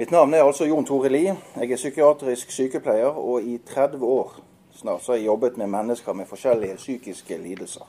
Mitt 0.00 0.10
navn 0.10 0.34
er 0.34 0.42
altså 0.42 0.64
Jon 0.64 0.84
Tore 0.88 1.10
Li. 1.12 1.26
Jeg 1.28 1.70
er 1.70 1.76
psykiatrisk 1.76 2.50
sykepleier, 2.50 3.18
og 3.20 3.42
i 3.42 3.58
30 3.68 4.04
år 4.06 4.30
snart 4.72 5.02
så 5.04 5.12
har 5.12 5.18
jeg 5.18 5.26
jobbet 5.26 5.56
med 5.60 5.66
mennesker 5.66 6.14
med 6.16 6.26
forskjellige 6.26 6.76
psykiske 6.76 7.36
lidelser. 7.36 7.84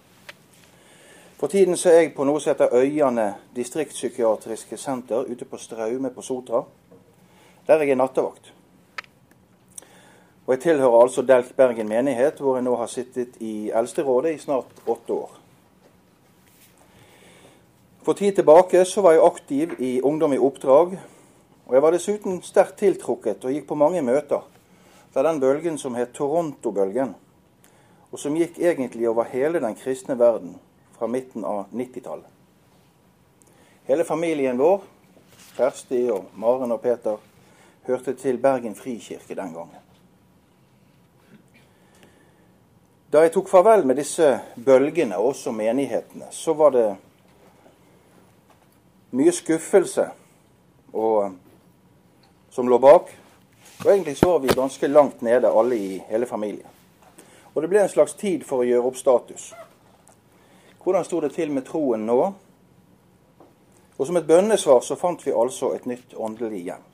For 1.39 1.47
tiden 1.47 1.78
så 1.78 1.89
er 1.89 2.02
jeg 2.02 2.10
på 2.18 2.26
noe 2.28 2.42
som 2.44 2.52
heter 2.52 2.76
Øyane 2.76 3.29
distriktspsykiatriske 3.55 4.78
senter 4.78 5.24
ute 5.24 5.47
på 5.47 5.58
Straume 5.58 6.12
på 6.12 6.21
Sotra. 6.21 6.66
Der 7.68 7.79
jeg 7.79 7.96
er 7.96 8.02
nattevakt. 8.02 8.54
Og 10.48 10.54
Jeg 10.54 10.62
tilhører 10.68 11.02
altså 11.02 11.22
Delk 11.22 11.56
Bergen 11.56 11.90
menighet, 11.90 12.40
hvor 12.40 12.60
jeg 12.60 12.68
nå 12.68 12.76
har 12.76 12.92
sittet 12.92 13.40
i 13.40 13.72
Eldsterådet 13.72 14.36
i 14.36 14.44
snart 14.44 14.84
åtte 14.88 15.14
år. 15.14 15.40
For 18.04 18.14
tid 18.14 18.36
tilbake 18.36 18.86
så 18.86 19.02
var 19.02 19.12
jeg 19.12 19.26
aktiv 19.32 19.80
i 19.80 20.02
Ungdom 20.02 20.34
i 20.34 20.44
oppdrag, 20.44 21.00
og 21.72 21.76
jeg 21.77 21.84
var 21.85 21.94
dessuten 21.95 22.41
sterkt 22.44 22.82
tiltrukket 22.82 23.46
og 23.48 23.54
gikk 23.55 23.70
på 23.70 23.76
mange 23.80 24.02
møter 24.04 24.41
fra 25.14 25.22
den 25.23 25.38
bølgen 25.40 25.77
som 25.80 25.94
het 25.96 26.09
Toronto-bølgen, 26.12 27.13
og 28.12 28.20
som 28.20 28.36
gikk 28.36 28.58
egentlig 28.59 29.08
over 29.08 29.30
hele 29.32 29.62
den 29.63 29.77
kristne 29.80 30.18
verden 30.20 30.58
fra 30.98 31.08
midten 31.08 31.46
av 31.48 31.70
90-tallet. 31.72 32.27
Hele 33.88 34.04
familien 34.04 34.60
vår, 34.60 34.84
Kjersti 35.55 36.02
og 36.12 36.34
Maren 36.36 36.76
og 36.76 36.82
Peter, 36.84 37.16
hørte 37.88 38.18
til 38.20 38.40
Bergen 38.44 38.76
frikirke 38.76 39.38
den 39.40 39.54
gangen. 39.55 39.85
Da 43.16 43.24
jeg 43.24 43.32
tok 43.32 43.48
farvel 43.48 43.88
med 43.88 43.96
disse 43.99 44.27
bølgene, 44.60 45.16
og 45.16 45.32
også 45.32 45.55
menighetene, 45.55 46.27
så 46.35 46.52
var 46.52 46.76
det 46.76 46.90
mye 49.16 49.32
skuffelse 49.35 50.10
og, 50.91 51.40
som 52.52 52.70
lå 52.70 52.78
bak. 52.80 53.10
Og 53.86 53.91
egentlig 53.91 54.18
så 54.18 54.30
var 54.32 54.40
vi 54.40 54.48
ganske 54.55 54.88
langt 54.88 55.21
nede, 55.21 55.49
alle 55.49 55.76
i 55.76 56.04
hele 56.07 56.26
familien. 56.26 56.68
Og 57.54 57.62
det 57.62 57.70
ble 57.70 57.82
en 57.82 57.90
slags 57.90 58.13
tid 58.13 58.44
for 58.48 58.62
å 58.62 58.68
gjøre 58.68 58.91
opp 58.91 58.99
status. 58.99 59.52
Hvordan 60.84 61.05
sto 61.05 61.20
det 61.22 61.34
til 61.34 61.52
med 61.52 61.66
troen 61.66 62.05
nå? 62.05 62.20
Og 63.98 64.07
som 64.07 64.17
et 64.17 64.27
bønnesvar 64.27 64.81
så 64.81 64.95
fant 64.95 65.25
vi 65.25 65.33
altså 65.33 65.73
et 65.75 65.85
nytt 65.85 66.16
åndelig 66.17 66.63
hjem. 66.69 66.88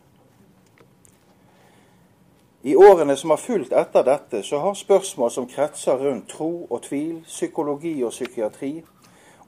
I 2.67 2.75
årene 2.75 3.15
som 3.15 3.29
har 3.29 3.37
fulgt 3.39 3.71
etter 3.71 4.03
dette, 4.03 4.41
så 4.43 4.59
har 4.59 4.73
spørsmål 4.75 5.31
som 5.31 5.47
kretser 5.47 6.01
rundt 6.01 6.27
tro 6.33 6.65
og 6.69 6.81
tvil, 6.83 7.21
psykologi 7.23 8.01
og 8.03 8.11
psykiatri, 8.11 8.73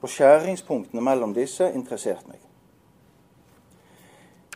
og 0.00 0.08
skjæringspunktene 0.08 1.02
mellom 1.04 1.34
disse 1.36 1.68
interessert 1.74 2.24
meg. 2.28 2.40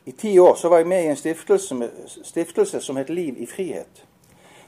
I 0.05 0.12
ti 0.12 0.38
år 0.38 0.55
så 0.55 0.69
var 0.69 0.77
jeg 0.77 0.86
med 0.86 1.05
i 1.05 1.06
en 1.06 1.16
stiftelse, 1.16 1.91
stiftelse 2.22 2.80
som 2.80 2.97
het 2.97 3.10
Liv 3.10 3.42
i 3.42 3.47
frihet. 3.47 4.06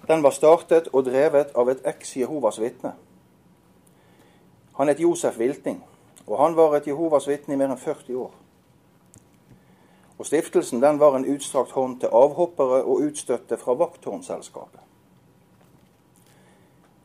Den 0.09 0.23
var 0.23 0.31
startet 0.31 0.89
og 0.93 1.05
drevet 1.05 1.53
av 1.55 1.69
et 1.69 1.83
eks-Jehovas 1.85 2.61
vitne. 2.61 2.93
Han 4.79 4.89
het 4.89 5.01
Josef 5.01 5.39
Wilting, 5.39 5.85
og 6.27 6.39
han 6.41 6.57
var 6.57 6.77
et 6.77 6.87
Jehovas 6.87 7.29
vitne 7.29 7.55
i 7.55 7.57
mer 7.57 7.73
enn 7.75 7.81
40 7.81 8.17
år. 8.17 8.33
Og 10.19 10.27
Stiftelsen 10.27 10.81
den 10.81 11.01
var 11.01 11.17
en 11.17 11.29
utstrakt 11.29 11.77
hånd 11.77 12.01
til 12.01 12.13
avhoppere 12.13 12.85
og 12.85 13.05
utstøtte 13.05 13.57
fra 13.61 13.75
vakttårnselskapet. 13.75 14.81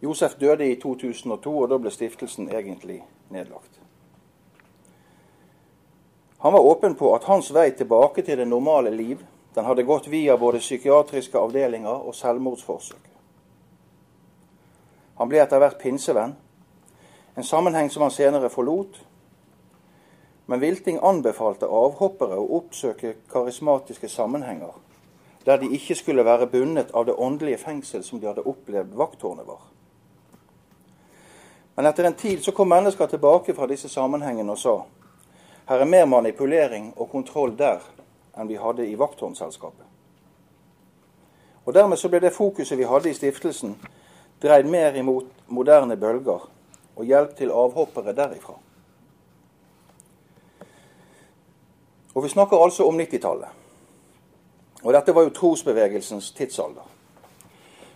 Josef 0.03 0.35
døde 0.39 0.71
i 0.71 0.79
2002, 0.81 1.59
og 1.59 1.69
da 1.69 1.77
ble 1.77 1.91
stiftelsen 1.91 2.49
egentlig 2.49 3.03
nedlagt. 3.29 3.80
Han 6.41 6.53
var 6.53 6.59
åpen 6.59 6.95
på 6.95 7.15
at 7.15 7.23
hans 7.29 7.51
vei 7.53 7.69
tilbake 7.71 8.23
til 8.25 8.37
det 8.37 8.47
normale 8.49 8.89
liv 8.89 9.19
den 9.53 9.65
hadde 9.65 9.83
gått 9.83 10.07
via 10.07 10.37
både 10.37 10.57
psykiatriske 10.57 11.37
avdelinger 11.37 12.07
og 12.07 12.15
selvmordsforsøk. 12.17 13.09
Han 15.19 15.29
ble 15.29 15.37
etter 15.43 15.61
hvert 15.61 15.77
pinsevenn, 15.77 16.31
en 17.37 17.45
sammenheng 17.45 17.91
som 17.93 18.01
han 18.01 18.13
senere 18.15 18.49
forlot. 18.49 18.95
Men 20.49 20.63
Vilting 20.63 20.97
anbefalte 21.05 21.69
avhoppere 21.69 22.39
å 22.41 22.47
oppsøke 22.57 23.13
karismatiske 23.29 24.09
sammenhenger 24.09 24.73
der 25.45 25.57
de 25.61 25.69
ikke 25.73 25.95
skulle 25.95 26.25
være 26.25 26.47
bundet 26.49 26.91
av 26.93 27.05
det 27.05 27.13
åndelige 27.17 27.57
fengsel 27.57 28.03
som 28.05 28.19
de 28.19 28.27
hadde 28.29 28.45
opplevd 28.45 28.97
vakttårnet 28.97 29.45
var. 29.47 29.61
Men 31.75 31.85
etter 31.89 32.09
en 32.09 32.17
tid 32.17 32.43
så 32.45 32.51
kom 32.51 32.69
mennesker 32.69 33.07
tilbake 33.13 33.53
fra 33.57 33.69
disse 33.69 33.89
sammenhengene 33.89 34.53
og 34.53 34.59
sa 34.61 34.75
her 35.69 35.79
er 35.79 35.85
mer 35.85 36.05
manipulering 36.05 36.93
og 36.97 37.09
kontroll 37.11 37.55
der 37.57 37.83
enn 38.37 38.49
vi 38.49 38.59
hadde 38.59 38.87
i 38.87 38.97
vakttårnselskapet. 38.99 39.85
Og 41.65 41.73
Dermed 41.73 41.97
så 41.97 42.09
ble 42.09 42.19
det 42.23 42.33
fokuset 42.33 42.77
vi 42.77 42.87
hadde 42.89 43.11
i 43.11 43.15
stiftelsen, 43.15 43.75
dreid 44.41 44.65
mer 44.65 44.95
imot 44.97 45.29
moderne 45.47 45.97
bølger 45.97 46.47
og 46.95 47.05
hjelp 47.05 47.35
til 47.37 47.53
avhoppere 47.53 48.15
derifra. 48.17 48.57
Og 52.15 52.23
Vi 52.23 52.29
snakker 52.29 52.57
altså 52.57 52.87
om 52.87 52.99
90-tallet. 52.99 53.47
Og 54.83 54.93
dette 54.93 55.15
var 55.15 55.23
jo 55.23 55.29
trosbevegelsens 55.29 56.31
tidsalder. 56.31 56.87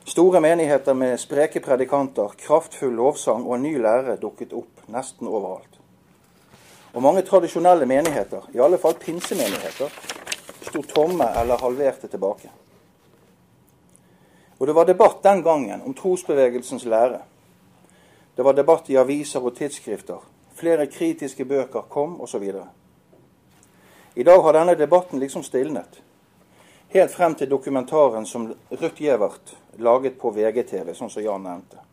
Store 0.06 0.42
menigheter 0.42 0.94
med 0.94 1.18
spreke 1.18 1.60
predikanter, 1.60 2.36
kraftfull 2.38 2.94
lovsang 2.94 3.48
og 3.48 3.56
en 3.56 3.64
ny 3.66 3.74
lære 3.82 4.20
dukket 4.22 4.54
opp 4.54 4.86
nesten 4.94 5.28
overalt. 5.28 5.75
Og 6.96 7.04
mange 7.04 7.22
tradisjonelle 7.28 7.86
menigheter, 7.86 8.46
i 8.56 8.60
alle 8.64 8.78
fall 8.80 8.96
pinsemenigheter, 8.96 9.92
sto 10.64 10.82
tomme 10.82 11.28
eller 11.42 11.60
halverte 11.60 12.08
tilbake. 12.08 12.52
Og 14.58 14.68
det 14.68 14.76
var 14.76 14.88
debatt 14.88 15.24
den 15.24 15.44
gangen 15.44 15.82
om 15.82 15.94
trosbevegelsens 15.94 16.86
lære. 16.86 17.20
Det 18.36 18.46
var 18.46 18.56
debatt 18.56 18.90
i 18.90 18.96
aviser 18.96 19.44
og 19.44 19.58
tidsskrifter. 19.58 20.24
Flere 20.56 20.88
kritiske 20.88 21.46
bøker 21.46 21.84
kom, 21.92 22.22
osv. 22.22 22.48
I 24.16 24.24
dag 24.24 24.42
har 24.42 24.56
denne 24.56 24.76
debatten 24.80 25.20
liksom 25.20 25.44
stilnet. 25.44 26.02
Helt 26.96 27.12
frem 27.12 27.36
til 27.36 27.50
dokumentaren 27.52 28.26
som 28.26 28.54
Ruth 28.72 29.02
Gjevert 29.04 29.58
laget 29.78 30.16
på 30.20 30.32
VGTV, 30.32 30.94
sånn 30.96 31.12
som 31.12 31.24
Jan 31.24 31.44
nevnte. 31.44 31.85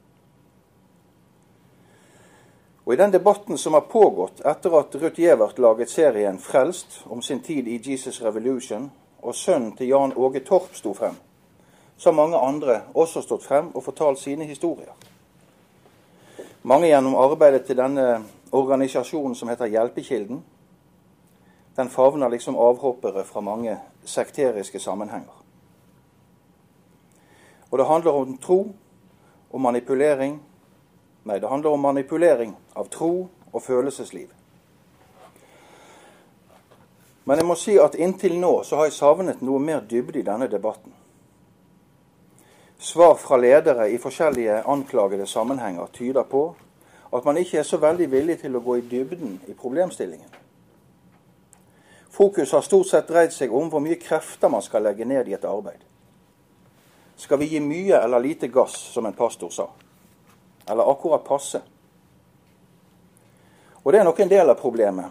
Og 2.85 2.93
I 2.93 2.97
den 2.97 3.13
debatten 3.13 3.59
som 3.59 3.75
har 3.75 3.81
pågått 3.81 4.41
etter 4.41 4.75
at 4.79 4.95
Ruth 4.95 5.21
Gjevert 5.21 5.59
laget 5.59 5.91
serien 5.91 6.39
'Frelst' 6.39 7.03
om 7.07 7.23
sin 7.23 7.41
tid 7.41 7.69
i 7.69 7.81
Jesus 7.91 8.23
Revolution, 8.23 8.91
og 9.23 9.35
sønnen 9.35 9.77
til 9.77 9.89
Jan 9.89 10.13
Åge 10.17 10.41
Torp 10.41 10.75
sto 10.75 10.95
frem, 10.95 11.15
så 11.97 12.11
har 12.11 12.17
mange 12.17 12.39
andre 12.39 12.81
også 12.95 13.23
stått 13.23 13.45
frem 13.45 13.71
og 13.75 13.85
fortalt 13.85 14.19
sine 14.19 14.45
historier. 14.45 14.93
Mange 16.63 16.87
gjennom 16.87 17.15
arbeidet 17.15 17.65
til 17.65 17.77
denne 17.77 18.25
organisasjonen 18.53 19.35
som 19.35 19.49
heter 19.49 19.67
Hjelpekilden. 19.67 20.45
Den 21.77 21.89
favner 21.89 22.29
liksom 22.29 22.57
avhoppere 22.57 23.25
fra 23.25 23.41
mange 23.41 23.79
sekteriske 24.05 24.79
sammenhenger. 24.79 25.43
Og 27.71 27.79
det 27.79 27.87
handler 27.87 28.13
om 28.13 28.39
tro, 28.39 28.73
og 29.53 29.61
manipulering 29.61 30.43
Nei, 31.25 31.39
det 31.39 31.49
handler 31.49 31.71
om 31.71 31.81
manipulering 31.81 32.57
av 32.75 32.89
tro 32.91 33.29
og 33.53 33.63
følelsesliv. 33.63 34.29
Men 37.25 37.39
jeg 37.39 37.47
må 37.47 37.55
si 37.55 37.77
at 37.79 37.95
inntil 37.95 38.35
nå 38.43 38.51
så 38.67 38.81
har 38.81 38.89
jeg 38.89 38.97
savnet 38.99 39.45
noe 39.47 39.63
mer 39.63 39.85
dybde 39.87 40.19
i 40.19 40.27
denne 40.27 40.49
debatten. 40.51 40.95
Svar 42.83 43.15
fra 43.15 43.39
ledere 43.39 43.87
i 43.93 43.99
forskjellige 44.03 44.65
anklagede 44.67 45.27
sammenhenger 45.31 45.87
tyder 45.95 46.27
på 46.27 46.49
at 47.15 47.25
man 47.25 47.37
ikke 47.39 47.61
er 47.61 47.69
så 47.69 47.79
veldig 47.79 48.09
villig 48.11 48.41
til 48.41 48.57
å 48.57 48.63
gå 48.65 48.81
i 48.81 48.87
dybden 48.91 49.37
i 49.47 49.55
problemstillingen. 49.55 50.33
Fokus 52.11 52.53
har 52.53 52.67
stort 52.67 52.91
sett 52.91 53.09
dreid 53.09 53.33
seg 53.33 53.55
om 53.55 53.71
hvor 53.71 53.81
mye 53.81 54.01
krefter 54.01 54.51
man 54.51 54.65
skal 54.65 54.83
legge 54.83 55.07
ned 55.07 55.31
i 55.31 55.37
et 55.37 55.47
arbeid. 55.49 55.79
Skal 57.17 57.39
vi 57.39 57.53
gi 57.53 57.61
mye 57.63 58.03
eller 58.03 58.21
lite 58.21 58.51
gass, 58.53 58.75
som 58.93 59.07
en 59.07 59.17
pastor 59.17 59.53
sa? 59.55 59.69
Eller 60.73 60.91
akkurat 60.91 61.25
passe. 61.25 61.63
Og 63.83 63.93
det 63.93 64.01
er 64.01 64.07
nok 64.07 64.21
en 64.21 64.31
del 64.31 64.51
av 64.51 64.61
problemet. 64.61 65.11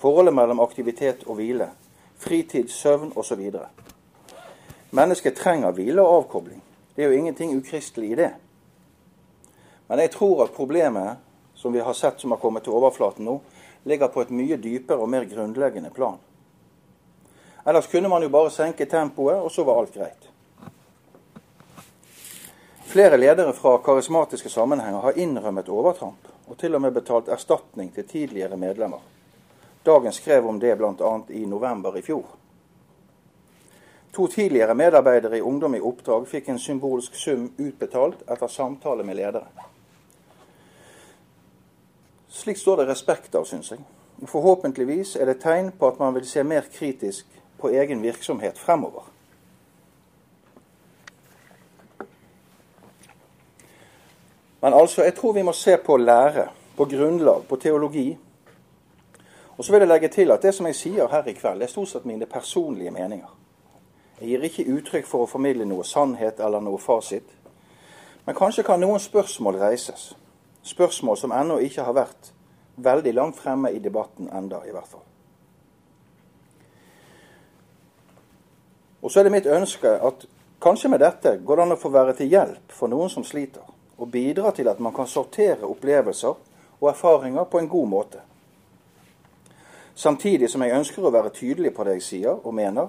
Forholdet 0.00 0.34
mellom 0.34 0.60
aktivitet 0.60 1.24
og 1.26 1.38
hvile. 1.38 1.70
Fritid, 2.20 2.68
søvn 2.68 3.12
osv. 3.16 3.42
Mennesket 4.90 5.36
trenger 5.38 5.72
hvile 5.76 6.02
og 6.02 6.24
avkobling. 6.24 6.62
Det 6.96 7.04
er 7.04 7.12
jo 7.12 7.18
ingenting 7.18 7.56
ukristelig 7.56 8.12
i 8.12 8.20
det. 8.22 8.30
Men 9.88 10.02
jeg 10.04 10.12
tror 10.14 10.44
at 10.44 10.56
problemet 10.56 11.18
som 11.60 11.72
vi 11.72 11.80
har 11.80 11.94
sett 11.94 12.20
som 12.20 12.30
har 12.30 12.38
kommet 12.38 12.64
til 12.64 12.72
overflaten 12.72 13.24
nå, 13.24 13.40
ligger 13.84 14.08
på 14.08 14.22
et 14.22 14.30
mye 14.32 14.56
dypere 14.56 15.04
og 15.04 15.10
mer 15.12 15.26
grunnleggende 15.28 15.90
plan. 15.92 16.16
Ellers 17.68 17.88
kunne 17.92 18.08
man 18.08 18.22
jo 18.24 18.30
bare 18.32 18.50
senke 18.50 18.86
tempoet, 18.88 19.36
og 19.36 19.52
så 19.52 19.64
var 19.64 19.82
alt 19.82 19.92
greit. 19.92 20.30
Flere 22.90 23.16
ledere 23.16 23.52
fra 23.52 23.78
karismatiske 23.78 24.48
sammenhenger 24.48 24.98
har 24.98 25.18
innrømmet 25.18 25.68
overtramp, 25.70 26.24
og 26.50 26.56
til 26.58 26.74
og 26.74 26.80
med 26.82 26.90
betalt 26.90 27.28
erstatning 27.30 27.92
til 27.94 28.06
tidligere 28.08 28.56
medlemmer. 28.58 28.98
Dagen 29.86 30.12
skrev 30.12 30.48
om 30.50 30.58
det 30.58 30.72
bl.a. 30.78 31.10
i 31.28 31.44
november 31.46 31.94
i 31.96 32.02
fjor. 32.02 32.24
To 34.12 34.26
tidligere 34.26 34.74
medarbeidere 34.74 35.38
i 35.38 35.40
Ungdom 35.40 35.74
i 35.78 35.80
oppdrag 35.80 36.26
fikk 36.32 36.50
en 36.50 36.58
symbolsk 36.58 37.14
sum 37.14 37.46
utbetalt 37.58 38.26
etter 38.26 38.50
samtale 38.50 39.06
med 39.06 39.20
ledere. 39.20 39.46
Slik 42.28 42.58
står 42.58 42.82
det 42.82 42.88
respekt 42.90 43.38
av, 43.38 43.46
syns 43.46 43.70
jeg. 43.70 43.86
Forhåpentligvis 44.26 45.14
er 45.14 45.30
det 45.30 45.38
tegn 45.46 45.70
på 45.78 45.94
at 45.94 46.02
man 46.02 46.18
vil 46.18 46.26
se 46.26 46.42
mer 46.42 46.66
kritisk 46.74 47.38
på 47.62 47.70
egen 47.70 48.02
virksomhet 48.02 48.58
fremover. 48.58 49.06
Men 54.60 54.74
altså, 54.74 55.02
jeg 55.02 55.14
tror 55.14 55.32
vi 55.32 55.42
må 55.42 55.52
se 55.52 55.76
på 55.76 55.96
lære, 55.96 56.48
på 56.76 56.84
grunnlag, 56.84 57.44
på 57.48 57.56
teologi. 57.56 58.18
Og 59.56 59.64
så 59.64 59.72
vil 59.72 59.80
jeg 59.80 59.88
legge 59.88 60.08
til 60.08 60.30
at 60.30 60.42
det 60.42 60.54
som 60.54 60.66
jeg 60.66 60.76
sier 60.76 61.08
her 61.08 61.26
i 61.28 61.32
kveld, 61.32 61.62
er 61.62 61.68
stort 61.68 61.88
sett 61.88 62.04
mine 62.04 62.26
personlige 62.26 62.90
meninger. 62.90 63.36
Jeg 64.20 64.28
gir 64.28 64.42
ikke 64.44 64.72
uttrykk 64.72 65.06
for 65.08 65.24
å 65.24 65.28
formidle 65.28 65.64
noe 65.64 65.84
sannhet 65.84 66.40
eller 66.40 66.60
noe 66.60 66.78
fasit. 66.78 67.28
Men 68.26 68.36
kanskje 68.36 68.64
kan 68.64 68.80
noen 68.80 69.00
spørsmål 69.00 69.56
reises. 69.60 70.10
Spørsmål 70.62 71.16
som 71.16 71.32
ennå 71.32 71.56
ikke 71.64 71.84
har 71.86 71.96
vært 71.96 72.32
veldig 72.76 73.14
langt 73.16 73.38
fremme 73.40 73.72
i 73.72 73.80
debatten 73.80 74.28
enda, 74.28 74.60
i 74.64 74.72
hvert 74.72 74.88
fall. 74.88 75.06
Og 79.00 79.10
så 79.10 79.20
er 79.20 79.28
det 79.28 79.32
mitt 79.32 79.48
ønske 79.48 79.88
at 79.88 80.26
kanskje 80.60 80.90
med 80.92 81.00
dette 81.00 81.38
går 81.44 81.56
det 81.56 81.64
an 81.64 81.76
å 81.76 81.80
få 81.80 81.92
være 81.92 82.16
til 82.18 82.28
hjelp 82.28 82.74
for 82.76 82.92
noen 82.92 83.08
som 83.12 83.24
sliter, 83.24 83.64
og 84.00 84.10
bidra 84.10 84.50
til 84.56 84.68
at 84.68 84.80
man 84.80 84.94
kan 84.96 85.06
sortere 85.06 85.68
opplevelser 85.68 86.34
og 86.80 86.88
erfaringer 86.88 87.44
på 87.44 87.58
en 87.58 87.68
god 87.68 87.86
måte. 87.86 88.18
Samtidig 89.94 90.48
som 90.50 90.62
jeg 90.64 90.72
ønsker 90.72 91.04
å 91.04 91.12
være 91.12 91.34
tydelig 91.36 91.74
på 91.76 91.84
det 91.84 91.98
jeg 91.98 92.06
sier 92.06 92.46
og 92.46 92.54
mener, 92.56 92.88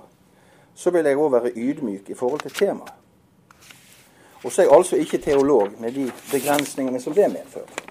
så 0.76 0.92
vil 0.96 1.06
jeg 1.06 1.20
òg 1.20 1.32
være 1.34 1.52
ydmyk 1.60 2.10
i 2.10 2.16
forhold 2.16 2.46
til 2.46 2.56
temaet. 2.56 2.94
Og 4.44 4.52
så 4.52 4.62
er 4.62 4.66
jeg 4.66 4.74
altså 4.74 4.96
ikke 4.96 5.18
teolog 5.22 5.76
med 5.78 5.92
de 5.92 6.06
begrensningene 6.32 7.02
som 7.02 7.14
det 7.14 7.28
medfører. 7.30 7.82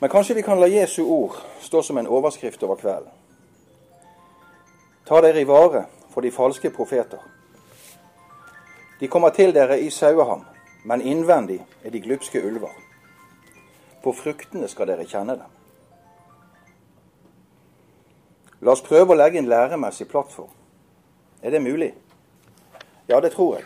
Men 0.00 0.10
kanskje 0.10 0.34
vi 0.34 0.42
kan 0.42 0.60
la 0.60 0.66
Jesu 0.66 1.04
ord 1.04 1.36
stå 1.60 1.82
som 1.82 1.98
en 1.98 2.08
overskrift 2.08 2.62
over 2.62 2.80
kvelden. 2.80 3.12
Ta 5.06 5.20
dere 5.20 5.44
i 5.44 5.46
vare 5.46 5.84
for 6.10 6.24
de 6.24 6.32
falske 6.32 6.70
profeter. 6.70 7.20
De 9.00 9.08
kommer 9.08 9.30
til 9.30 9.54
dere 9.54 9.80
i 9.80 9.90
saueham, 9.90 10.44
men 10.84 11.00
innvendig 11.00 11.62
er 11.84 11.90
de 11.90 12.00
glupske 12.00 12.42
ulver. 12.46 12.74
På 14.04 14.12
fruktene 14.12 14.68
skal 14.68 14.92
dere 14.92 15.08
kjenne 15.08 15.38
dem. 15.40 15.56
La 18.60 18.74
oss 18.74 18.84
prøve 18.84 19.14
å 19.14 19.16
legge 19.16 19.40
en 19.40 19.48
læremessig 19.48 20.08
plattform. 20.08 20.52
Er 21.40 21.50
det 21.50 21.62
mulig? 21.64 21.94
Ja, 23.08 23.20
det 23.20 23.32
tror 23.32 23.56
jeg. 23.56 23.64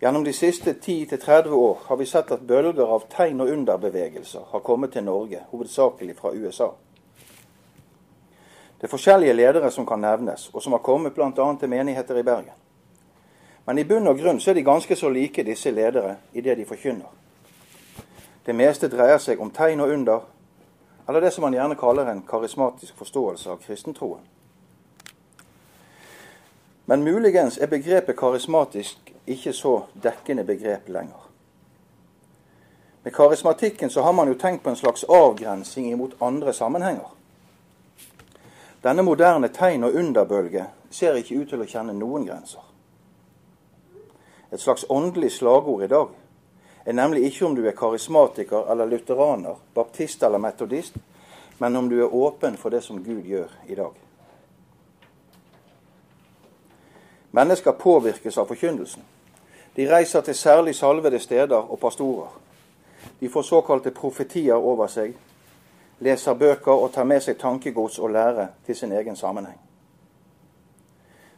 Gjennom 0.00 0.24
de 0.24 0.32
siste 0.32 0.72
10-30 0.72 1.52
år 1.52 1.78
har 1.84 1.96
vi 1.96 2.06
sett 2.06 2.32
at 2.32 2.48
bølger 2.48 2.88
av 2.88 3.04
tegn- 3.12 3.40
og 3.40 3.52
underbevegelser 3.52 4.48
har 4.50 4.64
kommet 4.64 4.92
til 4.92 5.04
Norge, 5.04 5.44
hovedsakelig 5.52 6.16
fra 6.16 6.32
USA. 6.32 6.72
Det 8.80 8.88
er 8.88 8.96
forskjellige 8.96 9.36
ledere 9.36 9.70
som 9.70 9.86
kan 9.86 10.00
nevnes, 10.00 10.50
og 10.52 10.62
som 10.62 10.72
har 10.72 10.84
kommet 10.84 11.14
bl.a. 11.14 11.30
til 11.32 11.68
menigheter 11.68 12.16
i 12.20 12.24
Bergen. 12.24 12.63
Men 13.64 13.78
i 13.78 13.84
bunn 13.84 14.08
og 14.08 14.18
grunn 14.18 14.40
så 14.40 14.50
er 14.50 14.58
de 14.58 14.64
ganske 14.64 14.96
så 14.96 15.08
like, 15.08 15.42
disse 15.42 15.70
ledere, 15.70 16.16
i 16.32 16.40
det 16.40 16.58
de 16.58 16.66
forkynner. 16.68 17.08
Det 18.44 18.54
meste 18.54 18.90
dreier 18.92 19.18
seg 19.18 19.40
om 19.40 19.50
tegn 19.50 19.80
og 19.80 19.92
under, 19.94 20.20
eller 21.08 21.20
det 21.20 21.32
som 21.32 21.46
man 21.46 21.56
gjerne 21.56 21.76
kaller 21.80 22.10
en 22.10 22.22
karismatisk 22.28 22.96
forståelse 23.00 23.50
av 23.50 23.62
kristentroen. 23.64 24.20
Men 26.86 27.04
muligens 27.04 27.56
er 27.56 27.72
begrepet 27.72 28.16
karismatisk 28.16 29.12
ikke 29.26 29.52
så 29.56 29.78
dekkende 30.02 30.44
begrep 30.44 30.88
lenger. 30.88 31.22
Med 33.04 33.12
karismatikken 33.12 33.90
så 33.90 34.02
har 34.02 34.12
man 34.12 34.28
jo 34.28 34.34
tenkt 34.34 34.62
på 34.64 34.70
en 34.70 34.76
slags 34.76 35.04
avgrensing 35.04 35.90
imot 35.92 36.16
andre 36.20 36.52
sammenhenger. 36.52 37.08
Denne 38.84 39.02
moderne 39.02 39.48
tegn- 39.48 39.84
og 39.84 39.94
underbølge 39.94 40.66
ser 40.90 41.16
ikke 41.16 41.40
ut 41.40 41.48
til 41.48 41.64
å 41.64 41.68
kjenne 41.68 41.96
noen 41.96 42.24
grenser. 42.28 42.63
Et 44.54 44.60
slags 44.60 44.84
åndelig 44.88 45.32
slagord 45.32 45.82
i 45.82 45.86
dag 45.90 46.08
er 46.86 46.92
nemlig 46.92 47.24
ikke 47.24 47.46
om 47.46 47.56
du 47.56 47.64
er 47.66 47.74
karismatiker 47.74 48.70
eller 48.70 48.86
lutheraner, 48.86 49.56
baptist 49.74 50.22
eller 50.22 50.38
metodist, 50.38 50.94
men 51.58 51.76
om 51.76 51.88
du 51.88 52.00
er 52.00 52.14
åpen 52.14 52.56
for 52.56 52.70
det 52.70 52.82
som 52.84 53.04
Gud 53.04 53.22
gjør 53.22 53.50
i 53.68 53.74
dag. 53.74 53.92
Mennesker 57.34 57.72
påvirkes 57.72 58.38
av 58.38 58.46
forkynnelsen. 58.46 59.02
De 59.76 59.88
reiser 59.90 60.20
til 60.20 60.34
særlig 60.34 60.74
salvede 60.74 61.18
steder 61.18 61.56
og 61.56 61.78
pastorer. 61.78 62.30
De 63.20 63.28
får 63.28 63.42
såkalte 63.42 63.90
profetier 63.90 64.54
over 64.54 64.86
seg, 64.86 65.16
leser 65.98 66.34
bøker 66.34 66.72
og 66.72 66.92
tar 66.92 67.04
med 67.04 67.24
seg 67.26 67.40
tankegods 67.40 67.98
og 67.98 68.10
lære 68.10 68.48
til 68.66 68.76
sin 68.76 68.92
egen 68.92 69.16
sammenheng. 69.16 69.58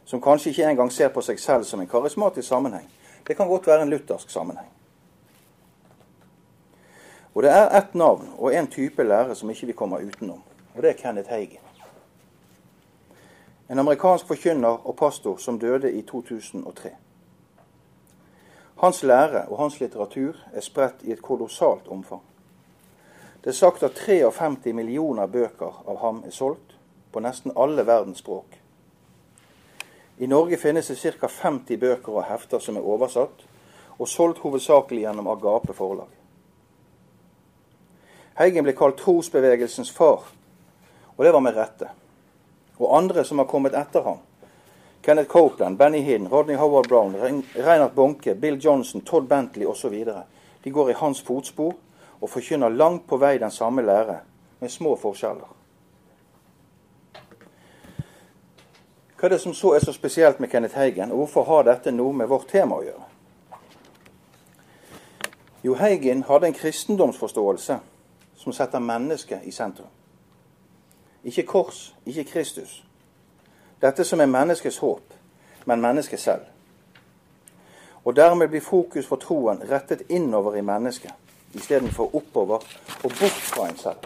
Som 0.05 0.21
kanskje 0.21 0.49
ikke 0.49 0.69
engang 0.69 0.91
ser 0.91 1.09
på 1.09 1.21
seg 1.21 1.39
selv 1.39 1.63
som 1.63 1.81
en 1.81 1.89
karismatisk 1.89 2.47
sammenheng. 2.47 2.85
Det 3.27 3.37
kan 3.37 3.47
godt 3.47 3.67
være 3.67 3.81
en 3.81 3.89
luthersk 3.89 4.29
sammenheng. 4.29 4.67
Og 7.35 7.43
det 7.43 7.51
er 7.51 7.77
ett 7.77 7.95
navn 7.95 8.29
og 8.37 8.55
en 8.55 8.67
type 8.67 9.03
lære 9.03 9.35
som 9.35 9.49
ikke 9.49 9.67
vi 9.67 9.73
kommer 9.73 10.01
utenom, 10.01 10.43
og 10.75 10.83
det 10.83 10.89
er 10.89 11.01
Kenneth 11.01 11.29
Hagen. 11.29 11.59
En 13.69 13.79
amerikansk 13.79 14.27
forkynner 14.27 14.87
og 14.87 14.95
pastor 14.95 15.37
som 15.37 15.59
døde 15.59 15.91
i 15.91 16.01
2003. 16.01 16.89
Hans 18.77 19.03
lære 19.03 19.45
og 19.47 19.57
hans 19.57 19.79
litteratur 19.79 20.35
er 20.53 20.61
spredt 20.61 21.03
i 21.03 21.11
et 21.11 21.21
kolossalt 21.21 21.87
omfang. 21.87 22.21
Det 23.43 23.49
er 23.49 23.57
sagt 23.57 23.83
at 23.83 23.91
53 23.91 24.73
millioner 24.73 25.27
bøker 25.27 25.83
av 25.87 25.97
ham 26.01 26.23
er 26.25 26.31
solgt 26.31 26.77
på 27.11 27.19
nesten 27.19 27.51
alle 27.57 27.85
verdens 27.85 28.19
språk. 28.23 28.57
I 30.17 30.27
Norge 30.27 30.57
finnes 30.57 30.87
det 30.87 31.13
ca. 31.19 31.27
50 31.27 31.77
bøker 31.77 32.15
og 32.15 32.25
hefter 32.25 32.59
som 32.59 32.77
er 32.77 32.85
oversatt, 32.85 33.43
og 33.97 34.09
solgt 34.09 34.41
hovedsakelig 34.41 35.03
gjennom 35.03 35.27
Agape 35.29 35.73
forlag. 35.77 36.09
Heigen 38.37 38.65
ble 38.65 38.73
kalt 38.77 38.99
trosbevegelsens 39.01 39.91
far, 39.93 40.25
og 41.17 41.25
det 41.25 41.33
var 41.33 41.41
med 41.41 41.57
rette. 41.57 41.89
Og 42.77 42.93
andre 42.97 43.23
som 43.25 43.41
har 43.41 43.49
kommet 43.49 43.77
etter 43.77 44.05
ham, 44.05 44.19
Kenneth 45.01 45.29
Copeland, 45.29 45.77
Benny 45.77 46.01
Hinn, 46.05 46.27
Rodney 46.27 46.57
Howard 46.57 46.89
Brown, 46.89 47.15
Reinhard 47.55 47.93
Bonke, 47.95 48.35
Bill 48.35 48.57
Johnson, 48.61 49.01
Todd 49.01 49.27
Bentley 49.27 49.65
osv. 49.65 49.93
De 50.63 50.69
går 50.69 50.89
i 50.91 50.97
hans 50.99 51.21
fotspor 51.21 51.73
og 52.21 52.29
forkynner 52.29 52.73
langt 52.73 53.07
på 53.07 53.17
vei 53.21 53.37
den 53.37 53.51
samme 53.51 53.85
lære, 53.85 54.19
med 54.59 54.73
små 54.73 54.95
forskjeller. 54.97 55.56
Hva 59.17 59.25
er 59.25 59.29
det 59.33 59.41
som 59.41 59.53
så 59.53 59.73
er 59.73 59.79
så 59.79 59.93
spesielt 59.93 60.39
med 60.39 60.49
Kenneth 60.49 60.77
Heigen, 60.77 61.11
og 61.11 61.17
hvorfor 61.17 61.43
har 61.43 61.63
dette 61.65 61.91
noe 61.91 62.13
med 62.13 62.29
vårt 62.29 62.47
tema 62.51 62.77
å 62.77 62.83
gjøre? 62.85 63.05
Jo, 65.65 65.73
Heigen 65.73 66.23
hadde 66.23 66.47
en 66.47 66.53
kristendomsforståelse 66.53 67.79
som 68.37 68.53
setter 68.53 68.79
mennesket 68.79 69.43
i 69.43 69.51
sentrum. 69.51 69.89
Ikke 71.23 71.43
kors, 71.43 71.95
ikke 72.05 72.23
Kristus. 72.23 72.83
Dette 73.81 74.05
som 74.05 74.21
er 74.21 74.29
menneskets 74.29 74.77
håp, 74.77 75.13
men 75.65 75.81
mennesket 75.81 76.19
selv. 76.19 76.45
Og 78.05 78.15
dermed 78.15 78.49
blir 78.49 78.61
fokus 78.61 79.07
for 79.09 79.17
troen 79.17 79.63
rettet 79.69 80.05
innover 80.09 80.55
i 80.55 80.61
mennesket 80.61 81.11
istedenfor 81.57 82.15
oppover 82.15 82.63
og 83.03 83.11
bort 83.19 83.41
fra 83.49 83.69
en 83.69 83.77
selv. 83.77 83.97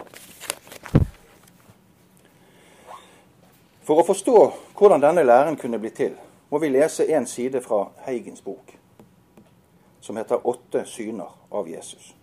For 3.82 3.98
å 3.98 4.06
forstå 4.06 4.36
hvordan 4.78 5.02
denne 5.02 5.24
læren 5.26 5.56
kunne 5.58 5.78
bli 5.82 5.90
til, 5.90 6.14
må 6.50 6.58
vi 6.58 6.70
lese 6.70 7.08
en 7.16 7.26
side 7.26 7.60
fra 7.64 7.88
Heigens 8.06 8.40
bok, 8.40 8.76
som 10.00 10.16
heter 10.16 10.46
'Åtte 10.46 10.84
syner 10.86 11.30
av 11.50 11.66
Jesus'. 11.66 12.14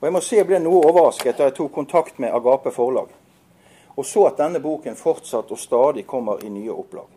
Og 0.00 0.02
Jeg 0.02 0.12
må 0.12 0.20
si 0.20 0.36
jeg 0.36 0.46
ble 0.46 0.58
noe 0.58 0.84
overrasket 0.84 1.38
da 1.38 1.44
jeg 1.44 1.54
tok 1.54 1.72
kontakt 1.72 2.18
med 2.18 2.32
Agape 2.34 2.70
forlag, 2.70 3.08
og 3.96 4.04
så 4.04 4.26
at 4.26 4.36
denne 4.36 4.60
boken 4.60 4.96
fortsatt 4.96 5.50
og 5.50 5.58
stadig 5.58 6.06
kommer 6.06 6.44
i 6.44 6.48
nye 6.48 6.72
opplag. 6.72 7.08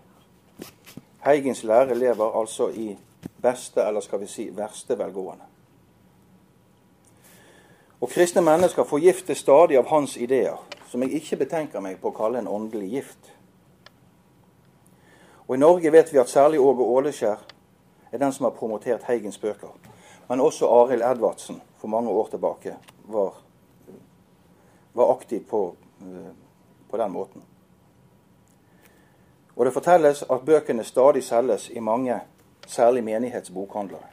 Heigens 1.25 1.63
lære 1.63 1.95
lever 1.95 2.39
altså 2.39 2.69
i 2.69 2.97
beste, 3.41 3.83
eller 3.83 4.01
skal 4.01 4.19
vi 4.19 4.27
si 4.27 4.49
verste 4.49 4.97
velgående. 4.97 5.43
Og 8.01 8.09
kristne 8.09 8.41
mennesker 8.41 8.83
forgiftes 8.83 9.37
stadig 9.37 9.77
av 9.77 9.87
hans 9.87 10.17
ideer, 10.17 10.57
som 10.87 11.03
jeg 11.03 11.19
ikke 11.19 11.41
betenker 11.43 11.83
meg 11.83 11.99
på 12.01 12.11
å 12.11 12.15
kalle 12.15 12.39
en 12.39 12.47
åndelig 12.47 12.89
gift. 12.91 13.31
Og 15.47 15.55
I 15.55 15.59
Norge 15.59 15.91
vet 15.91 16.13
vi 16.13 16.19
at 16.19 16.31
særlig 16.31 16.59
Åge 16.59 16.83
Åleskjær 16.83 17.43
er 18.11 18.19
den 18.19 18.33
som 18.33 18.47
har 18.47 18.55
promotert 18.55 19.03
Heigens 19.07 19.37
bøker. 19.37 19.71
Men 20.27 20.43
også 20.43 20.67
Arild 20.67 21.03
Edvardsen 21.03 21.61
for 21.77 21.87
mange 21.87 22.09
år 22.09 22.27
tilbake 22.31 22.75
var, 23.07 23.33
var 24.93 25.13
aktiv 25.15 25.45
på, 25.49 25.75
på 26.89 26.97
den 26.97 27.11
måten. 27.11 27.43
Og 29.55 29.65
det 29.65 29.73
fortelles 29.73 30.23
at 30.23 30.45
bøkene 30.45 30.83
stadig 30.83 31.23
selges 31.23 31.69
i 31.69 31.79
mange, 31.79 32.19
særlig 32.67 33.03
menighetsbokhandlere. 33.03 34.07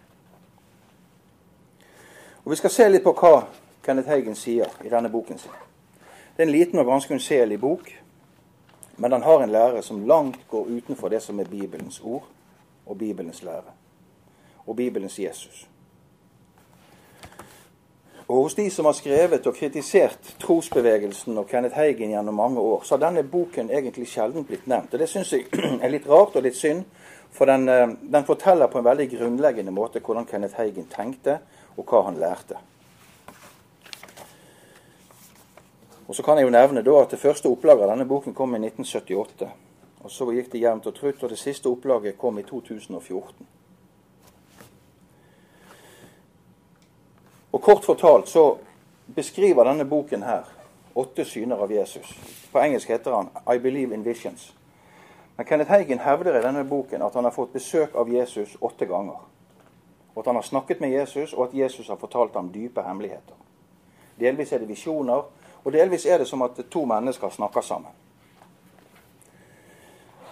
Og 2.45 2.51
Vi 2.51 2.57
skal 2.57 2.71
se 2.71 2.89
litt 2.89 3.05
på 3.05 3.13
hva 3.13 3.47
Kenneth 3.85 4.09
Heigen 4.09 4.37
sier 4.37 4.71
i 4.85 4.89
denne 4.93 5.11
boken 5.11 5.39
sin. 5.39 5.64
Det 6.37 6.43
er 6.43 6.47
en 6.47 6.53
liten 6.53 6.79
og 6.79 6.87
ganske 6.87 7.15
unnselig 7.15 7.61
bok, 7.61 7.91
men 8.97 9.11
den 9.11 9.23
har 9.23 9.43
en 9.43 9.51
lære 9.51 9.83
som 9.83 10.07
langt 10.07 10.49
går 10.51 10.67
utenfor 10.67 11.09
det 11.09 11.23
som 11.23 11.41
er 11.41 11.45
Bibelens 11.45 12.01
ord 12.01 12.27
og 12.87 12.99
Bibelens 12.99 13.43
lære. 13.43 13.71
Og 14.67 14.77
Bibelens 14.77 15.19
Jesus. 15.19 15.69
Og 18.29 18.43
hos 18.43 18.55
de 18.55 18.71
som 18.71 18.85
har 18.85 18.93
skrevet 18.93 19.47
og 19.47 19.55
kritisert 19.55 20.35
trosbevegelsen 20.41 21.39
og 21.39 21.47
Kenneth 21.47 21.77
Heigen 21.77 22.11
gjennom 22.11 22.35
mange 22.35 22.61
år, 22.61 22.83
så 22.83 22.97
har 22.97 23.07
denne 23.07 23.23
boken 23.23 23.71
egentlig 23.71 24.09
sjelden 24.09 24.45
blitt 24.45 24.67
nevnt. 24.67 24.95
Og 24.95 24.99
Det 24.99 25.09
syns 25.09 25.33
jeg 25.33 25.45
er 25.83 25.93
litt 25.93 26.09
rart 26.09 26.37
og 26.37 26.43
litt 26.43 26.57
synd, 26.57 26.85
for 27.31 27.45
den, 27.45 27.69
eh, 27.69 27.89
den, 28.13 28.25
forteller 28.25 28.67
på 28.67 28.79
en 28.79 28.85
veldig 28.85 29.11
grunnleggende 29.19 29.71
måte 29.75 30.01
hvordan 30.01 30.27
Kenneth 30.27 30.57
Heigen 30.57 30.89
tenkte, 30.91 31.39
og 31.77 31.85
hva 31.85 32.05
han 32.07 32.17
lærte. 32.17 32.57
Og 36.09 36.15
Så 36.15 36.23
kan 36.23 36.39
jeg 36.39 36.45
jo 36.45 36.51
nevne 36.51 36.83
da 36.83 37.01
at 37.01 37.11
det 37.11 37.19
første 37.19 37.49
opplaget 37.49 37.83
av 37.83 37.91
denne 37.91 38.09
boken 38.09 38.35
kom 38.35 38.55
i 38.55 38.59
1978. 38.59 39.49
Og 40.05 40.11
Så 40.11 40.31
gikk 40.33 40.53
det 40.53 40.61
jevnt 40.61 40.87
og 40.87 40.95
trutt, 40.95 41.23
og 41.23 41.31
det 41.31 41.39
siste 41.39 41.69
opplaget 41.69 42.19
kom 42.19 42.39
i 42.39 42.43
2014. 42.43 43.47
Og 47.53 47.63
Kort 47.63 47.85
fortalt 47.85 48.29
så 48.29 48.57
beskriver 49.15 49.65
denne 49.65 49.85
boken 49.85 50.23
her 50.23 50.45
åtte 50.95 51.25
syner 51.25 51.57
av 51.57 51.73
Jesus. 51.73 52.19
På 52.53 52.59
engelsk 52.59 52.89
heter 52.89 53.13
han 53.13 53.29
'I 53.47 53.59
Believe 53.59 53.95
in 53.95 54.05
Visions'. 54.05 54.53
Men 55.37 55.47
Kenneth 55.47 55.71
Heigen 55.71 55.99
hevder 55.99 56.39
i 56.39 56.43
denne 56.43 56.65
boken 56.65 57.03
at 57.03 57.15
han 57.15 57.25
har 57.25 57.31
fått 57.31 57.53
besøk 57.53 57.95
av 57.95 58.09
Jesus 58.09 58.57
åtte 58.61 58.87
ganger. 58.87 59.19
Og 60.15 60.21
at 60.21 60.27
han 60.27 60.35
har 60.35 60.43
snakket 60.43 60.81
med 60.81 60.91
Jesus, 60.91 61.33
og 61.33 61.49
at 61.49 61.55
Jesus 61.55 61.89
har 61.89 61.97
fortalt 61.97 62.35
ham 62.35 62.53
dype 62.53 62.83
hemmeligheter. 62.83 63.35
Delvis 64.21 64.53
er 64.53 64.59
det 64.59 64.69
visjoner, 64.69 65.23
og 65.65 65.73
delvis 65.73 66.07
er 66.07 66.19
det 66.19 66.29
som 66.29 66.43
at 66.43 66.61
to 66.71 66.85
mennesker 66.85 67.31
snakker 67.31 67.61
sammen. 67.61 67.93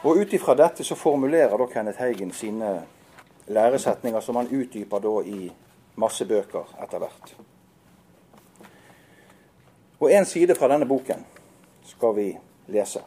Og 0.02 0.16
Ut 0.16 0.32
ifra 0.32 0.54
dette 0.54 0.84
så 0.84 0.94
formulerer 0.94 1.56
da 1.58 1.66
Kenneth 1.66 1.98
Heigen 1.98 2.32
sine 2.32 2.82
læresetninger, 3.46 4.20
som 4.20 4.36
han 4.36 4.50
utdyper 4.50 4.98
da 4.98 5.20
i 5.24 5.52
masse 5.96 6.26
bøker 6.26 6.74
etter 6.82 6.98
hvert. 6.98 7.34
Og 10.00 10.12
en 10.12 10.24
side 10.24 10.54
fra 10.54 10.68
denne 10.68 10.86
boken 10.86 11.26
skal 11.86 12.16
vi 12.16 12.38
lese. 12.66 13.02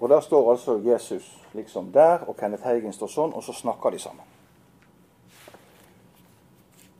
Og 0.00 0.08
Der 0.08 0.20
står 0.20 0.50
altså 0.50 0.78
Jesus 0.84 1.40
liksom 1.54 1.92
der, 1.92 2.18
og 2.28 2.36
Kenneth 2.36 2.64
Heigen 2.64 2.92
står 2.92 3.06
sånn, 3.06 3.32
og 3.32 3.42
så 3.42 3.52
snakker 3.52 3.90
de 3.90 3.98
sammen. 3.98 4.24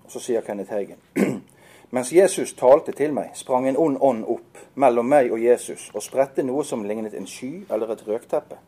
Og 0.04 0.10
Så 0.10 0.20
sier 0.20 0.40
Kenneth 0.40 0.72
Heigen 0.72 0.98
Mens 1.94 2.12
Jesus 2.12 2.56
talte 2.58 2.90
til 2.92 3.12
meg, 3.14 3.36
sprang 3.38 3.68
en 3.68 3.76
ond 3.78 4.00
ånd 4.02 4.24
opp 4.26 4.58
mellom 4.82 5.06
meg 5.06 5.28
og 5.30 5.38
Jesus 5.38 5.92
og 5.94 6.02
spredte 6.02 6.42
noe 6.42 6.64
som 6.66 6.82
lignet 6.82 7.14
en 7.14 7.28
sky 7.30 7.68
eller 7.70 7.92
et 7.94 8.02
røkteppe. 8.08 8.58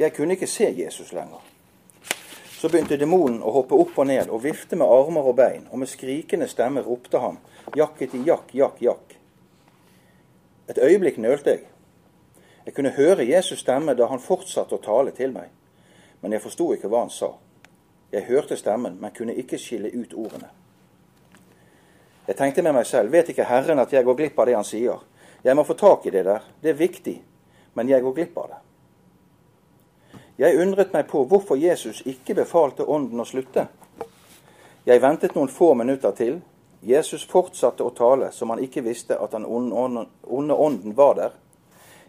Jeg 0.00 0.14
kunne 0.16 0.32
ikke 0.32 0.48
se 0.48 0.70
Jesus 0.78 1.12
lenger. 1.12 1.44
Så 2.56 2.72
begynte 2.72 2.96
demonen 2.96 3.42
å 3.44 3.52
hoppe 3.58 3.76
opp 3.76 4.00
og 4.00 4.08
ned 4.08 4.32
og 4.32 4.46
vifte 4.46 4.80
med 4.80 4.88
armer 4.88 5.28
og 5.28 5.36
bein, 5.36 5.68
og 5.68 5.84
med 5.84 5.92
skrikende 5.92 6.48
stemme 6.48 6.80
ropte 6.88 7.20
han, 7.20 7.36
jakket 7.76 8.16
i 8.16 8.24
jakk, 8.24 8.56
jakk, 8.64 8.80
jakk. 8.80 9.16
Et 10.72 10.80
øyeblikk 10.88 11.20
nølte 11.20 11.58
jeg. 11.58 11.66
Jeg 12.64 12.74
kunne 12.74 12.96
høre 12.96 13.28
Jesus 13.28 13.60
stemme 13.60 13.92
da 13.92 14.08
han 14.08 14.24
fortsatte 14.24 14.78
å 14.78 14.84
tale 14.88 15.12
til 15.12 15.36
meg, 15.36 15.52
men 16.22 16.32
jeg 16.32 16.48
forsto 16.48 16.72
ikke 16.72 16.88
hva 16.88 17.04
han 17.04 17.12
sa. 17.12 17.34
Jeg 18.08 18.30
hørte 18.32 18.56
stemmen, 18.56 18.96
men 19.04 19.12
kunne 19.12 19.36
ikke 19.36 19.60
skille 19.60 19.92
ut 19.92 20.16
ordene. 20.16 20.48
Jeg 22.26 22.36
tenkte 22.36 22.62
med 22.62 22.74
meg 22.74 22.86
selv, 22.86 23.12
vet 23.12 23.28
ikke 23.30 23.46
Herren 23.46 23.78
at 23.78 23.92
jeg 23.94 24.04
går 24.04 24.16
glipp 24.18 24.38
av 24.38 24.48
det 24.48 24.56
han 24.58 24.66
sier? 24.66 25.02
Jeg 25.44 25.54
må 25.54 25.62
få 25.64 25.76
tak 25.78 26.06
i 26.06 26.10
det 26.10 26.24
der, 26.26 26.42
det 26.62 26.72
er 26.72 26.80
viktig, 26.80 27.16
men 27.74 27.88
jeg 27.88 28.02
går 28.02 28.14
glipp 28.16 28.38
av 28.42 28.48
det. 28.50 28.60
Jeg 30.36 30.58
undret 30.60 30.92
meg 30.92 31.06
på 31.08 31.22
hvorfor 31.24 31.56
Jesus 31.56 32.02
ikke 32.04 32.34
befalte 32.36 32.84
ånden 32.84 33.22
å 33.22 33.24
slutte. 33.24 33.68
Jeg 34.86 35.00
ventet 35.02 35.34
noen 35.34 35.48
få 35.48 35.72
minutter 35.74 36.12
til. 36.18 36.40
Jesus 36.86 37.24
fortsatte 37.26 37.86
å 37.86 37.94
tale 37.96 38.28
som 38.36 38.52
han 38.52 38.60
ikke 38.62 38.84
visste 38.84 39.16
at 39.16 39.32
den 39.32 39.46
onde 39.46 40.54
ånden 40.54 40.96
var 40.98 41.16
der. 41.16 41.38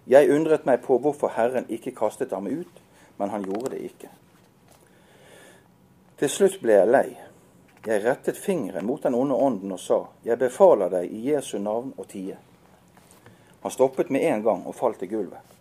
Jeg 0.08 0.32
undret 0.32 0.68
meg 0.68 0.84
på 0.84 1.00
hvorfor 1.00 1.32
Herren 1.36 1.70
ikke 1.70 1.96
kastet 1.96 2.36
ham 2.36 2.48
ut, 2.48 2.82
men 3.18 3.32
han 3.32 3.46
gjorde 3.48 3.74
det 3.76 3.86
ikke. 3.88 4.12
Til 6.20 6.32
slutt 6.32 6.60
ble 6.62 6.78
jeg 6.82 6.92
lei. 6.92 7.08
Jeg 7.88 8.04
rettet 8.04 8.38
fingeren 8.38 8.84
mot 8.86 9.04
den 9.04 9.16
onde 9.16 9.36
ånden 9.36 9.72
og 9.72 9.80
sa, 9.80 10.00
Jeg 10.26 10.40
befaler 10.42 10.90
deg 10.92 11.12
i 11.12 11.22
Jesu 11.30 11.56
navn 11.58 11.94
å 11.96 12.04
tie. 12.04 12.36
Han 13.64 13.72
stoppet 13.72 14.10
med 14.12 14.26
en 14.28 14.44
gang 14.44 14.66
og 14.68 14.76
falt 14.76 15.04
i 15.04 15.08
gulvet. 15.08 15.56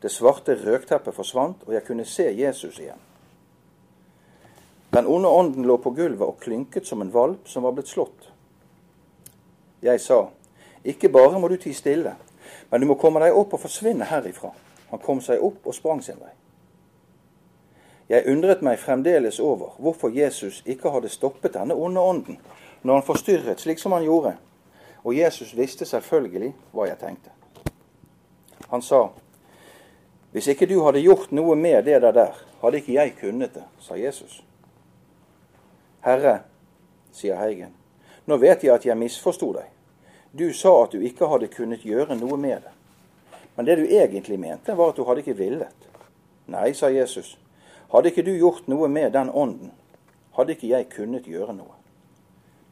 Det 0.00 0.08
svarte 0.08 0.56
røkteppet 0.56 1.14
forsvant, 1.14 1.66
og 1.66 1.74
jeg 1.74 1.84
kunne 1.84 2.06
se 2.08 2.30
Jesus 2.32 2.78
igjen. 2.80 3.04
Den 4.96 5.06
onde 5.06 5.28
ånden 5.28 5.66
lå 5.68 5.76
på 5.76 5.92
gulvet 5.92 6.24
og 6.24 6.40
klynket 6.40 6.88
som 6.88 7.02
en 7.04 7.12
valp 7.12 7.48
som 7.52 7.66
var 7.66 7.76
blitt 7.76 7.92
slått. 7.92 8.30
Jeg 9.84 10.00
sa, 10.00 10.22
ikke 10.88 11.12
bare 11.12 11.36
må 11.38 11.52
du 11.52 11.58
tie 11.60 11.76
stille, 11.76 12.14
men 12.70 12.80
du 12.80 12.88
må 12.88 12.96
komme 12.96 13.20
deg 13.20 13.36
opp 13.36 13.58
og 13.58 13.66
forsvinne 13.66 14.08
herifra. 14.08 14.54
Han 14.88 15.04
kom 15.04 15.20
seg 15.20 15.44
opp 15.44 15.68
og 15.68 15.76
sprang 15.76 16.00
sin 16.00 16.16
vei. 16.16 16.32
Jeg 18.08 18.24
undret 18.26 18.62
meg 18.64 18.78
fremdeles 18.80 19.40
over 19.40 19.74
hvorfor 19.78 20.08
Jesus 20.08 20.62
ikke 20.66 20.90
hadde 20.90 21.10
stoppet 21.12 21.54
denne 21.54 21.76
onde 21.76 22.00
ånden 22.00 22.38
når 22.82 22.94
han 22.94 23.06
forstyrret 23.06 23.60
slik 23.60 23.80
som 23.82 23.92
han 23.92 24.06
gjorde, 24.06 24.36
og 25.04 25.16
Jesus 25.16 25.56
visste 25.56 25.84
selvfølgelig 25.84 26.52
hva 26.72 26.86
jeg 26.88 26.98
tenkte. 27.00 27.30
Han 28.70 28.82
sa, 28.82 29.08
hvis 30.32 30.46
ikke 30.46 30.68
du 30.70 30.78
hadde 30.84 31.02
gjort 31.02 31.32
noe 31.32 31.56
med 31.56 31.82
det 31.84 32.00
der, 32.02 32.12
der 32.12 32.38
hadde 32.62 32.80
ikke 32.80 32.94
jeg 32.94 33.16
kunnet 33.20 33.54
det, 33.54 33.64
sa 33.80 33.96
Jesus. 33.98 34.42
Herre, 36.04 36.38
sier 37.12 37.36
Heigen, 37.40 37.74
nå 38.26 38.36
vet 38.36 38.64
jeg 38.64 38.74
at 38.74 38.86
jeg 38.86 38.96
misforsto 38.96 39.50
deg. 39.56 39.66
Du 40.32 40.52
sa 40.54 40.74
at 40.84 40.92
du 40.92 41.02
ikke 41.02 41.28
hadde 41.28 41.48
kunnet 41.50 41.84
gjøre 41.84 42.16
noe 42.16 42.36
med 42.36 42.60
det. 42.62 42.74
Men 43.56 43.66
det 43.66 43.78
du 43.80 43.84
egentlig 43.88 44.38
mente, 44.38 44.76
var 44.76 44.92
at 44.92 44.96
du 44.96 45.04
hadde 45.08 45.24
ikke 45.24 45.38
villet. 45.40 45.88
Nei, 46.46 46.70
sa 46.76 46.92
Jesus, 46.92 47.34
hadde 47.92 48.12
ikke 48.12 48.24
du 48.26 48.32
gjort 48.36 48.68
noe 48.68 48.88
med 48.88 49.12
den 49.16 49.30
ånden, 49.30 49.72
hadde 50.36 50.54
ikke 50.54 50.70
jeg 50.72 50.88
kunnet 50.92 51.28
gjøre 51.28 51.56
noe. 51.56 51.74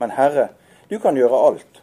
Men 0.00 0.12
Herre, 0.12 0.50
du 0.90 0.98
kan 1.02 1.16
gjøre 1.16 1.42
alt. 1.48 1.80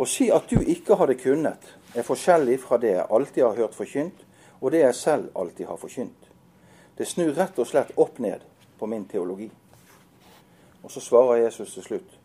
Å 0.00 0.06
si 0.08 0.30
at 0.32 0.48
du 0.48 0.60
ikke 0.60 0.96
hadde 1.00 1.18
kunnet, 1.20 1.64
er 1.96 2.06
forskjellig 2.06 2.60
fra 2.62 2.78
det 2.80 2.94
jeg 2.94 3.08
alltid 3.10 3.44
har 3.44 3.56
hørt 3.58 3.74
forkynt, 3.76 4.26
og 4.60 4.72
det 4.72 4.84
jeg 4.84 4.94
selv 4.94 5.36
alltid 5.36 5.66
har 5.66 5.80
forkynt. 5.80 6.28
Det 6.96 7.08
snur 7.08 7.32
rett 7.34 7.58
og 7.58 7.68
slett 7.68 7.92
opp 7.96 8.18
ned 8.20 8.44
på 8.78 8.86
min 8.86 9.06
teologi. 9.08 9.48
Og 10.82 10.90
så 10.92 11.00
svarer 11.00 11.42
Jesus 11.42 11.74
til 11.74 11.84
slutt. 11.84 12.16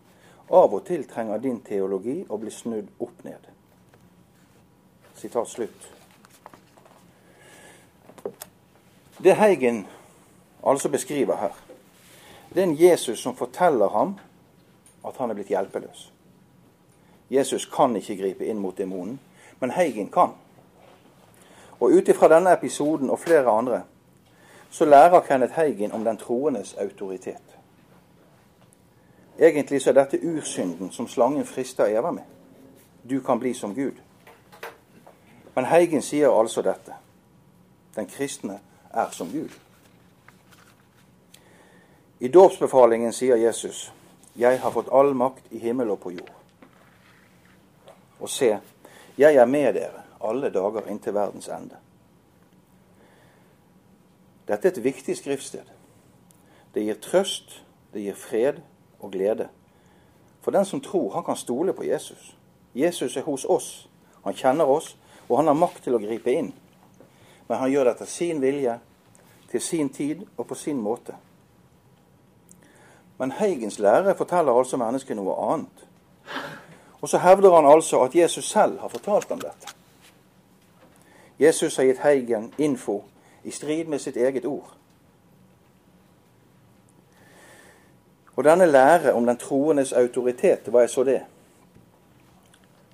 Av 0.52 0.74
og 0.74 0.84
til 0.86 1.08
trenger 1.10 1.42
din 1.42 1.62
teologi 1.66 2.20
å 2.30 2.38
bli 2.38 2.52
snudd 2.54 2.92
opp 3.02 3.24
ned. 3.26 3.48
Sitat 5.16 5.50
slutt. 5.50 5.88
Det 9.24 9.34
Heigen 9.40 9.86
altså 10.66 10.90
beskriver 10.90 11.36
her, 11.36 11.54
det 12.54 12.64
er 12.64 12.68
en 12.68 12.80
Jesus 12.80 13.20
som 13.20 13.36
forteller 13.36 13.90
ham 13.90 14.20
at 15.08 15.18
han 15.18 15.30
er 15.30 15.34
blitt 15.34 15.48
hjelpeløs. 15.48 16.12
Jesus 17.30 17.66
kan 17.66 17.96
ikke 17.96 18.18
gripe 18.18 18.46
inn 18.46 18.60
mot 18.60 18.78
demonen, 18.78 19.20
men 19.60 19.72
Heigen 19.72 20.10
kan. 20.10 20.30
Og 21.80 21.92
ut 21.92 22.08
ifra 22.08 22.30
denne 22.32 22.54
episoden 22.54 23.10
og 23.10 23.20
flere 23.20 23.52
andre 23.52 23.82
så 24.70 24.86
lærer 24.86 25.20
Kenneth 25.20 25.54
Heigen 25.54 25.92
om 25.92 26.04
den 26.04 26.18
troendes 26.18 26.74
autoritet. 26.74 27.58
Egentlig 29.40 29.82
så 29.82 29.90
er 29.90 29.94
dette 29.94 30.20
ursynden 30.24 30.92
som 30.92 31.08
slangen 31.08 31.46
frister 31.46 31.86
Eva 31.86 32.12
med. 32.12 32.24
Du 33.10 33.20
kan 33.22 33.40
bli 33.40 33.54
som 33.54 33.76
Gud. 33.76 34.00
Men 35.56 35.66
Heigen 35.66 36.02
sier 36.02 36.40
altså 36.40 36.62
dette. 36.62 36.94
Den 37.96 38.08
kristne 38.08 38.60
er 38.94 39.10
som 39.12 39.32
Gud. 39.32 39.52
I 42.20 42.28
dåpsbefalingen 42.28 43.14
sier 43.14 43.36
Jesus, 43.36 43.92
'Jeg 44.36 44.60
har 44.60 44.72
fått 44.72 44.92
all 44.92 45.14
makt 45.14 45.44
i 45.52 45.58
himmel 45.58 45.90
og 45.90 46.00
på 46.00 46.12
jord'. 46.12 46.36
Og 48.20 48.30
se, 48.30 48.60
jeg 49.18 49.36
er 49.36 49.46
med 49.46 49.74
dere 49.74 50.06
alle 50.22 50.50
dager 50.50 50.88
inntil 50.90 51.14
verdens 51.14 51.48
ende. 51.48 51.78
Dette 54.48 54.68
er 54.68 54.72
et 54.72 54.84
viktig 54.84 55.18
skriftsted. 55.18 55.66
Det 56.74 56.84
gir 56.84 57.00
trøst, 57.02 57.64
det 57.94 58.02
gir 58.02 58.14
fred 58.14 58.62
og 59.00 59.12
glede. 59.12 59.50
For 60.42 60.52
den 60.52 60.66
som 60.66 60.82
tror, 60.82 61.14
han 61.14 61.24
kan 61.24 61.36
stole 61.36 61.74
på 61.74 61.84
Jesus. 61.84 62.36
Jesus 62.76 63.18
er 63.18 63.22
hos 63.22 63.46
oss. 63.46 63.90
Han 64.24 64.34
kjenner 64.34 64.66
oss, 64.66 64.98
og 65.30 65.38
han 65.38 65.48
har 65.48 65.54
makt 65.54 65.84
til 65.84 65.96
å 65.96 66.02
gripe 66.02 66.32
inn. 66.32 66.54
Men 67.48 67.58
han 67.58 67.72
gjør 67.72 67.84
det 67.84 67.96
etter 67.96 68.06
sin 68.10 68.42
vilje, 68.42 68.80
til 69.52 69.62
sin 69.62 69.90
tid 69.90 70.26
og 70.38 70.48
på 70.48 70.56
sin 70.56 70.82
måte. 70.82 71.16
Men 73.18 73.32
Heigens 73.32 73.80
lære 73.80 74.16
forteller 74.16 74.54
altså 74.54 74.78
mennesket 74.78 75.18
noe 75.18 75.36
annet. 75.54 75.86
Og 77.02 77.10
så 77.10 77.18
hevder 77.18 77.56
han 77.56 77.66
altså 77.72 78.02
at 78.02 78.16
Jesus 78.16 78.50
selv 78.50 78.80
har 78.80 78.88
fortalt 78.88 79.32
om 79.32 79.40
dette. 79.40 79.76
Jesus 81.40 81.78
har 81.78 81.84
gitt 81.84 82.04
Heigen 82.04 82.54
info 82.58 83.04
i 83.44 83.52
strid 83.52 83.86
med 83.86 84.00
sitt 84.00 84.18
eget 84.18 84.46
ord. 84.46 84.76
Og 88.36 88.44
denne 88.44 88.66
lære 88.66 89.14
om 89.14 89.26
den 89.26 89.38
troendes 89.38 89.94
autoritet, 89.94 90.68
hva 90.68 90.84
er 90.84 90.92
så 90.92 91.04
det? 91.04 91.22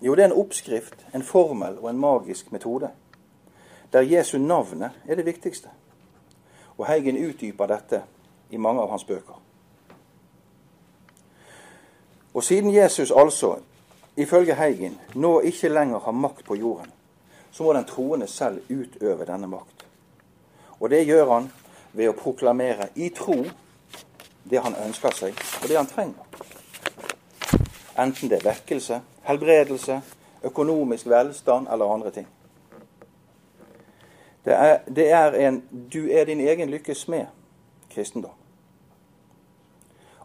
Jo, 0.01 0.15
det 0.15 0.23
er 0.23 0.29
en 0.29 0.39
oppskrift, 0.41 1.05
en 1.13 1.23
formel 1.23 1.79
og 1.79 1.89
en 1.89 1.99
magisk 1.99 2.51
metode. 2.51 2.89
Der 3.93 4.01
Jesu 4.01 4.37
navnet 4.37 4.91
er 5.07 5.15
det 5.15 5.25
viktigste. 5.25 5.69
Og 6.77 6.87
Heigen 6.87 7.29
utdyper 7.29 7.65
dette 7.67 8.03
i 8.49 8.57
mange 8.57 8.81
av 8.81 8.89
hans 8.89 9.03
bøker. 9.03 9.41
Og 12.33 12.43
siden 12.43 12.73
Jesus 12.73 13.11
altså, 13.15 13.55
ifølge 14.17 14.55
Heigen, 14.55 14.99
nå 15.15 15.39
ikke 15.39 15.69
lenger 15.69 15.99
har 15.99 16.11
makt 16.11 16.45
på 16.45 16.55
jorden, 16.55 16.91
så 17.51 17.63
må 17.63 17.73
den 17.73 17.85
troende 17.85 18.27
selv 18.27 18.61
utøve 18.69 19.25
denne 19.25 19.47
makt. 19.47 19.85
Og 20.79 20.89
det 20.89 21.05
gjør 21.05 21.33
han 21.33 21.51
ved 21.93 22.09
å 22.09 22.15
proklamere 22.17 22.87
i 22.95 23.09
tro 23.09 23.35
det 24.49 24.61
han 24.63 24.75
ønsker 24.85 25.13
seg, 25.15 25.35
og 25.61 25.67
det 25.69 25.77
han 25.77 25.87
trenger. 25.87 26.23
Enten 27.99 28.29
det 28.29 28.39
er 28.39 28.47
vekkelse, 28.49 29.01
helbredelse, 29.27 30.01
økonomisk 30.43 31.09
velstand 31.11 31.67
eller 31.71 31.93
andre 31.93 32.11
ting. 32.11 32.27
Det 34.45 34.53
er, 34.53 34.79
det 34.95 35.11
er 35.11 35.35
en 35.47 35.63
du 35.93 36.07
er 36.09 36.25
din 36.25 36.39
egen 36.39 36.69
lykkes 36.69 37.05
smed, 37.05 37.27
kristendom. 37.89 38.40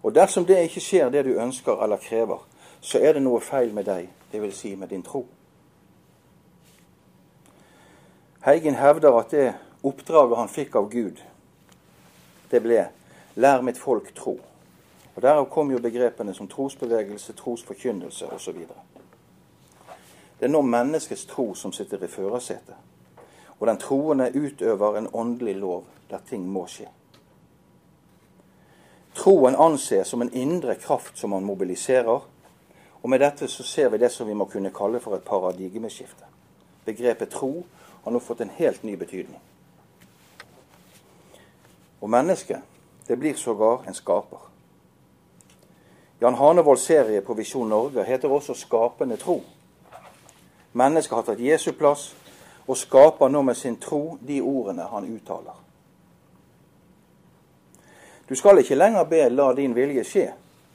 Og 0.07 0.15
dersom 0.15 0.45
det 0.47 0.61
ikke 0.63 0.81
skjer 0.81 1.09
det 1.11 1.25
du 1.27 1.33
ønsker 1.35 1.81
eller 1.83 1.99
krever, 1.99 2.39
så 2.81 3.01
er 3.03 3.17
det 3.17 3.25
noe 3.25 3.41
feil 3.43 3.73
med 3.75 3.89
deg, 3.89 4.05
dvs. 4.31 4.55
Si 4.55 4.75
med 4.79 4.93
din 4.95 5.03
tro. 5.03 5.25
Heigen 8.47 8.79
hevder 8.79 9.17
at 9.19 9.33
det 9.35 9.49
oppdraget 9.83 10.39
han 10.39 10.53
fikk 10.53 10.77
av 10.79 10.87
Gud, 10.93 11.19
det 12.51 12.63
ble 12.63 12.85
'lær 13.35 13.61
mitt 13.67 13.79
folk 13.79 14.15
tro'. 14.15 14.39
Og 15.17 15.23
Derav 15.23 15.51
kom 15.51 15.71
jo 15.71 15.79
begrepene 15.79 16.35
som 16.35 16.49
trosbevegelse, 16.49 17.33
trosforkynnelse 17.33 18.27
osv. 18.27 18.59
Det 20.39 20.47
er 20.47 20.49
nå 20.49 20.63
menneskets 20.63 21.25
tro 21.27 21.55
som 21.55 21.73
sitter 21.73 22.05
i 22.05 22.07
førersetet. 22.07 22.75
Og 23.61 23.67
den 23.67 23.79
troende 23.79 24.31
utøver 24.35 24.99
en 24.99 25.09
åndelig 25.13 25.57
lov 25.57 25.85
der 26.11 26.19
ting 26.29 26.47
må 26.49 26.67
skje. 26.67 26.89
Troen 29.17 29.57
anses 29.57 30.09
som 30.09 30.23
en 30.23 30.33
indre 30.33 30.75
kraft 30.75 31.19
som 31.19 31.31
man 31.31 31.45
mobiliserer. 31.45 32.21
Og 33.03 33.11
med 33.11 33.21
dette 33.21 33.49
så 33.49 33.63
ser 33.63 33.89
vi 33.89 33.99
det 33.99 34.11
som 34.13 34.29
vi 34.29 34.35
må 34.35 34.45
kunne 34.45 34.75
kalle 34.75 35.01
for 35.01 35.17
et 35.17 35.25
paradigmeskifte. 35.25 36.29
Begrepet 36.85 37.33
tro 37.33 37.65
har 38.05 38.13
nå 38.13 38.21
fått 38.21 38.43
en 38.45 38.53
helt 38.59 38.85
ny 38.85 38.97
betydning. 38.97 39.41
Og 42.01 42.11
mennesket, 42.11 42.61
det 43.09 43.17
blir 43.19 43.35
sågar 43.35 43.87
en 43.87 43.95
skaper. 43.95 44.43
Jan 46.21 46.35
Hanevolds 46.35 46.85
serie 46.85 47.21
på 47.21 47.35
Visjon 47.35 47.69
Norge 47.69 48.05
heter 48.05 48.29
også 48.29 48.55
'Skapende 48.55 49.17
tro'. 49.17 49.43
Mennesket 50.73 51.17
har 51.17 51.23
tatt 51.23 51.41
Jesu 51.41 51.73
plass 51.73 52.17
og 52.67 52.77
skaper 52.77 53.29
nå 53.29 53.43
med 53.43 53.55
sin 53.55 53.77
tro 53.77 54.19
de 54.29 54.41
ordene 54.41 54.83
han 54.83 55.17
uttaler. 55.17 55.66
Du 58.29 58.35
skal 58.35 58.59
ikke 58.59 58.75
lenger 58.75 59.05
be 59.05 59.29
'la 59.29 59.53
din 59.55 59.75
vilje 59.75 60.03
skje'. 60.03 60.33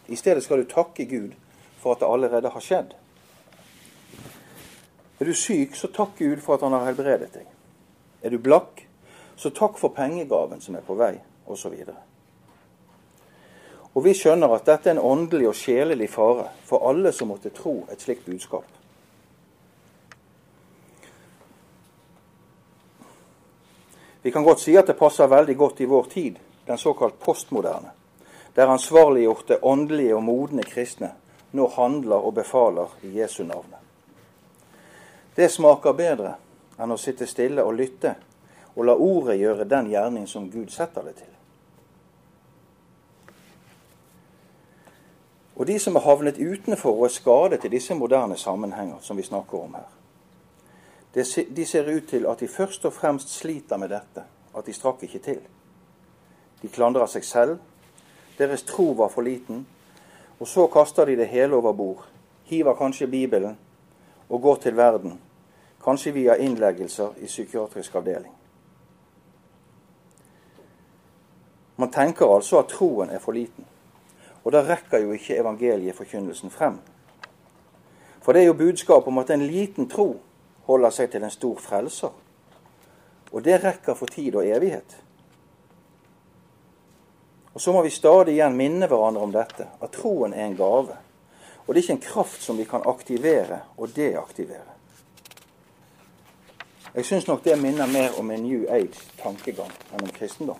I 0.07 0.15
stedet 0.15 0.43
skal 0.43 0.57
du 0.57 0.63
takke 0.63 1.05
Gud 1.05 1.31
for 1.79 1.91
at 1.91 1.99
det 1.99 2.07
allerede 2.07 2.49
har 2.49 2.59
skjedd. 2.59 2.93
Er 5.19 5.25
du 5.25 5.33
syk, 5.33 5.75
så 5.75 5.87
takk 5.87 6.17
Gud 6.17 6.41
for 6.41 6.53
at 6.53 6.61
han 6.61 6.71
har 6.71 6.85
helbredet 6.85 7.33
deg. 7.33 7.47
Er 8.21 8.29
du 8.29 8.37
blakk, 8.37 8.87
så 9.35 9.49
takk 9.49 9.77
for 9.77 9.89
pengegaven 9.89 10.61
som 10.61 10.75
er 10.75 10.81
på 10.81 10.95
vei, 10.95 11.19
osv. 11.47 11.73
Og, 11.87 11.95
og 13.93 14.03
vi 14.03 14.13
skjønner 14.13 14.53
at 14.55 14.65
dette 14.65 14.89
er 14.89 14.95
en 14.95 15.03
åndelig 15.05 15.47
og 15.47 15.55
sjelelig 15.55 16.09
fare 16.09 16.47
for 16.65 16.89
alle 16.89 17.11
som 17.11 17.27
måtte 17.27 17.49
tro 17.49 17.85
et 17.91 18.01
slikt 18.01 18.25
budskap. 18.25 18.65
Vi 24.21 24.31
kan 24.31 24.43
godt 24.43 24.59
si 24.61 24.75
at 24.77 24.87
det 24.87 24.97
passer 24.97 25.27
veldig 25.27 25.57
godt 25.57 25.81
i 25.81 25.89
vår 25.89 26.09
tid, 26.09 26.37
den 26.71 26.79
såkalt 26.79 27.19
postmoderne, 27.19 27.91
der 28.55 28.71
ansvarliggjorte, 28.71 29.59
åndelige 29.61 30.15
og 30.15 30.23
modne 30.23 30.63
kristne 30.63 31.13
nå 31.51 31.67
handler 31.75 32.23
og 32.23 32.33
befaler 32.33 32.95
i 33.03 33.11
Jesu 33.19 33.43
navn. 33.43 33.75
Det 35.35 35.51
smaker 35.51 35.95
bedre 35.95 36.35
enn 36.79 36.91
å 36.91 36.99
sitte 36.99 37.27
stille 37.27 37.63
og 37.63 37.75
lytte 37.75 38.15
og 38.75 38.85
la 38.87 38.95
ordet 38.95 39.39
gjøre 39.39 39.67
den 39.67 39.91
gjerning 39.91 40.27
som 40.27 40.49
Gud 40.51 40.71
setter 40.71 41.03
det 41.03 41.15
til. 41.19 41.31
Og 45.59 45.67
de 45.67 45.77
som 45.79 45.95
er 45.99 46.07
havnet 46.07 46.39
utenfor 46.39 46.95
og 46.95 47.09
er 47.09 47.13
skadet 47.13 47.65
i 47.67 47.73
disse 47.73 47.95
moderne 47.95 48.37
sammenhenger 48.39 49.03
som 49.03 49.19
vi 49.19 49.27
snakker 49.27 49.59
om 49.59 49.75
her, 49.75 49.89
de 51.13 51.65
ser 51.67 51.89
ut 51.91 52.07
til 52.07 52.25
at 52.25 52.39
de 52.39 52.47
først 52.47 52.85
og 52.87 52.93
fremst 52.95 53.29
sliter 53.35 53.77
med 53.77 53.91
dette, 53.91 54.23
at 54.55 54.65
de 54.65 54.73
strakk 54.73 55.03
ikke 55.03 55.19
til. 55.19 55.41
De 56.61 56.67
klandrer 56.67 57.09
seg 57.09 57.25
selv. 57.25 57.57
Deres 58.37 58.63
tro 58.63 58.91
var 58.97 59.09
for 59.09 59.21
liten. 59.21 59.65
Og 60.39 60.47
så 60.47 60.67
kaster 60.67 61.05
de 61.05 61.15
det 61.15 61.27
hele 61.27 61.55
over 61.55 61.73
bord. 61.73 62.05
Hiver 62.43 62.73
kanskje 62.73 63.07
Bibelen 63.07 63.57
og 64.29 64.41
går 64.41 64.55
til 64.55 64.77
verden. 64.77 65.19
Kanskje 65.83 66.13
via 66.13 66.35
innleggelser 66.35 67.17
i 67.17 67.25
psykiatrisk 67.25 67.95
avdeling. 67.95 68.33
Man 71.77 71.91
tenker 71.91 72.29
altså 72.29 72.59
at 72.59 72.69
troen 72.69 73.09
er 73.09 73.19
for 73.19 73.31
liten. 73.31 73.65
Og 74.43 74.51
da 74.51 74.61
rekker 74.65 75.01
jo 75.01 75.11
ikke 75.11 75.37
evangelieforkynnelsen 75.37 76.49
frem. 76.49 76.79
For 78.21 78.33
det 78.33 78.41
er 78.41 78.51
jo 78.51 78.53
budskap 78.57 79.07
om 79.07 79.17
at 79.17 79.29
en 79.29 79.45
liten 79.47 79.89
tro 79.89 80.19
holder 80.65 80.93
seg 80.93 81.11
til 81.11 81.23
en 81.23 81.33
stor 81.33 81.57
frelser. 81.59 82.13
Og 83.31 83.45
det 83.45 83.63
rekker 83.63 83.97
for 83.97 84.05
tid 84.05 84.35
og 84.35 84.45
evighet. 84.45 84.97
Og 87.53 87.61
Så 87.61 87.73
må 87.73 87.81
vi 87.81 87.89
stadig 87.89 88.33
igjen 88.33 88.55
minne 88.55 88.87
hverandre 88.87 89.23
om 89.23 89.31
dette, 89.31 89.67
at 89.81 89.91
troen 89.91 90.33
er 90.33 90.45
en 90.45 90.57
gave. 90.57 90.95
Og 91.67 91.73
det 91.73 91.79
er 91.79 91.83
ikke 91.83 91.97
en 91.99 92.05
kraft 92.05 92.43
som 92.43 92.57
vi 92.57 92.65
kan 92.65 92.85
aktivere 92.87 93.59
og 93.77 93.91
deaktivere. 93.95 94.71
Jeg 96.95 97.05
syns 97.05 97.27
nok 97.27 97.43
det 97.43 97.55
minner 97.59 97.87
mer 97.87 98.17
om 98.19 98.31
en 98.31 98.43
New 98.43 98.65
Age-tankegang 98.67 99.71
enn 99.93 100.03
om 100.03 100.11
kristendom. 100.11 100.59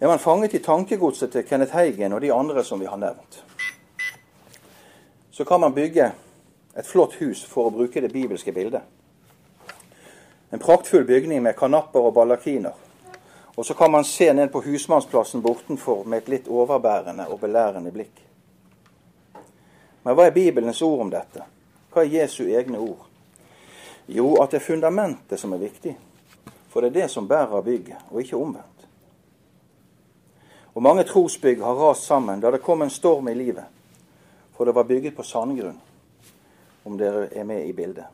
Er 0.00 0.08
man 0.08 0.20
fanget 0.20 0.54
i 0.54 0.62
tankegodset 0.64 1.32
til 1.32 1.44
Kenneth 1.44 1.72
Heigen 1.76 2.12
og 2.12 2.20
de 2.20 2.32
andre 2.32 2.64
som 2.64 2.80
vi 2.80 2.88
har 2.88 2.96
nevnt, 3.00 3.44
så 5.30 5.44
kan 5.44 5.60
man 5.60 5.74
bygge 5.74 6.12
et 6.76 6.86
flott 6.86 7.14
hus 7.20 7.44
for 7.44 7.68
å 7.68 7.72
bruke 7.72 8.00
det 8.00 8.12
bibelske 8.12 8.52
bildet. 8.52 8.84
En 10.50 10.58
praktfull 10.58 11.04
bygning 11.04 11.42
med 11.42 11.56
kanapper 11.56 12.00
og 12.00 12.14
ballakiner. 12.14 12.72
Og 13.56 13.66
så 13.66 13.74
kan 13.74 13.90
man 13.90 14.04
se 14.04 14.32
ned 14.32 14.48
på 14.52 14.60
husmannsplassen 14.60 15.42
bortenfor 15.42 16.04
med 16.04 16.18
et 16.18 16.28
litt 16.28 16.48
overbærende 16.48 17.26
og 17.28 17.40
belærende 17.40 17.92
blikk. 17.92 18.22
Men 20.02 20.14
hva 20.14 20.26
er 20.26 20.34
Bibelens 20.36 20.82
ord 20.82 21.06
om 21.06 21.10
dette? 21.10 21.42
Hva 21.92 22.04
er 22.04 22.12
Jesu 22.20 22.44
egne 22.44 22.78
ord? 22.78 23.06
Jo, 24.06 24.36
at 24.42 24.52
det 24.52 24.60
er 24.60 24.66
fundamentet 24.66 25.40
som 25.40 25.52
er 25.56 25.64
viktig. 25.64 25.96
For 26.70 26.84
det 26.84 26.92
er 26.92 27.00
det 27.00 27.10
som 27.10 27.28
bærer 27.28 27.64
bygget, 27.64 28.04
og 28.10 28.20
ikke 28.20 28.36
omvendt. 28.36 28.84
Og 30.74 30.82
mange 30.82 31.06
trosbygg 31.08 31.64
har 31.64 31.80
rast 31.80 32.04
sammen 32.06 32.40
da 32.40 32.52
det 32.52 32.62
kom 32.62 32.84
en 32.84 32.92
storm 32.92 33.28
i 33.32 33.34
livet 33.34 33.64
for 34.56 34.64
det 34.64 34.72
var 34.72 34.84
bygget 34.84 35.16
på 35.16 35.22
sandgrunn, 35.22 35.80
om 36.82 36.98
dere 36.98 37.28
er 37.32 37.44
med 37.44 37.66
i 37.66 37.72
bildet. 37.72 38.04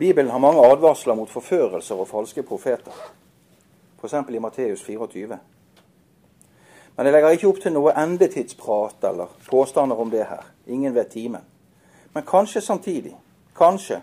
Bibelen 0.00 0.30
har 0.32 0.40
mange 0.40 0.64
advarsler 0.64 1.14
mot 1.14 1.30
forførelser 1.30 2.00
og 2.00 2.08
falske 2.08 2.42
profeter, 2.42 2.94
f.eks. 4.00 4.14
i 4.32 4.40
Matteus 4.40 4.82
24. 4.82 5.38
Men 6.96 7.06
jeg 7.06 7.12
legger 7.12 7.36
ikke 7.36 7.48
opp 7.48 7.60
til 7.60 7.74
noe 7.76 7.92
endetidsprat 8.00 9.04
eller 9.10 9.34
påstander 9.48 10.00
om 10.00 10.10
det 10.10 10.24
her. 10.28 10.46
Ingen 10.66 10.96
vet 10.96 11.12
timen. 11.12 11.44
Men 12.14 12.24
kanskje 12.26 12.64
samtidig, 12.64 13.12
kanskje, 13.56 14.00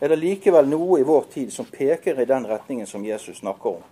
er 0.00 0.08
det 0.08 0.22
likevel 0.22 0.70
noe 0.70 1.00
i 1.00 1.06
vår 1.06 1.26
tid 1.34 1.50
som 1.54 1.66
peker 1.66 2.22
i 2.22 2.26
den 2.30 2.46
retningen 2.46 2.86
som 2.86 3.04
Jesus 3.04 3.42
snakker 3.42 3.76
om 3.76 3.82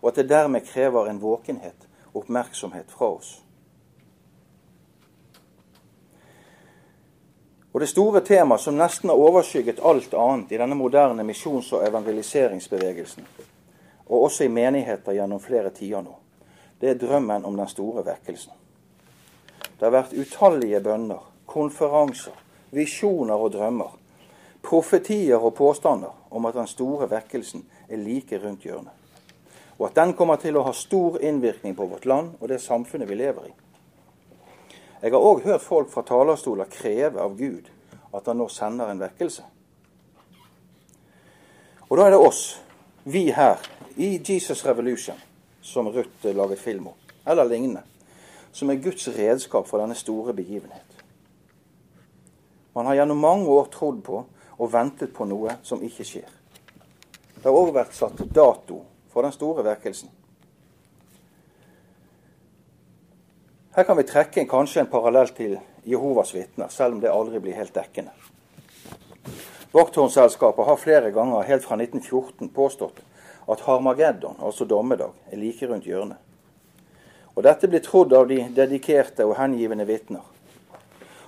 og 0.00 0.08
at 0.08 0.16
det 0.16 0.28
dermed 0.28 0.60
krever 0.66 1.06
en 1.06 1.22
våkenhet, 1.22 1.88
oppmerksomhet 2.14 2.90
fra 2.90 3.06
oss. 3.16 3.42
Og 7.72 7.80
det 7.80 7.90
store 7.90 8.20
temaet 8.24 8.64
som 8.64 8.78
nesten 8.78 9.10
har 9.12 9.20
overskygget 9.20 9.82
alt 9.84 10.14
annet 10.14 10.52
i 10.52 10.58
denne 10.60 10.76
moderne 10.78 11.24
misjons- 11.24 11.72
og 11.76 11.84
evangeliseringsbevegelsen, 11.88 13.26
og 14.08 14.22
også 14.22 14.44
i 14.44 14.48
menigheter 14.48 15.12
gjennom 15.12 15.40
flere 15.40 15.70
tider 15.70 16.02
nå, 16.02 16.14
det 16.80 16.90
er 16.90 17.00
drømmen 17.00 17.44
om 17.44 17.56
den 17.56 17.68
store 17.68 18.06
vekkelsen. 18.06 18.52
Det 19.78 19.84
har 19.84 19.92
vært 19.94 20.16
utallige 20.16 20.80
bønner, 20.80 21.20
konferanser, 21.46 22.34
visjoner 22.70 23.36
og 23.36 23.52
drømmer, 23.52 23.92
profetier 24.62 25.36
og 25.38 25.54
påstander 25.54 26.14
om 26.30 26.46
at 26.46 26.56
den 26.56 26.66
store 26.66 27.10
vekkelsen 27.10 27.66
er 27.88 28.00
like 28.00 28.40
rundt 28.42 28.64
hjørnet. 28.64 28.94
Og 29.78 29.86
at 29.86 29.96
den 29.96 30.16
kommer 30.18 30.40
til 30.42 30.56
å 30.58 30.64
ha 30.66 30.74
stor 30.74 31.20
innvirkning 31.22 31.76
på 31.78 31.86
vårt 31.86 32.06
land 32.06 32.34
og 32.40 32.48
det 32.50 32.60
samfunnet 32.62 33.08
vi 33.08 33.20
lever 33.20 33.50
i. 33.50 33.52
Jeg 35.02 35.14
har 35.14 35.22
òg 35.22 35.44
hørt 35.44 35.62
folk 35.62 35.90
fra 35.92 36.02
talerstoler 36.02 36.70
kreve 36.72 37.22
av 37.22 37.36
Gud 37.38 37.68
at 38.14 38.26
han 38.26 38.40
nå 38.40 38.48
sender 38.50 38.90
en 38.90 39.02
vekkelse. 39.02 39.44
Og 41.88 41.96
da 41.96 42.06
er 42.08 42.16
det 42.16 42.20
oss, 42.20 42.42
vi 43.04 43.28
her 43.32 43.62
i 43.96 44.16
Jesus 44.18 44.64
Revolution, 44.66 45.16
som 45.62 45.88
Ruth 45.88 46.26
laget 46.26 46.58
film 46.58 46.90
om, 46.90 46.96
eller 47.26 47.48
lignende, 47.48 47.82
som 48.52 48.70
er 48.70 48.82
Guds 48.82 49.08
redskap 49.14 49.68
for 49.68 49.80
denne 49.80 49.96
store 49.96 50.34
begivenhet. 50.34 50.98
Man 52.74 52.86
har 52.86 53.00
gjennom 53.00 53.22
mange 53.22 53.48
år 53.48 53.70
trodd 53.72 54.02
på 54.04 54.24
og 54.58 54.72
ventet 54.72 55.14
på 55.14 55.24
noe 55.30 55.56
som 55.62 55.82
ikke 55.82 56.04
skjer. 56.06 56.28
Det 57.38 57.46
har 57.46 57.54
òg 57.54 57.72
vært 57.74 57.94
satt 57.94 58.20
dato 58.34 58.82
for 59.12 59.22
den 59.22 59.34
store 59.34 59.64
vekkelsen. 59.66 60.10
Her 63.78 63.84
kan 63.84 63.96
vi 63.96 64.02
trekke 64.02 64.40
en, 64.40 64.48
kanskje 64.50 64.80
en 64.82 64.88
parallell 64.90 65.28
til 65.30 65.52
Jehovas 65.86 66.32
vitner, 66.34 66.66
selv 66.68 66.96
om 66.96 67.00
det 67.00 67.12
aldri 67.14 67.38
blir 67.38 67.54
helt 67.54 67.76
dekkende. 67.76 68.10
Vakttårnselskapet 69.70 70.66
har 70.66 70.80
flere 70.82 71.12
ganger 71.14 71.46
helt 71.46 71.62
fra 71.62 71.78
1914 71.78 72.48
påstått 72.56 72.98
at 73.46 73.62
Harmageddon, 73.68 74.34
altså 74.42 74.66
dommedag, 74.66 75.14
er 75.30 75.38
like 75.38 75.68
rundt 75.70 75.86
hjørnet. 75.86 76.18
Og 77.36 77.46
Dette 77.46 77.70
blir 77.70 77.84
trodd 77.86 78.16
av 78.18 78.26
de 78.26 78.40
dedikerte 78.56 79.28
og 79.30 79.36
hengivne 79.38 79.86
vitner. 79.86 80.26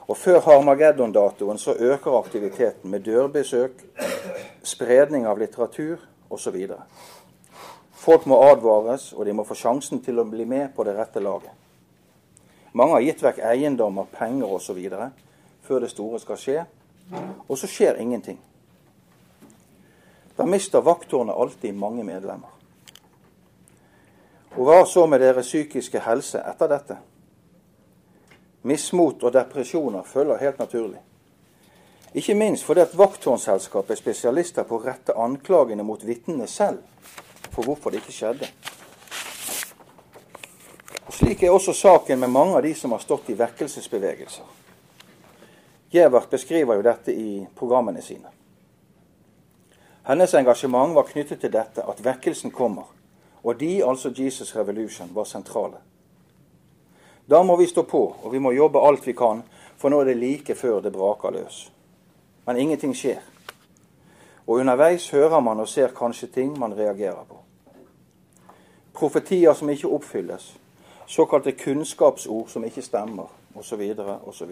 Og 0.09 0.19
Før 0.19 0.43
Harmageddon-datoen 0.49 1.63
så 1.63 1.79
øker 1.79 2.19
aktiviteten 2.19 2.91
med 2.91 3.07
dørbesøk, 3.07 3.87
spredning 4.67 5.31
av 5.31 5.39
litteratur 5.39 6.03
osv. 6.31 6.59
Folk 7.95 8.27
må 8.27 8.43
advares, 8.51 9.13
og 9.13 9.23
de 9.27 9.39
må 9.39 9.47
få 9.47 9.55
sjansen 9.55 10.03
til 10.03 10.19
å 10.19 10.27
bli 10.27 10.51
med 10.51 10.75
på 10.75 10.83
det 10.83 10.99
rette 10.99 11.23
laget. 11.23 11.60
Mange 12.73 12.93
har 12.93 13.03
gitt 13.03 13.23
vekk 13.23 13.41
eiendommer, 13.51 14.07
penger 14.13 14.53
osv. 14.55 14.79
før 15.63 15.81
det 15.81 15.91
store 15.91 16.21
skal 16.21 16.39
skje, 16.39 16.65
og 17.49 17.59
så 17.59 17.67
skjer 17.67 17.99
ingenting. 17.99 18.39
Da 20.39 20.47
mister 20.47 20.81
vakttårnet 20.81 21.37
alltid 21.37 21.73
mange 21.73 22.05
medlemmer. 22.05 22.49
Og 24.57 24.67
hva 24.67 24.85
så 24.87 25.07
med 25.07 25.21
deres 25.21 25.47
psykiske 25.47 26.01
helse 26.01 26.41
etter 26.43 26.71
dette? 26.71 26.97
Mismot 28.63 29.23
og 29.23 29.33
depresjoner 29.33 30.03
følger 30.03 30.41
helt 30.41 30.59
naturlig. 30.59 31.01
Ikke 32.15 32.35
minst 32.35 32.65
fordi 32.65 32.81
at 32.81 32.97
vakttårnselskapet 32.99 33.95
er 33.95 34.01
spesialister 34.01 34.67
på 34.67 34.79
å 34.79 34.83
rette 34.83 35.15
anklagene 35.15 35.87
mot 35.87 36.03
vitnene 36.07 36.49
selv 36.51 36.83
for 37.51 37.63
hvorfor 37.63 37.91
det 37.91 38.03
ikke 38.03 38.17
skjedde. 38.17 38.49
Slik 41.21 41.43
er 41.43 41.53
også 41.53 41.73
saken 41.77 42.21
med 42.21 42.31
mange 42.33 42.57
av 42.57 42.63
de 42.65 42.71
som 42.75 42.95
har 42.97 43.03
stått 43.05 43.27
i 43.29 43.35
vekkelsesbevegelser. 43.37 44.45
Gjevert 45.93 46.31
beskriver 46.33 46.79
jo 46.79 46.85
dette 46.87 47.13
i 47.13 47.43
programmene 47.59 48.01
sine. 48.01 48.31
Hennes 50.09 50.33
engasjement 50.35 50.95
var 50.97 51.11
knyttet 51.11 51.43
til 51.43 51.53
dette 51.53 51.85
at 51.85 52.01
vekkelsen 52.01 52.55
kommer, 52.57 52.87
og 53.43 53.59
de, 53.61 53.83
altså 53.85 54.15
Jesus 54.17 54.55
Revolution, 54.57 55.11
var 55.13 55.29
sentrale. 55.29 55.83
Da 57.29 57.43
må 57.45 57.59
vi 57.61 57.69
stå 57.69 57.85
på, 57.85 58.01
og 58.23 58.33
vi 58.33 58.41
må 58.41 58.55
jobbe 58.57 58.81
alt 58.81 59.05
vi 59.07 59.13
kan, 59.13 59.43
for 59.77 59.93
nå 59.93 60.01
er 60.01 60.09
det 60.09 60.17
like 60.23 60.57
før 60.57 60.81
det 60.81 60.95
braker 60.97 61.37
løs. 61.37 61.67
Men 62.47 62.57
ingenting 62.65 62.97
skjer. 62.97 63.21
Og 64.47 64.65
underveis 64.65 65.11
hører 65.13 65.45
man 65.45 65.61
og 65.61 65.69
ser 65.69 65.93
kanskje 65.93 66.33
ting 66.33 66.57
man 66.59 66.73
reagerer 66.73 67.29
på. 67.29 67.45
Profetier 68.97 69.53
som 69.53 69.69
ikke 69.69 69.93
oppfylles, 69.93 70.55
såkalte 71.11 71.53
kunnskapsord 71.53 72.49
som 72.49 72.65
ikke 72.65 72.83
stemmer, 72.83 73.27
osv., 73.55 73.83
osv. 74.23 74.51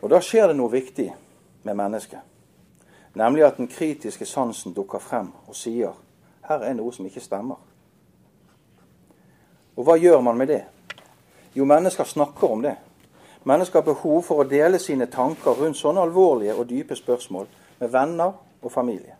Og 0.00 0.10
da 0.10 0.18
skjer 0.24 0.50
det 0.50 0.56
noe 0.58 0.72
viktig 0.72 1.06
med 1.62 1.76
mennesket. 1.78 2.18
Nemlig 3.14 3.44
at 3.46 3.58
den 3.58 3.68
kritiske 3.70 4.26
sansen 4.26 4.74
dukker 4.74 4.98
frem 4.98 5.30
og 5.46 5.54
sier 5.54 5.94
her 6.48 6.64
er 6.66 6.74
noe 6.74 6.90
som 6.94 7.06
ikke 7.06 7.22
stemmer. 7.22 7.58
Og 9.78 9.86
hva 9.86 9.94
gjør 9.98 10.20
man 10.26 10.38
med 10.38 10.50
det? 10.50 10.64
Jo, 11.54 11.64
mennesker 11.64 12.04
snakker 12.04 12.50
om 12.50 12.66
det. 12.66 12.74
Mennesker 13.46 13.78
har 13.78 13.86
behov 13.86 14.24
for 14.26 14.42
å 14.42 14.48
dele 14.48 14.82
sine 14.82 15.06
tanker 15.06 15.54
rundt 15.54 15.78
sånne 15.78 16.02
alvorlige 16.02 16.58
og 16.58 16.66
dype 16.68 16.98
spørsmål 16.98 17.46
med 17.78 17.94
venner 17.94 18.34
og 18.60 18.72
familie. 18.72 19.19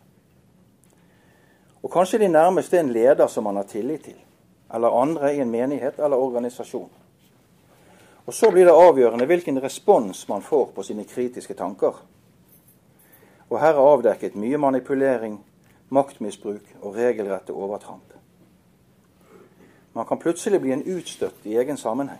Og 1.83 1.91
kanskje 1.91 2.19
de 2.19 2.27
nærmeste 2.27 2.77
er 2.77 2.83
en 2.83 2.93
leder 2.93 3.27
som 3.27 3.43
man 3.43 3.55
har 3.55 3.63
tillit 3.63 4.03
til, 4.03 4.17
eller 4.73 5.01
andre 5.01 5.35
i 5.35 5.39
en 5.39 5.49
menighet 5.51 5.99
eller 5.99 6.17
organisasjon. 6.17 6.89
Og 8.25 8.33
Så 8.33 8.51
blir 8.51 8.65
det 8.65 8.73
avgjørende 8.73 9.25
hvilken 9.25 9.63
respons 9.63 10.27
man 10.29 10.41
får 10.41 10.65
på 10.75 10.83
sine 10.83 11.03
kritiske 11.03 11.53
tanker. 11.53 12.05
Og 13.49 13.59
her 13.59 13.73
er 13.73 13.93
avdekket 13.93 14.35
mye 14.35 14.57
manipulering, 14.57 15.41
maktmisbruk 15.89 16.61
og 16.81 16.95
regelrette 16.95 17.53
overtramp. 17.53 18.13
Man 19.93 20.05
kan 20.05 20.19
plutselig 20.19 20.61
bli 20.61 20.71
en 20.71 20.83
utstøtt 20.97 21.45
i 21.45 21.57
egen 21.57 21.77
sammenheng. 21.77 22.19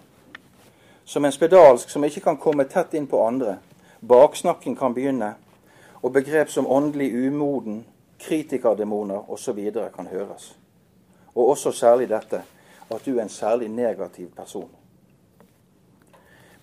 Som 1.05 1.25
en 1.25 1.31
spedalsk 1.31 1.89
som 1.89 2.03
ikke 2.03 2.21
kan 2.21 2.37
komme 2.37 2.63
tett 2.63 2.93
inn 2.93 3.07
på 3.07 3.21
andre. 3.27 3.57
Baksnakking 4.07 4.75
kan 4.77 4.93
begynne, 4.93 5.35
og 6.01 6.13
begrep 6.13 6.49
som 6.49 6.67
åndelig 6.67 7.27
umoden, 7.27 7.85
kritikerdemoner 8.21 9.31
osv. 9.31 9.71
kan 9.95 10.07
høres. 10.07 10.57
Og 11.35 11.49
også 11.49 11.71
særlig 11.71 12.09
dette 12.09 12.43
at 12.91 13.05
du 13.05 13.17
er 13.17 13.23
en 13.23 13.29
særlig 13.29 13.69
negativ 13.69 14.29
person. 14.35 14.69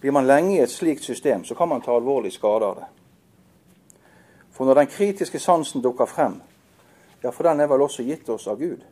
Blir 0.01 0.11
man 0.11 0.27
lenge 0.27 0.57
i 0.57 0.61
et 0.61 0.71
slikt 0.71 1.05
system, 1.05 1.44
så 1.44 1.55
kan 1.55 1.68
man 1.68 1.83
ta 1.83 1.97
alvorlig 1.97 2.33
skade 2.33 2.64
av 2.64 2.75
det. 2.75 2.87
For 4.53 4.64
når 4.64 4.75
den 4.75 4.87
kritiske 4.87 5.38
sansen 5.38 5.83
dukker 5.83 6.07
frem, 6.07 6.40
ja, 7.23 7.31
for 7.31 7.42
den 7.42 7.61
er 7.61 7.66
vel 7.66 7.83
også 7.83 8.03
gitt 8.03 8.29
oss 8.29 8.47
av 8.47 8.59
Gud, 8.59 8.85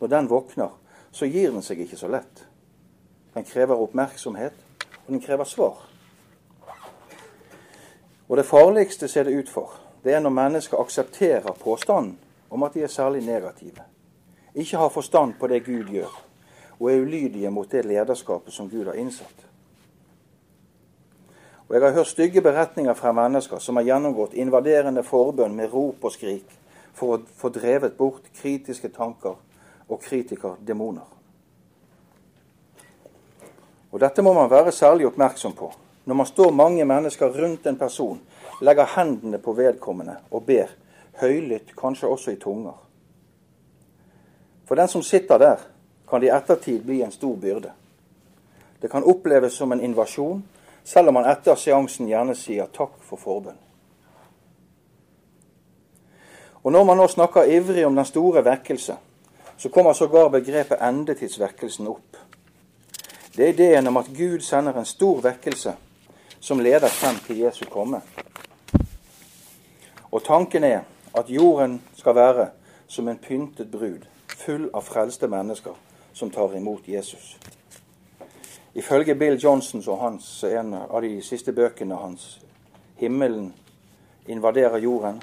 når 0.00 0.08
den 0.08 0.30
våkner, 0.30 0.68
så 1.12 1.26
gir 1.26 1.50
den 1.50 1.62
seg 1.62 1.80
ikke 1.80 1.96
så 1.96 2.08
lett. 2.08 2.46
Den 3.34 3.44
krever 3.44 3.78
oppmerksomhet, 3.78 4.52
og 5.06 5.12
den 5.12 5.20
krever 5.20 5.44
svar. 5.44 5.86
Og 8.28 8.36
det 8.36 8.46
farligste 8.46 9.08
ser 9.08 9.24
det 9.24 9.38
ut 9.38 9.48
for, 9.48 9.78
det 10.06 10.14
er 10.14 10.20
når 10.22 10.30
mennesker 10.30 10.78
aksepterer 10.78 11.56
påstanden 11.58 12.14
om 12.50 12.62
at 12.62 12.74
de 12.74 12.84
er 12.86 12.92
særlig 12.92 13.24
negative, 13.26 13.82
ikke 14.54 14.78
har 14.78 14.88
forstand 14.88 15.34
på 15.40 15.46
det 15.50 15.64
Gud 15.66 15.90
gjør, 15.90 16.12
og 16.78 16.92
er 16.92 17.00
ulydige 17.02 17.50
mot 17.50 17.70
det 17.72 17.84
lederskapet 17.84 18.54
som 18.54 18.70
Gud 18.70 18.84
har 18.86 18.94
innsatt. 18.94 19.46
Og 21.68 21.74
Jeg 21.74 21.82
har 21.82 21.92
hørt 21.92 22.06
stygge 22.06 22.42
beretninger 22.42 22.94
fra 22.94 23.12
mennesker 23.12 23.58
som 23.58 23.76
har 23.76 23.82
gjennomgått 23.82 24.34
invaderende 24.34 25.02
forbønn 25.02 25.56
med 25.56 25.72
rop 25.72 26.04
og 26.04 26.12
skrik 26.14 26.52
for 26.94 27.16
å 27.16 27.22
få 27.36 27.50
drevet 27.50 27.96
bort 27.98 28.30
kritiske 28.40 28.88
tanker 28.94 29.34
og 29.88 30.00
kritikerdemoner. 30.02 31.08
Og 33.90 34.00
Dette 34.00 34.22
må 34.22 34.32
man 34.32 34.50
være 34.50 34.72
særlig 34.72 35.06
oppmerksom 35.10 35.52
på 35.58 35.72
når 36.06 36.14
man 36.14 36.26
står 36.26 36.52
mange 36.54 36.84
mennesker 36.84 37.34
rundt 37.34 37.66
en 37.66 37.78
person 37.78 38.20
legger 38.60 38.88
hendene 38.96 39.38
på 39.38 39.52
vedkommende 39.52 40.16
og 40.30 40.46
ber, 40.46 40.70
høylytt, 41.20 41.76
kanskje 41.76 42.08
også 42.08 42.30
i 42.30 42.40
tunger. 42.40 42.76
For 44.66 44.74
den 44.74 44.88
som 44.88 45.02
sitter 45.02 45.38
der, 45.38 45.56
kan 46.08 46.20
det 46.20 46.30
i 46.30 46.34
ettertid 46.36 46.84
bli 46.84 47.02
en 47.02 47.12
stor 47.12 47.36
byrde. 47.36 47.72
Det 48.82 48.90
kan 48.90 49.04
oppleves 49.04 49.52
som 49.52 49.72
en 49.72 49.80
invasjon, 49.80 50.44
selv 50.84 51.08
om 51.08 51.14
man 51.14 51.26
etter 51.30 51.54
seansen 51.58 52.08
gjerne 52.08 52.34
sier 52.38 52.68
takk 52.72 52.98
for 53.02 53.18
forbønn. 53.18 53.58
Og 56.66 56.72
Når 56.72 56.84
man 56.84 56.96
nå 56.96 57.06
snakker 57.08 57.46
ivrig 57.46 57.86
om 57.86 57.96
den 57.96 58.04
store 58.04 58.44
vekkelse, 58.44 58.96
så 59.56 59.68
kommer 59.68 59.92
sågar 59.92 60.28
begrepet 60.28 60.82
endetidsvekkelsen 60.82 61.86
opp. 61.86 62.16
Det 63.36 63.44
er 63.44 63.52
ideen 63.52 63.86
om 63.86 63.96
at 63.96 64.10
Gud 64.16 64.40
sender 64.40 64.74
en 64.74 64.84
stor 64.84 65.20
vekkelse 65.22 65.74
som 66.40 66.60
leder 66.60 66.88
frem 66.88 67.16
til 67.26 67.38
Jesu 67.38 67.64
komme. 67.70 68.00
Og 70.16 70.24
tanken 70.24 70.64
er 70.64 70.80
at 71.14 71.30
jorden 71.30 71.82
skal 71.96 72.14
være 72.14 72.48
som 72.86 73.08
en 73.08 73.18
pyntet 73.18 73.70
brud, 73.70 74.06
full 74.28 74.70
av 74.72 74.86
frelste 74.86 75.28
mennesker 75.28 75.74
som 76.16 76.30
tar 76.32 76.54
imot 76.56 76.88
Jesus. 76.88 77.36
Ifølge 78.74 79.14
Bill 79.14 79.36
Johnson 79.36 79.82
og 79.86 79.98
hans, 80.00 80.44
en 80.44 80.72
av 80.74 81.02
de 81.02 81.22
siste 81.22 81.52
bøkene 81.52 81.96
hans, 81.96 82.40
'Himmelen 82.96 83.54
invaderer 84.26 84.78
jorden', 84.78 85.22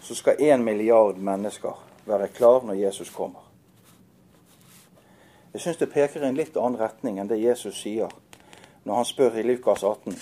så 0.00 0.14
skal 0.14 0.36
én 0.40 0.62
milliard 0.62 1.16
mennesker 1.16 1.84
være 2.06 2.28
klar 2.28 2.62
når 2.62 2.74
Jesus 2.74 3.10
kommer. 3.10 3.50
Jeg 5.52 5.60
syns 5.60 5.76
det 5.76 5.92
peker 5.92 6.22
i 6.22 6.28
en 6.28 6.36
litt 6.36 6.56
annen 6.56 6.80
retning 6.80 7.20
enn 7.20 7.28
det 7.28 7.42
Jesus 7.42 7.82
sier 7.82 8.08
når 8.84 8.94
han 8.94 9.04
spør 9.04 9.34
i 9.34 9.42
Lukas 9.42 9.82
18. 9.82 10.18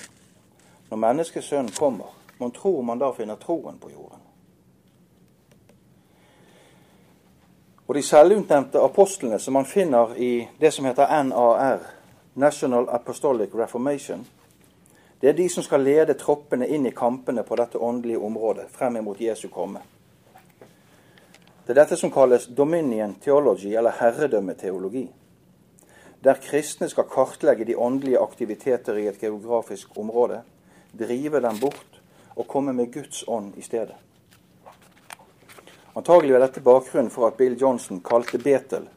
Når 0.91 0.97
menneskesønnen 0.97 1.73
kommer, 1.79 2.22
mon 2.43 2.51
tror 2.51 2.83
man 2.83 2.99
da 2.99 3.13
finner 3.15 3.39
troen 3.39 3.79
på 3.79 3.91
jorden? 3.95 4.21
Og 7.87 7.95
de 7.95 8.03
selvutnevnte 8.03 8.81
apostlene 8.81 9.39
som 9.39 9.55
man 9.55 9.67
finner 9.69 10.15
i 10.17 10.49
det 10.59 10.71
som 10.73 10.87
heter 10.89 11.11
NAR, 11.29 11.83
National 12.35 12.89
Apostolic 12.89 13.55
Reformation, 13.55 14.25
det 15.21 15.29
er 15.29 15.37
de 15.37 15.49
som 15.53 15.63
skal 15.63 15.85
lede 15.85 16.17
troppene 16.19 16.67
inn 16.67 16.87
i 16.89 16.95
kampene 16.97 17.45
på 17.47 17.59
dette 17.61 17.79
åndelige 17.79 18.19
området 18.19 18.71
frem 18.73 18.97
imot 18.97 19.21
Jesu 19.21 19.49
komme. 19.53 19.85
Det 21.67 21.77
er 21.77 21.83
dette 21.83 22.01
som 22.01 22.11
kalles 22.11 22.49
dominion 22.49 23.15
theology, 23.21 23.77
eller 23.77 23.95
herredømmeteologi. 24.01 25.05
Der 26.25 26.41
kristne 26.43 26.89
skal 26.89 27.11
kartlegge 27.13 27.69
de 27.69 27.77
åndelige 27.77 28.19
aktiviteter 28.19 28.99
i 28.99 29.07
et 29.07 29.21
geografisk 29.21 29.99
område, 29.99 30.41
drive 30.99 31.45
dem 31.45 31.61
bort 31.61 31.92
og 32.37 32.49
komme 32.49 32.73
med 32.73 32.93
Guds 32.93 33.25
ånd 33.29 33.57
i 33.57 33.63
stedet. 33.63 33.97
Antagelig 35.95 36.35
er 36.35 36.47
dette 36.47 36.65
bakgrunnen 36.65 37.13
for 37.13 37.29
at 37.29 37.37
Bill 37.37 37.57
Johnson 37.61 38.01
kalte 38.01 38.39
Betel, 38.39 38.89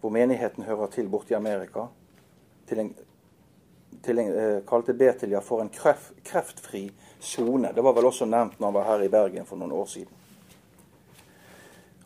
hvor 0.00 0.12
menigheten 0.12 0.64
hører 0.64 0.90
til 0.92 1.08
borte 1.08 1.32
i 1.32 1.38
Amerika, 1.38 1.86
til 2.68 2.84
en 2.84 2.94
til 4.02 4.18
en, 4.18 4.38
eh, 4.38 4.62
kalte 4.66 4.94
Betelia 4.94 5.40
for 5.40 5.60
en 5.60 5.68
kreft, 5.68 6.12
kreftfri 6.24 6.90
sone. 7.20 7.72
Det 7.74 7.82
var 7.82 7.92
vel 7.92 8.04
også 8.04 8.26
nevnt 8.26 8.60
når 8.60 8.66
han 8.66 8.74
var 8.74 8.84
her 8.84 9.04
i 9.04 9.08
Bergen 9.08 9.46
for 9.46 9.56
noen 9.56 9.72
år 9.72 9.86
siden. 9.86 10.14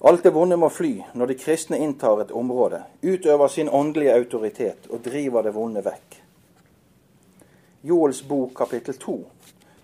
Alt 0.05 0.22
det 0.22 0.33
vonde 0.35 0.57
må 0.57 0.68
fly 0.68 1.03
når 1.14 1.27
de 1.27 1.35
kristne 1.38 1.79
inntar 1.79 2.20
et 2.20 2.31
område, 2.31 2.83
utøver 3.03 3.48
sin 3.48 3.68
åndelige 3.68 4.14
autoritet 4.14 4.88
og 4.90 5.05
driver 5.05 5.42
det 5.42 5.55
vonde 5.55 5.85
vekk. 5.85 6.16
Joels 7.83 8.22
bok 8.22 8.55
kapittel 8.57 8.94
2 8.98 9.27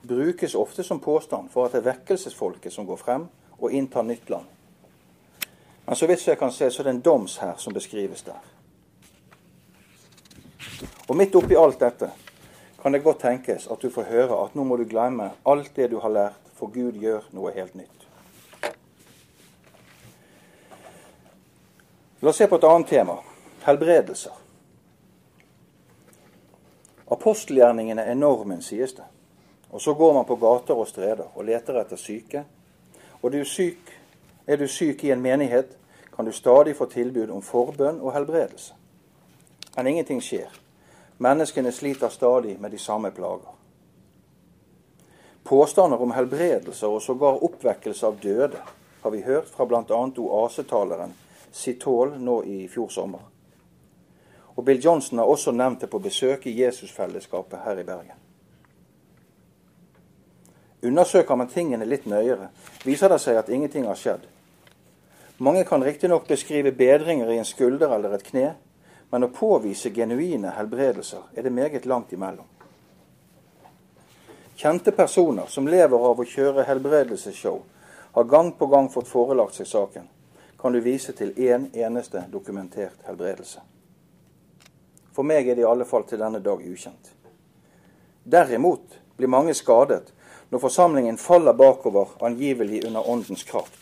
brukes 0.08 0.54
ofte 0.54 0.82
som 0.82 1.00
påstand 1.00 1.50
for 1.52 1.66
at 1.66 1.74
det 1.74 1.82
er 1.82 1.90
vekkelsesfolket 1.92 2.72
som 2.72 2.86
går 2.86 2.96
frem 2.96 3.26
og 3.58 3.72
inntar 3.72 4.02
nytt 4.02 4.30
land. 4.30 4.46
Men 5.86 5.96
så 5.96 6.06
vidt 6.06 6.26
jeg 6.26 6.38
kan 6.38 6.52
se, 6.52 6.70
så 6.70 6.82
er 6.82 6.88
det 6.88 6.94
en 6.96 7.04
domshær 7.04 7.56
som 7.56 7.74
beskrives 7.74 8.22
der. 8.22 8.40
Og 11.08 11.16
midt 11.16 11.36
oppi 11.36 11.56
alt 11.56 11.80
dette 11.80 12.10
kan 12.82 12.92
det 12.92 13.02
godt 13.02 13.22
tenkes 13.24 13.66
at 13.66 13.82
du 13.82 13.90
får 13.90 14.10
høre 14.10 14.42
at 14.44 14.54
nå 14.54 14.64
må 14.64 14.76
du 14.76 14.84
glemme 14.84 15.30
alt 15.46 15.72
det 15.76 15.90
du 15.90 15.98
har 16.04 16.12
lært, 16.12 16.42
for 16.54 16.68
Gud 16.74 16.98
gjør 17.00 17.24
noe 17.32 17.54
helt 17.54 17.74
nytt. 17.74 18.04
La 22.20 22.30
oss 22.30 22.36
se 22.36 22.48
på 22.50 22.58
et 22.58 22.66
annet 22.66 22.90
tema 22.90 23.16
helbredelser. 23.64 24.34
Apostelgjerningene 27.10 28.04
er 28.04 28.14
normen, 28.18 28.62
sies 28.62 28.92
det. 28.96 29.06
Og 29.70 29.80
så 29.80 29.94
går 29.94 30.14
man 30.14 30.24
på 30.24 30.36
gater 30.36 30.74
og 30.74 30.88
streder 30.88 31.26
og 31.34 31.44
leter 31.44 31.80
etter 31.80 31.96
syke. 31.96 32.44
Og 33.22 33.32
du 33.32 33.44
syk, 33.44 33.92
er 34.46 34.56
du 34.56 34.66
syk 34.66 35.04
i 35.04 35.10
en 35.10 35.22
menighet, 35.22 35.76
kan 36.16 36.24
du 36.24 36.32
stadig 36.32 36.76
få 36.76 36.86
tilbud 36.90 37.30
om 37.30 37.42
forbønn 37.42 38.00
og 38.00 38.12
helbredelse. 38.12 38.74
Men 39.76 39.86
ingenting 39.86 40.22
skjer. 40.22 40.50
Menneskene 41.18 41.72
sliter 41.72 42.08
stadig 42.08 42.56
med 42.60 42.70
de 42.70 42.78
samme 42.78 43.10
plager. 43.10 43.54
Påstander 45.44 46.02
om 46.02 46.10
helbredelser 46.12 46.88
og 46.88 47.02
sågar 47.02 47.44
oppvekkelse 47.44 48.06
av 48.06 48.18
døde 48.22 48.60
har 49.02 49.10
vi 49.10 49.22
hørt 49.22 49.48
fra 49.48 49.64
bl.a. 49.66 50.00
oasetaleren 50.18 51.14
Sitol 51.52 52.16
nå 52.20 52.42
i 52.44 52.68
fjor 52.68 52.88
sommer. 52.92 53.22
Og 54.56 54.64
Bill 54.64 54.84
Johnson 54.84 55.18
har 55.18 55.30
også 55.30 55.54
nevnt 55.54 55.80
det 55.80 55.90
på 55.90 56.02
besøk 56.02 56.46
i 56.46 56.56
Jesusfellesskapet 56.60 57.62
her 57.64 57.78
i 57.78 57.86
Bergen. 57.86 58.27
Undersøker 60.82 61.36
man 61.36 61.50
tingene 61.50 61.86
litt 61.88 62.06
nøyere, 62.06 62.50
viser 62.86 63.10
det 63.10 63.18
seg 63.22 63.38
at 63.40 63.48
ingenting 63.50 63.88
har 63.88 63.98
skjedd. 63.98 64.26
Mange 65.38 65.64
kan 65.66 65.82
riktignok 65.84 66.28
beskrive 66.28 66.72
bedringer 66.74 67.30
i 67.30 67.38
en 67.38 67.46
skulder 67.46 67.94
eller 67.94 68.14
et 68.14 68.26
kne, 68.26 68.52
men 69.10 69.24
å 69.24 69.32
påvise 69.32 69.90
genuine 69.94 70.52
helbredelser 70.54 71.34
er 71.34 71.46
det 71.46 71.54
meget 71.54 71.86
langt 71.86 72.12
imellom. 72.12 72.46
Kjente 74.58 74.92
personer 74.92 75.46
som 75.46 75.68
lever 75.70 76.04
av 76.10 76.18
å 76.18 76.26
kjøre 76.26 76.66
helbredelsesshow, 76.66 77.60
har 78.12 78.24
gang 78.26 78.52
på 78.58 78.66
gang 78.66 78.88
fått 78.90 79.06
forelagt 79.06 79.54
seg 79.54 79.68
saken. 79.70 80.08
Kan 80.58 80.74
du 80.74 80.80
vise 80.82 81.14
til 81.14 81.30
én 81.38 81.68
eneste 81.70 82.24
dokumentert 82.32 83.06
helbredelse? 83.06 83.62
For 85.14 85.22
meg 85.22 85.46
er 85.46 85.54
det 85.54 85.62
i 85.62 85.68
alle 85.70 85.86
fall 85.86 86.02
til 86.06 86.18
denne 86.18 86.42
dag 86.42 86.62
ukjent. 86.62 87.12
Derimot 88.26 88.98
blir 89.16 89.30
mange 89.30 89.54
skadet 89.54 90.10
når 90.50 90.62
forsamlingen 90.62 91.18
faller 91.18 91.52
bakover 91.52 92.16
angivelig 92.24 92.86
under 92.86 93.10
åndens 93.10 93.44
kraft. 93.44 93.78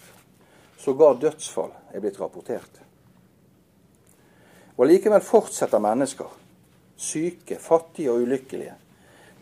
Sågar 0.79 1.15
dødsfall 1.21 1.71
er 1.95 2.01
blitt 2.01 2.21
rapportert. 2.21 2.83
Og 4.77 4.87
likevel 4.87 5.23
fortsetter 5.25 5.81
mennesker, 5.81 6.29
syke, 6.97 7.59
fattige 7.61 8.13
og 8.13 8.27
ulykkelige. 8.27 8.75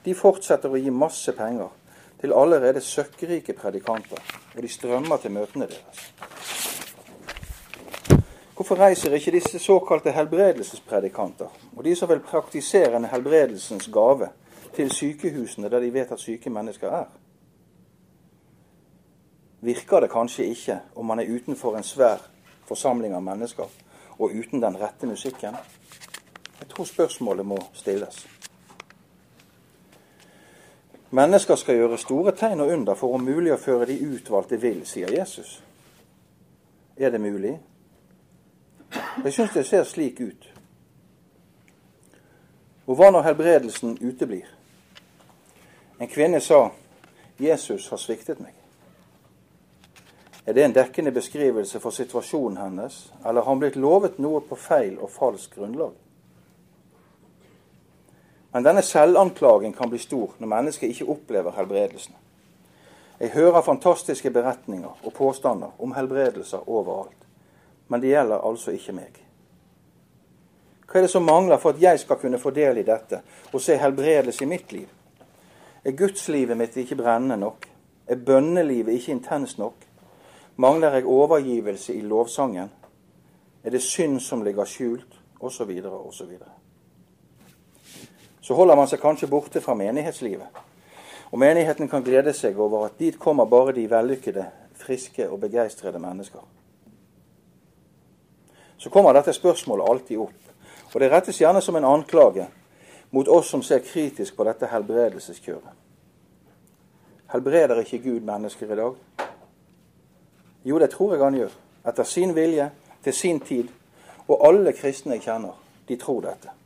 De 0.04 0.14
fortsetter 0.14 0.70
å 0.70 0.78
gi 0.78 0.92
masse 0.94 1.32
penger 1.32 1.72
til 2.20 2.32
allerede 2.32 2.80
søkkrike 2.80 3.56
predikanter, 3.58 4.20
og 4.54 4.62
de 4.62 4.68
strømmer 4.70 5.20
til 5.20 5.34
møtene 5.34 5.66
deres. 5.68 6.04
Hvorfor 8.54 8.78
reiser 8.78 9.16
ikke 9.16 9.34
disse 9.34 9.58
såkalte 9.58 10.12
helbredelsespredikanter 10.14 11.50
og 11.74 11.82
de 11.84 11.94
som 11.98 12.08
vil 12.08 12.22
praktisere 12.22 12.96
en 12.96 13.08
helbredelsens 13.10 13.88
gave, 13.92 14.28
til 14.74 14.90
sykehusene 14.90 15.70
der 15.70 15.80
de 15.80 15.92
vet 15.94 16.12
at 16.12 16.20
syke 16.20 16.50
mennesker 16.50 16.90
er? 16.90 17.08
Virker 19.64 20.00
det 20.00 20.10
kanskje 20.10 20.44
ikke 20.44 20.80
om 20.94 21.06
man 21.06 21.20
er 21.20 21.30
utenfor 21.30 21.76
en 21.76 21.82
svær 21.82 22.20
forsamling 22.68 23.14
av 23.14 23.22
mennesker 23.22 23.68
og 24.18 24.30
uten 24.30 24.62
den 24.62 24.80
rette 24.80 25.06
musikken? 25.06 25.56
Jeg 26.60 26.68
tror 26.68 26.84
spørsmålet 26.84 27.46
må 27.46 27.58
stilles. 27.72 28.26
Mennesker 31.10 31.54
skal 31.56 31.76
gjøre 31.76 31.98
store 31.98 32.32
tegn 32.32 32.60
og 32.60 32.68
under 32.68 32.94
for 32.94 33.14
om 33.14 33.22
mulig 33.22 33.52
å 33.54 33.60
føre 33.60 33.87
de 33.87 34.00
utvalgte 34.02 34.58
vil, 34.60 34.80
sier 34.87 35.12
Jesus. 35.14 35.62
Er 36.96 37.10
det 37.10 37.20
mulig? 37.20 37.54
Jeg 39.24 39.32
syns 39.32 39.54
det 39.54 39.66
ser 39.66 39.84
slik 39.84 40.20
ut. 40.20 40.48
Og 42.87 42.98
hva 42.98 43.10
når 43.10 43.28
helbredelsen 43.28 43.98
uteblir? 44.02 44.48
En 46.05 46.11
kvinne 46.11 46.40
sa 46.40 46.71
'Jesus 47.37 47.88
har 47.88 47.97
sviktet 47.97 48.38
meg'. 48.38 48.61
Er 50.47 50.53
det 50.53 50.64
en 50.64 50.75
dekkende 50.75 51.11
beskrivelse 51.11 51.81
for 51.81 51.90
situasjonen 51.90 52.57
hennes, 52.57 53.12
eller 53.27 53.40
har 53.40 53.49
han 53.49 53.59
blitt 53.59 53.77
lovet 53.77 54.19
noe 54.19 54.40
på 54.40 54.57
feil 54.57 54.99
og 54.99 55.11
falsk 55.11 55.55
grunnlag? 55.55 55.93
Men 58.53 58.62
denne 58.62 58.83
selvanklagen 58.83 59.73
kan 59.73 59.90
bli 59.90 59.99
stor 59.99 60.35
når 60.38 60.49
mennesket 60.49 60.90
ikke 60.90 61.09
opplever 61.09 61.57
helbredelsen. 61.57 62.14
Jeg 63.21 63.31
hører 63.31 63.62
fantastiske 63.62 64.31
beretninger 64.31 64.99
og 65.03 65.12
påstander 65.12 65.71
om 65.79 65.93
helbredelser 65.93 66.69
overalt, 66.69 67.25
men 67.88 68.01
det 68.01 68.12
gjelder 68.12 68.45
altså 68.45 68.71
ikke 68.71 68.93
meg. 68.93 69.23
Hva 70.87 70.99
er 70.99 71.09
det 71.09 71.11
som 71.11 71.25
mangler 71.25 71.57
for 71.57 71.73
at 71.73 71.81
jeg 71.81 72.01
skal 72.01 72.21
kunne 72.21 72.38
få 72.38 72.51
del 72.51 72.79
i 72.79 72.87
dette 72.93 73.23
og 73.53 73.61
se 73.61 73.77
helbredelse 73.77 74.45
i 74.45 74.53
mitt 74.53 74.73
liv? 74.73 74.93
Er 75.85 75.92
gudslivet 75.92 76.57
mitt 76.57 76.77
ikke 76.77 76.97
brennende 76.97 77.37
nok? 77.37 77.66
Er 78.07 78.16
bønnelivet 78.16 78.92
ikke 78.92 79.12
intenst 79.12 79.59
nok? 79.59 79.75
Mangler 80.57 80.94
jeg 80.94 81.07
overgivelse 81.07 81.94
i 81.94 82.01
lovsangen? 82.01 82.70
Er 83.64 83.70
det 83.70 83.83
synd 83.83 84.20
som 84.20 84.42
ligger 84.42 84.64
skjult? 84.64 85.20
Og 85.40 85.53
så 85.53 85.64
videre 85.64 85.92
og 85.92 86.14
Så, 86.14 86.25
videre. 86.25 86.49
så 88.40 88.55
holder 88.55 88.77
man 88.77 88.88
seg 88.88 89.01
kanskje 89.01 89.29
borte 89.29 89.61
fra 89.61 89.75
menighetslivet. 89.75 90.47
Og 91.33 91.38
menigheten 91.38 91.88
kan 91.88 92.03
glede 92.03 92.33
seg 92.33 92.59
over 92.59 92.87
at 92.87 92.99
dit 92.99 93.18
kommer 93.18 93.44
bare 93.44 93.73
de 93.73 93.90
vellykkede, 93.90 94.47
friske 94.75 95.31
og 95.31 95.40
begeistrede 95.40 95.99
mennesker. 95.99 96.40
Så 98.77 98.90
kommer 98.90 99.12
dette 99.12 99.33
spørsmålet 99.33 99.90
alltid 99.90 100.18
opp, 100.18 100.40
og 100.94 101.01
det 101.01 101.11
rettes 101.11 101.40
gjerne 101.40 101.61
som 101.61 101.77
en 101.77 101.85
anklage 101.85 102.47
mot 103.14 103.29
oss 103.29 103.48
som 103.50 103.62
ser 103.62 103.79
kritisk 103.79 104.35
på 104.37 104.44
dette 104.44 104.66
helbredelseskjøret. 104.66 105.77
Helbreder 107.31 107.79
ikke 107.85 108.00
Gud 108.03 108.24
mennesker 108.27 108.72
i 108.72 108.79
dag? 108.79 108.96
Jo, 110.64 110.79
det 110.83 110.90
tror 110.90 111.14
jeg 111.14 111.22
han 111.22 111.37
gjør. 111.38 111.55
Etter 111.87 112.09
sin 112.11 112.35
vilje, 112.35 112.66
til 113.05 113.14
sin 113.14 113.38
tid. 113.40 113.70
Og 114.27 114.42
alle 114.48 114.72
kristne 114.74 115.14
jeg 115.14 115.29
kjenner, 115.29 115.55
de 115.87 115.98
tror 116.00 116.24
dette. 116.27 116.57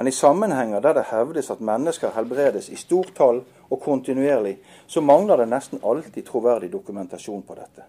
Men 0.00 0.08
i 0.08 0.16
sammenhenger 0.16 0.80
der 0.80 0.96
det 0.96 1.06
hevdes 1.10 1.52
at 1.52 1.60
mennesker 1.60 2.16
helbredes 2.16 2.72
i 2.72 2.80
stort 2.80 3.12
tall 3.16 3.44
og 3.68 3.80
kontinuerlig, 3.84 4.56
så 4.86 5.04
mangler 5.04 5.44
det 5.44 5.50
nesten 5.52 5.84
alltid 5.84 6.24
troverdig 6.24 6.72
dokumentasjon 6.72 7.44
på 7.44 7.60
dette. 7.60 7.84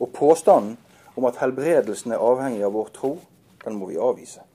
Og 0.00 0.08
påstanden 0.08 0.76
om 1.16 1.24
at 1.28 1.40
helbredelsen 1.44 2.16
er 2.16 2.28
avhengig 2.32 2.64
av 2.64 2.72
vår 2.72 2.92
tro, 2.96 3.16
den 3.64 3.76
må 3.76 3.92
vi 3.92 4.00
avvise. 4.00 4.45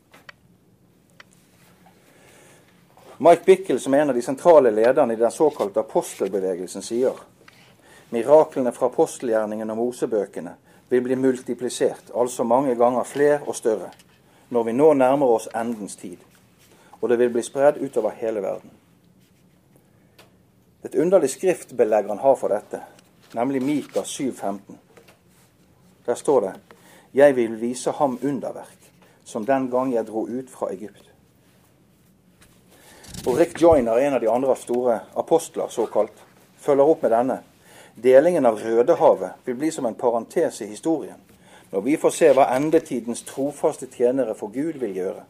Mike 3.23 3.41
Bickel, 3.45 3.79
som 3.79 3.93
er 3.93 3.99
en 4.01 4.10
av 4.10 4.15
de 4.15 4.21
sentrale 4.21 4.71
lederne 4.71 5.13
i 5.13 5.15
den 5.15 5.31
såkalte 5.31 5.79
apostelbevegelsen, 5.79 6.81
sier 6.81 7.19
miraklene 8.10 8.71
fra 8.73 8.88
apostelgjerningen 8.89 9.69
og 9.69 9.77
Mosebøkene 9.77 10.55
vil 10.89 11.03
bli 11.05 11.17
multiplisert, 11.21 12.10
altså 12.17 12.41
mange 12.43 12.73
ganger 12.79 13.05
flere 13.05 13.38
og 13.45 13.53
større, 13.55 13.91
når 14.49 14.65
vi 14.65 14.73
nå 14.73 14.88
nærmer 14.97 15.36
oss 15.36 15.45
endens 15.53 15.99
tid. 16.01 16.17
Og 16.97 17.13
det 17.13 17.19
vil 17.21 17.29
bli 17.36 17.45
spredd 17.45 17.77
utover 17.77 18.17
hele 18.17 18.41
verden. 18.41 18.73
Et 20.81 20.97
underlig 20.97 21.29
skriftbelegg 21.36 22.10
han 22.10 22.25
har 22.25 22.41
for 22.41 22.49
dette, 22.49 22.81
nemlig 23.38 23.62
Mika 23.62 24.01
7,15. 24.01 24.81
Der 26.10 26.15
står 26.15 26.41
det:" 26.41 26.55
Jeg 27.13 27.36
vil 27.36 27.62
vise 27.62 27.91
ham 27.91 28.19
underverk, 28.23 28.91
som 29.23 29.45
den 29.45 29.69
gang 29.69 29.93
jeg 29.93 30.07
dro 30.07 30.25
ut 30.25 30.49
fra 30.49 30.73
Egypt. 30.73 31.11
Og 33.26 33.38
Rick 33.38 33.62
Joyner, 33.62 33.97
en 33.97 34.13
av 34.13 34.21
de 34.21 34.30
andre 34.30 34.56
store 34.56 35.00
apostler, 35.15 35.67
såkalt, 35.69 36.24
følger 36.60 36.89
opp 36.89 37.02
med 37.02 37.12
denne. 37.12 37.38
Delingen 37.95 38.45
av 38.45 38.60
Rødehavet 38.60 39.43
vil 39.45 39.56
bli 39.60 39.71
som 39.71 39.86
en 39.86 39.95
parentes 39.95 40.62
i 40.62 40.69
historien, 40.71 41.19
når 41.71 41.82
vi 41.86 41.97
får 41.97 42.15
se 42.15 42.32
hva 42.34 42.47
endetidens 42.56 43.21
trofaste 43.28 43.88
tjenere 43.91 44.34
for 44.36 44.54
Gud 44.54 44.80
vil 44.82 44.95
gjøre. 44.95 45.24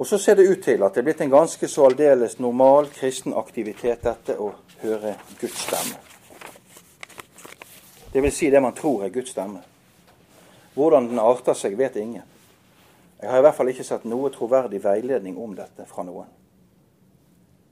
Og 0.00 0.06
så 0.06 0.18
ser 0.18 0.34
det 0.34 0.48
ut 0.48 0.62
til 0.64 0.80
at 0.80 0.94
det 0.94 1.02
er 1.02 1.08
blitt 1.10 1.20
en 1.20 1.32
ganske 1.34 1.68
så 1.68 1.90
aldeles 1.90 2.38
normal 2.40 2.88
kristen 2.94 3.34
aktivitet 3.36 4.00
dette 4.06 4.38
å 4.40 4.54
høre 4.80 5.12
Guds 5.42 5.66
stemme. 5.66 5.98
Det 8.12 8.22
vil 8.24 8.32
si 8.32 8.48
det 8.50 8.62
man 8.64 8.72
tror 8.74 9.04
er 9.04 9.12
Guds 9.12 9.34
stemme. 9.34 9.60
Hvordan 10.74 11.10
den 11.10 11.20
arter 11.20 11.54
seg, 11.54 11.76
vet 11.76 11.98
ingen. 12.00 12.24
Jeg 13.22 13.30
har 13.30 13.38
i 13.38 13.42
hvert 13.44 13.54
fall 13.54 13.68
ikke 13.68 13.84
sett 13.84 14.04
noe 14.08 14.30
troverdig 14.32 14.78
veiledning 14.80 15.36
om 15.38 15.52
dette 15.56 15.84
fra 15.84 16.04
noen. 16.08 16.28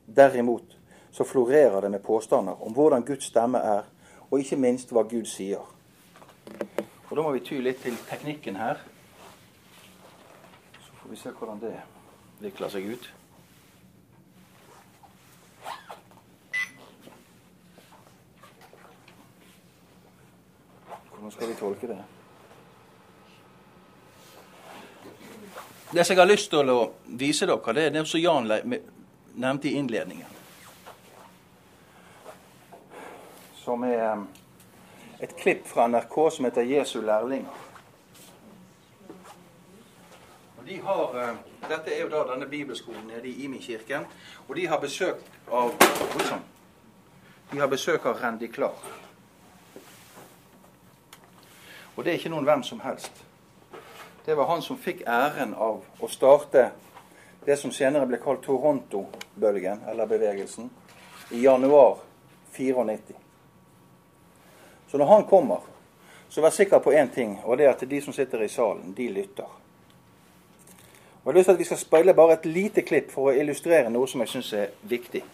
Derimot 0.04 0.74
så 1.11 1.24
florerer 1.24 1.80
det 1.80 1.90
med 1.90 2.04
påstander 2.04 2.61
om 2.64 2.74
hvordan 2.76 3.04
Guds 3.04 3.30
stemme 3.30 3.58
er, 3.64 3.87
og 4.28 4.42
ikke 4.42 4.58
minst 4.61 4.92
hva 4.92 5.06
Gud 5.08 5.24
sier. 5.24 5.64
Og 7.08 7.16
Da 7.16 7.22
må 7.24 7.32
vi 7.32 7.40
ty 7.40 7.62
litt 7.64 7.80
til 7.80 7.96
teknikken 8.11 8.56
her. 8.61 8.82
Så 10.84 11.00
får 11.00 11.11
vi 11.14 11.16
se 11.16 11.32
hvordan 11.32 11.64
det 11.64 11.72
vikler 12.44 12.68
seg 12.68 12.92
ut. 12.92 13.08
Hvordan 21.08 21.32
skal 21.32 21.48
vi 21.48 21.61
tolke 21.64 21.88
det? 21.88 22.17
Det 25.90 26.05
som 26.05 26.14
jeg 26.14 26.20
har 26.20 26.29
lyst 26.29 26.51
til 26.53 26.68
å 26.68 26.81
vise 27.16 27.46
dere, 27.48 27.72
det 27.72 27.85
er 27.87 27.94
det 27.94 28.03
som 28.09 28.20
Jan 28.20 28.48
nevnte 29.35 29.70
i 29.70 29.79
innledningen. 29.79 30.27
Som 33.57 33.87
er 33.88 34.27
et 35.20 35.33
klipp 35.37 35.64
fra 35.66 35.87
NRK 35.88 36.31
som 36.31 36.44
heter 36.44 36.62
'Jesu 36.62 37.01
lærlinger'. 37.01 37.64
De 40.66 40.81
har, 40.85 41.37
Dette 41.68 41.94
er 41.94 42.01
jo 42.01 42.09
da 42.09 42.24
denne 42.33 42.46
bibelskolen 42.46 43.07
nede 43.07 43.29
i 43.29 43.44
Imi-kirken. 43.44 44.05
Og 44.48 44.57
de 44.57 44.66
har 44.66 44.81
besøk 44.81 45.16
av 45.51 45.72
De 47.53 47.59
har 47.59 47.66
besøk 47.66 48.07
av 48.07 48.22
Rendi 48.22 48.46
Clark. 48.46 48.85
Og 51.96 52.05
det 52.05 52.12
er 52.12 52.18
ikke 52.18 52.29
noen 52.29 52.44
hvem 52.44 52.62
som 52.62 52.81
helst. 52.81 53.27
Det 54.28 54.34
var 54.34 54.46
han 54.46 54.62
som 54.62 54.76
fikk 54.76 54.98
æren 55.08 55.54
av 55.56 55.78
å 56.04 56.08
starte 56.12 56.66
det 57.46 57.54
som 57.56 57.70
senere 57.72 58.04
ble 58.04 58.18
kalt 58.20 58.42
Toronto-bølgen, 58.44 59.80
eller 59.88 60.04
bevegelsen, 60.10 60.66
i 61.32 61.40
januar 61.40 62.02
94. 62.52 63.16
Så 64.90 65.00
når 65.00 65.08
han 65.14 65.24
kommer, 65.30 65.64
så 66.28 66.44
vær 66.44 66.52
sikker 66.52 66.84
på 66.84 66.92
én 66.92 67.08
ting, 67.08 67.38
og 67.40 67.56
det 67.56 67.70
er 67.70 67.72
at 67.72 67.88
de 67.88 68.02
som 68.04 68.12
sitter 68.12 68.44
i 68.44 68.50
salen, 68.52 68.92
de 68.92 69.08
lytter. 69.08 69.48
Og 71.24 71.24
Jeg 71.24 71.32
har 71.32 71.38
lyst 71.38 71.48
til 71.48 71.56
at 71.56 71.64
vi 71.64 71.70
skal 71.70 71.84
speile 71.86 72.14
bare 72.20 72.36
et 72.36 72.52
lite 72.52 72.84
klipp 72.84 73.08
for 73.16 73.32
å 73.32 73.38
illustrere 73.40 73.88
noe 73.88 74.12
som 74.12 74.20
jeg 74.20 74.34
syns 74.34 74.52
er 74.52 74.76
viktig. 74.82 75.24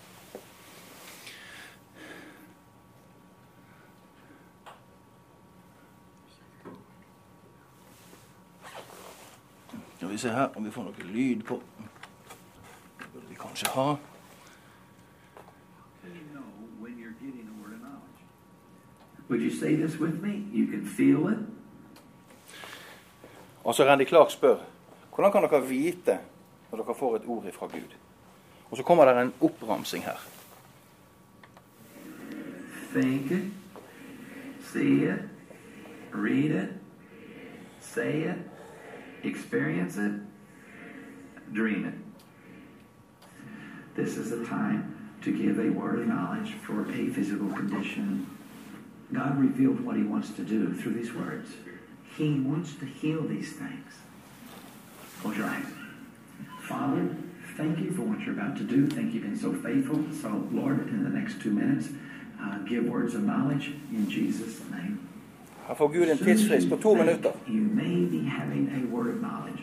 Skal 10.04 10.12
vi 10.12 10.18
se 10.18 10.28
her 10.28 10.48
om 10.56 10.64
vi 10.64 10.70
får 10.70 10.84
noe 10.84 11.04
lyd 11.08 11.42
på. 11.48 11.56
Det 12.98 13.06
burde 13.12 13.28
vi 13.28 13.36
kanskje 13.40 13.70
ha. 13.72 13.96
Would 19.28 19.40
you 19.40 19.50
say 19.50 19.76
this 19.76 19.98
with 20.00 20.20
me? 20.22 20.44
You 20.52 20.66
can 20.66 20.84
feel 20.86 21.32
it. 21.32 21.38
Og 23.64 23.74
så 23.74 23.84
Randy 23.84 24.04
Clark 24.08 24.30
spør 24.30 24.60
hvordan 25.14 25.32
kan 25.32 25.42
dere 25.42 25.66
vite 25.68 26.18
når 26.70 26.82
dere 26.82 26.94
får 26.94 27.16
et 27.16 27.22
ord 27.26 27.52
fra 27.52 27.66
Gud. 27.66 27.96
Og 28.70 28.76
så 28.76 28.82
kommer 28.82 29.04
det 29.04 29.22
en 29.22 29.34
oppramsing 29.40 30.04
her. 30.04 30.20
Think 32.92 33.30
it, 33.30 33.52
see 34.72 35.08
it, 35.08 35.20
read 36.12 36.50
it, 36.50 36.68
say 37.80 38.28
it, 38.30 38.53
experience 39.24 39.96
it, 39.96 40.12
dream 41.52 41.84
it. 41.84 41.94
This 43.94 44.16
is 44.16 44.32
a 44.32 44.44
time 44.44 45.18
to 45.22 45.36
give 45.36 45.58
a 45.58 45.70
word 45.70 46.00
of 46.00 46.06
knowledge 46.06 46.52
for 46.52 46.82
a 46.90 47.08
physical 47.08 47.48
condition. 47.48 48.26
God 49.12 49.38
revealed 49.38 49.80
what 49.80 49.96
He 49.96 50.02
wants 50.02 50.30
to 50.32 50.42
do 50.42 50.74
through 50.74 50.94
these 50.94 51.14
words. 51.14 51.50
He 52.16 52.40
wants 52.40 52.74
to 52.76 52.86
heal 52.86 53.22
these 53.22 53.52
things. 53.52 53.94
Close 55.20 55.36
your 55.36 55.46
eyes. 55.46 55.66
Father, 56.60 57.14
thank 57.56 57.78
you 57.78 57.92
for 57.92 58.02
what 58.02 58.20
you're 58.20 58.34
about 58.34 58.56
to 58.56 58.64
do. 58.64 58.86
Thank 58.86 59.14
you've 59.14 59.22
been 59.22 59.38
so 59.38 59.52
faithful. 59.52 60.04
So, 60.12 60.48
Lord, 60.50 60.88
in 60.88 61.04
the 61.04 61.10
next 61.10 61.40
two 61.40 61.50
minutes, 61.50 61.88
uh, 62.40 62.58
give 62.58 62.84
words 62.84 63.14
of 63.14 63.22
knowledge 63.22 63.72
in 63.90 64.08
Jesus' 64.10 64.60
name. 64.70 65.08
Her 65.66 65.74
får 65.74 65.88
Gud 65.88 66.10
en 66.10 66.18
tidsfrist 66.18 66.68
på 66.68 66.76
to 66.76 66.94
minutter. 66.94 67.32
You 67.48 67.60
may 67.60 68.06
be 68.06 68.28
having 68.28 68.68
a 68.68 68.96
word 68.96 69.14
of 69.14 69.20
knowledge. 69.20 69.62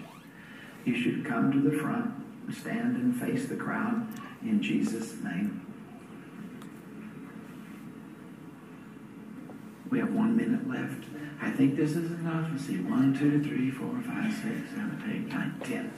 You 0.85 0.95
should 0.95 1.25
come 1.25 1.51
to 1.51 1.69
the 1.69 1.77
front, 1.79 2.07
stand 2.61 2.95
and 2.95 3.15
face 3.15 3.47
the 3.47 3.55
crowd 3.55 4.01
in 4.43 4.63
Jesus' 4.63 5.23
name. 5.23 5.61
We 9.91 9.99
have 9.99 10.13
one 10.15 10.35
minute 10.37 10.67
left. 10.67 11.03
I 11.41 11.51
think 11.57 11.75
this 11.75 11.91
is 11.91 12.11
enough. 12.11 12.47
Let's 12.51 12.65
see. 12.65 12.77
1, 12.77 13.19
2, 13.19 13.43
3, 13.43 13.71
4, 13.71 14.01
5, 14.01 14.33
6, 14.33 14.43
7, 14.43 15.03
8, 15.11 15.33
9, 15.33 15.61
10, 15.63 15.91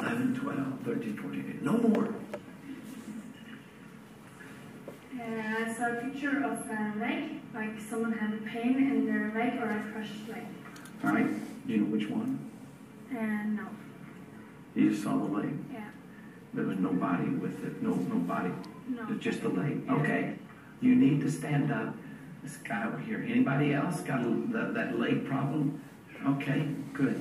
11, 0.00 0.34
12, 0.34 0.56
13, 0.84 1.16
14, 1.16 1.42
15. 1.44 1.64
No 1.64 1.76
more. 1.76 2.14
Uh, 5.24 5.64
I 5.66 5.72
saw 5.72 5.86
a 5.90 5.94
picture 6.02 6.44
of 6.44 6.68
a 6.68 6.92
leg, 7.00 7.40
like 7.54 7.80
someone 7.80 8.12
had 8.12 8.34
a 8.34 8.42
pain 8.42 8.76
in 8.76 9.06
their 9.06 9.32
leg 9.34 9.58
or 9.60 9.70
a 9.70 9.92
crushed 9.92 10.28
leg. 10.28 10.42
All 11.02 11.10
right. 11.12 11.66
Do 11.66 11.72
you 11.72 11.80
know 11.80 11.86
which 11.86 12.08
one? 12.10 12.50
And 13.10 13.56
no, 13.56 13.68
You 14.74 14.90
just 14.90 15.02
saw 15.02 15.16
the 15.16 15.24
leg. 15.24 15.56
yeah, 15.72 15.88
There 16.52 16.64
was 16.66 16.78
no 16.78 16.92
body 16.92 17.28
with 17.28 17.64
it. 17.64 17.80
No, 17.82 17.94
no 17.94 18.16
body. 18.16 18.50
no. 18.88 19.06
It's 19.10 19.24
just 19.24 19.40
the 19.42 19.48
leg. 19.48 19.82
Okay. 19.88 20.34
You 20.80 20.94
need 20.94 21.20
to 21.20 21.30
stand 21.30 21.72
up. 21.72 21.94
This 22.42 22.56
guy 22.58 22.86
over 22.86 22.98
here. 22.98 23.24
Anybody 23.26 23.72
else 23.72 24.00
got 24.02 24.20
a, 24.20 24.28
that, 24.52 24.74
that 24.74 24.98
leg 24.98 25.24
problem? 25.26 25.80
Okay, 26.26 26.68
good. 26.92 27.18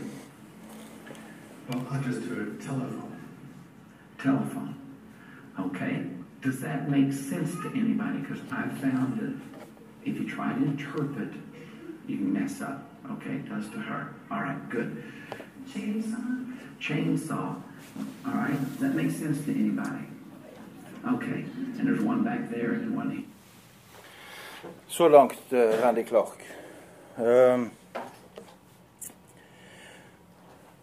Well, 1.70 1.86
I 1.90 2.00
just 2.00 2.22
do 2.28 2.34
a 2.60 2.62
telephone. 2.64 3.18
Telephone. 4.20 4.76
Okay. 5.58 6.04
Does 6.44 6.60
that 6.62 6.90
make 6.90 7.14
sense 7.14 7.52
to 7.64 7.72
anybody? 7.76 8.20
Because 8.20 8.40
I've 8.52 8.78
found 8.80 9.20
that 9.20 9.34
if 10.06 10.20
you 10.20 10.28
try 10.28 10.52
to 10.54 10.64
interpret, 10.64 11.30
you 12.08 12.18
can 12.18 12.34
mess 12.34 12.62
up. 12.62 12.84
Okay, 13.12 13.36
it 13.36 13.50
does 13.50 13.70
to 13.70 13.80
her. 13.80 14.14
All 14.32 14.42
right, 14.42 14.70
good. 14.70 15.04
Chainsaw? 15.72 16.54
Chainsaw. 16.82 17.56
All 18.26 18.34
right, 18.34 18.60
does 18.72 18.80
that 18.80 18.96
make 18.96 19.12
sense 19.12 19.46
to 19.46 19.52
anybody? 19.52 20.06
Okay, 21.16 21.46
and 21.78 21.88
there's 21.88 22.02
one 22.02 22.24
back 22.24 22.50
there 22.50 22.72
and 22.74 22.96
one 22.98 23.12
here. 23.12 23.24
Så 24.88 25.08
langt 25.08 25.54
uh, 25.54 25.58
Randy 25.58 26.04
Clark. 26.04 26.44
Um, 27.18 27.72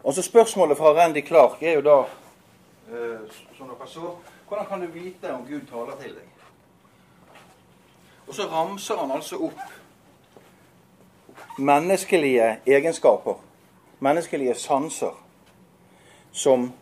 Og 0.04 0.14
så 0.14 0.22
Spørsmålet 0.22 0.76
fra 0.76 0.84
Randy 0.94 1.26
Clark 1.26 1.62
er 1.62 1.72
jo 1.72 1.80
da, 1.80 1.98
eh, 2.96 3.18
som 3.58 3.68
dere 3.68 3.86
så, 3.88 4.14
hvordan 4.50 4.66
kan 4.66 4.80
du 4.80 4.86
vite 4.86 5.32
om 5.32 5.46
Gud 5.46 5.60
taler 5.70 5.96
til 6.00 6.14
deg? 6.14 6.26
Og 8.26 8.34
så 8.34 8.42
ramser 8.50 8.96
han 8.98 9.10
altså 9.14 9.36
opp 9.46 9.60
menneskelige 11.58 12.56
egenskaper, 12.66 13.34
menneskelige 13.98 14.54
sanser, 14.54 15.14
som 16.32 16.72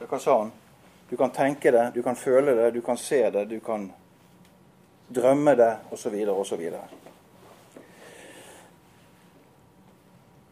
Hva 0.00 0.18
sa 0.18 0.38
han? 0.38 0.50
Du 1.10 1.16
kan 1.16 1.30
tenke 1.30 1.70
det, 1.70 1.92
du 1.94 2.02
kan 2.02 2.16
føle 2.16 2.56
det, 2.56 2.74
du 2.74 2.80
kan 2.80 2.96
se 2.96 3.20
det, 3.30 3.44
du 3.50 3.60
kan 3.60 3.92
drømme 5.14 5.54
det, 5.56 5.76
osv., 5.90 6.16
osv. 6.28 6.70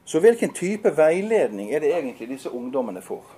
Så 0.05 0.21
hvilken 0.21 0.55
type 0.55 0.97
veiledning 0.97 1.75
er 1.75 1.81
det 1.81 1.95
egentlig 1.97 2.29
disse 2.29 2.51
ungdommene 2.51 3.03
får? 3.03 3.38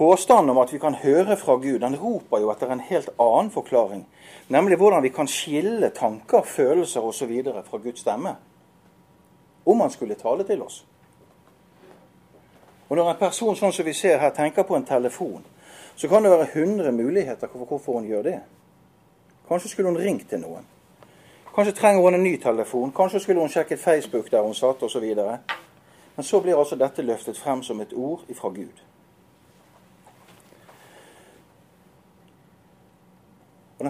Påstanden 0.00 0.50
om 0.50 0.58
at 0.58 0.72
vi 0.72 0.78
kan 0.78 0.94
høre 0.94 1.36
fra 1.36 1.54
Gud, 1.54 1.78
den 1.78 1.96
roper 2.00 2.40
jo 2.40 2.48
etter 2.48 2.70
en 2.72 2.80
helt 2.80 3.10
annen 3.20 3.50
forklaring. 3.52 4.06
Nemlig 4.48 4.78
hvordan 4.80 5.02
vi 5.02 5.10
kan 5.12 5.28
skille 5.28 5.90
tanker, 5.90 6.40
følelser 6.42 7.04
osv. 7.04 7.42
fra 7.66 7.78
Guds 7.78 8.00
stemme. 8.00 8.32
Om 9.66 9.80
han 9.80 9.90
skulle 9.90 10.14
tale 10.14 10.44
til 10.44 10.62
oss. 10.62 10.86
Og 12.88 12.96
Når 12.96 13.10
en 13.10 13.20
person 13.20 13.56
sånn 13.56 13.72
som 13.72 13.84
vi 13.84 13.92
ser 13.92 14.18
her 14.18 14.30
tenker 14.30 14.62
på 14.62 14.76
en 14.76 14.88
telefon, 14.88 15.44
så 15.96 16.08
kan 16.08 16.24
det 16.24 16.30
være 16.30 16.48
100 16.54 16.92
muligheter 16.92 17.48
for 17.52 17.64
hvorfor 17.68 17.92
hun 17.92 18.08
gjør 18.08 18.22
det. 18.22 18.40
Kanskje 19.48 19.68
skulle 19.68 19.90
hun 19.92 20.00
ringt 20.00 20.30
til 20.30 20.40
noen. 20.40 20.64
Kanskje 21.54 21.76
trenger 21.76 22.00
hun 22.00 22.14
en 22.14 22.24
ny 22.24 22.38
telefon. 22.40 22.92
Kanskje 22.96 23.20
skulle 23.20 23.40
hun 23.40 23.52
sjekket 23.52 23.80
Facebook 23.80 24.30
der 24.30 24.42
hun 24.42 24.54
satt 24.54 24.82
osv. 24.82 25.14
Men 26.16 26.24
så 26.24 26.40
blir 26.40 26.56
altså 26.56 26.76
dette 26.76 27.02
løftet 27.02 27.38
frem 27.38 27.62
som 27.62 27.80
et 27.80 27.92
ord 27.92 28.24
ifra 28.28 28.48
Gud. 28.48 28.89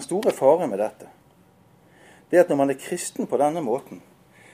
Den 0.01 0.05
store 0.05 0.31
faren 0.33 0.71
med 0.71 0.79
dette 0.81 1.07
det 2.31 2.39
er 2.39 2.45
at 2.47 2.49
når 2.49 2.57
man 2.57 2.71
er 2.73 2.79
kristen 2.81 3.27
på 3.29 3.37
denne 3.37 3.61
måten, 3.61 3.99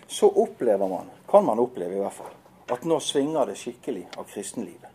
så 0.09 0.27
opplever 0.27 0.89
man, 0.91 1.13
kan 1.31 1.45
man 1.47 1.61
oppleve 1.63 1.95
i 1.95 2.01
hvert 2.01 2.17
fall, 2.17 2.33
at 2.73 2.87
nå 2.89 2.99
svinger 3.05 3.47
det 3.47 3.55
skikkelig 3.61 4.03
av 4.19 4.27
kristenlivet. 4.27 4.91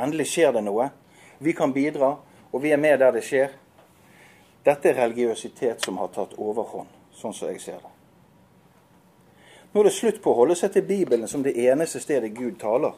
Endelig 0.00 0.28
skjer 0.30 0.54
det 0.56 0.62
noe. 0.64 0.86
Vi 1.42 1.52
kan 1.52 1.74
bidra, 1.76 2.14
og 2.48 2.62
vi 2.62 2.72
er 2.72 2.80
med 2.80 3.02
der 3.02 3.12
det 3.12 3.26
skjer. 3.28 3.52
Dette 4.64 4.88
er 4.88 5.00
religiøsitet 5.02 5.84
som 5.84 6.00
har 6.00 6.14
tatt 6.16 6.32
overhånd, 6.38 6.88
sånn 7.12 7.36
som 7.36 7.52
jeg 7.52 7.60
ser 7.66 7.84
det. 7.84 7.92
Nå 9.74 9.82
er 9.82 9.90
det 9.90 9.96
slutt 9.98 10.24
på 10.24 10.32
å 10.32 10.40
holde 10.40 10.56
seg 10.56 10.72
til 10.78 10.88
Bibelen 10.88 11.28
som 11.28 11.44
det 11.44 11.58
eneste 11.60 12.00
stedet 12.00 12.32
Gud 12.32 12.56
taler. 12.62 12.96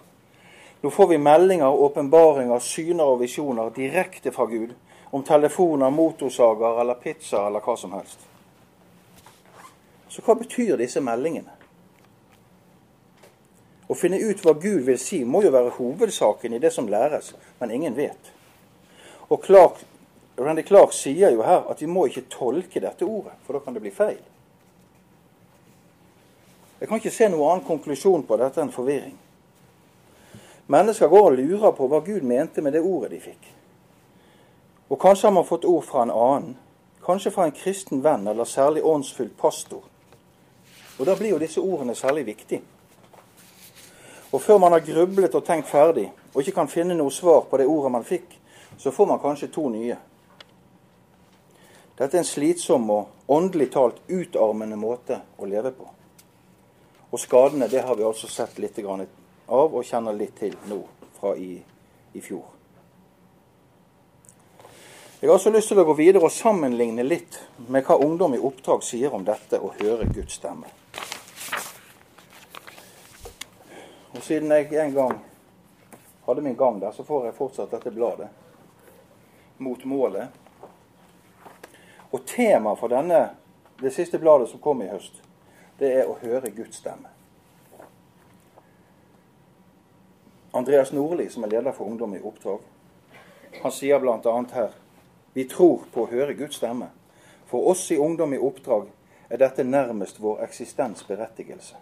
Nå 0.85 0.95
får 0.95 1.17
vi 1.17 1.25
meldinger, 1.25 1.83
åpenbaringer, 1.89 2.63
syner 2.63 3.17
og 3.17 3.25
visjoner 3.25 3.75
direkte 3.75 4.31
fra 4.31 4.47
Gud 4.47 4.77
om 5.11 5.23
telefoner, 5.23 5.91
motorsager 5.91 6.81
eller 6.81 6.95
pizza 6.95 7.47
eller 7.47 7.61
hva 7.61 7.77
som 7.77 7.93
helst. 7.93 8.19
Så 10.09 10.23
hva 10.25 10.35
betyr 10.39 10.77
disse 10.81 11.01
meldingene? 11.05 11.53
Å 13.87 13.95
finne 13.95 14.19
ut 14.19 14.41
hva 14.43 14.57
Gud 14.59 14.83
vil 14.87 14.99
si, 14.99 15.21
må 15.25 15.45
jo 15.45 15.53
være 15.55 15.77
hovedsaken 15.77 16.57
i 16.57 16.63
det 16.63 16.73
som 16.75 16.89
læres, 16.91 17.35
men 17.61 17.71
ingen 17.71 17.95
vet. 17.95 18.33
Og 19.31 19.45
Clark, 19.45 19.83
Randy 20.39 20.65
Clark 20.67 20.95
sier 20.95 21.31
jo 21.35 21.45
her 21.47 21.69
at 21.71 21.83
vi 21.83 21.91
må 21.91 22.09
ikke 22.09 22.27
tolke 22.33 22.83
dette 22.83 23.07
ordet, 23.07 23.37
for 23.47 23.55
da 23.55 23.63
kan 23.63 23.77
det 23.77 23.85
bli 23.85 23.95
feil. 23.95 24.19
Jeg 26.81 26.89
kan 26.89 27.01
ikke 27.01 27.15
se 27.15 27.29
noen 27.33 27.47
annen 27.51 27.67
konklusjon 27.67 28.27
på 28.29 28.37
dette 28.41 28.61
enn 28.61 28.75
forvirring. 28.75 29.15
Mennesker 30.73 31.09
går 31.09 31.31
og 31.31 31.39
lurer 31.39 31.73
på 31.77 31.87
hva 31.89 32.03
Gud 32.05 32.27
mente 32.27 32.63
med 32.63 32.75
det 32.75 32.83
ordet 32.83 33.15
de 33.15 33.21
fikk. 33.23 33.47
Og 34.89 35.01
kanskje 35.01 35.27
har 35.27 35.35
man 35.35 35.45
fått 35.45 35.65
ord 35.65 35.85
fra 35.85 36.03
en 36.03 36.11
annen. 36.11 36.57
Kanskje 37.05 37.31
fra 37.31 37.45
en 37.45 37.55
kristen 37.55 38.03
venn 38.05 38.27
eller 38.27 38.45
særlig 38.45 38.85
åndsfylt 38.85 39.37
pastor. 39.39 39.83
Og 40.99 41.07
da 41.07 41.17
blir 41.17 41.35
jo 41.35 41.39
disse 41.43 41.61
ordene 41.61 41.95
særlig 41.95 42.27
viktige. 42.27 42.63
Og 44.33 44.43
før 44.43 44.59
man 44.59 44.73
har 44.73 44.81
grublet 44.81 45.35
og 45.35 45.45
tenkt 45.45 45.69
ferdig, 45.69 46.11
og 46.35 46.41
ikke 46.41 46.55
kan 46.59 46.69
finne 46.69 46.95
noe 46.95 47.11
svar 47.11 47.47
på 47.51 47.59
det 47.59 47.67
ordet 47.67 47.93
man 47.93 48.05
fikk, 48.05 48.39
så 48.79 48.91
får 48.91 49.07
man 49.07 49.23
kanskje 49.23 49.53
to 49.55 49.69
nye. 49.69 49.97
Dette 51.99 52.19
er 52.19 52.21
en 52.21 52.29
slitsom 52.29 52.91
og 52.91 53.31
åndelig 53.33 53.71
talt 53.73 54.03
utarmende 54.09 54.77
måte 54.77 55.21
å 55.39 55.49
leve 55.49 55.73
på. 55.73 55.89
Og 57.11 57.23
skadene 57.23 57.71
det 57.73 57.87
har 57.87 57.97
vi 57.97 58.05
altså 58.05 58.29
sett 58.29 58.59
litt 58.59 58.83
av 58.85 59.07
og 59.75 59.85
kjenner 59.87 60.13
litt 60.13 60.37
til 60.37 60.59
nå 60.69 60.83
fra 61.21 61.37
i, 61.39 61.63
i 62.13 62.21
fjor. 62.21 62.56
Jeg 65.21 65.29
har 65.29 65.35
også 65.35 65.51
lyst 65.51 65.71
til 65.73 65.79
å 65.81 65.85
gå 65.89 65.95
videre 65.97 66.29
og 66.29 66.33
sammenligne 66.33 67.01
litt 67.07 67.39
med 67.73 67.87
hva 67.89 67.97
ungdom 68.05 68.35
i 68.37 68.41
oppdrag 68.45 68.83
sier 68.85 69.15
om 69.17 69.23
dette 69.25 69.57
å 69.57 69.71
høre 69.79 70.05
Guds 70.13 70.37
stemme. 70.37 70.69
Og 74.13 74.21
Siden 74.21 74.53
jeg 74.53 74.77
en 74.77 74.93
gang 74.93 75.17
hadde 76.29 76.45
min 76.45 76.59
gang 76.61 76.83
der, 76.85 76.93
så 76.93 77.05
får 77.09 77.31
jeg 77.31 77.39
fortsatt 77.39 77.73
dette 77.73 77.95
bladet. 77.97 78.29
Mot 79.57 79.89
målet. 79.89 80.29
Og 82.13 82.21
temaet 82.29 82.77
for 82.77 82.93
denne, 82.93 83.25
det 83.81 83.97
siste 83.97 84.21
bladet 84.21 84.53
som 84.53 84.61
kom 84.61 84.85
i 84.85 84.93
høst, 84.93 85.23
det 85.81 85.95
er 85.97 86.13
å 86.13 86.21
høre 86.21 86.53
Guds 86.53 86.85
stemme. 86.85 87.09
Andreas 90.53 90.93
Nordli, 90.93 91.31
som 91.33 91.45
er 91.45 91.57
leder 91.57 91.73
for 91.73 91.89
Ungdom 91.89 92.15
i 92.17 92.25
oppdrag, 92.25 92.61
han 93.63 93.73
sier 93.73 94.01
bl.a. 94.01 94.43
her 94.53 94.83
vi 95.37 95.45
tror 95.45 95.83
på 95.93 96.07
å 96.07 96.09
høre 96.09 96.33
Guds 96.35 96.57
stemme. 96.57 96.87
For 97.47 97.69
oss 97.69 97.91
i 97.93 97.99
Ungdom 98.01 98.33
i 98.33 98.39
oppdrag 98.41 98.87
er 99.29 99.37
dette 99.37 99.65
nærmest 99.69 100.17
vår 100.17 100.41
eksistensberettigelse. 100.47 101.77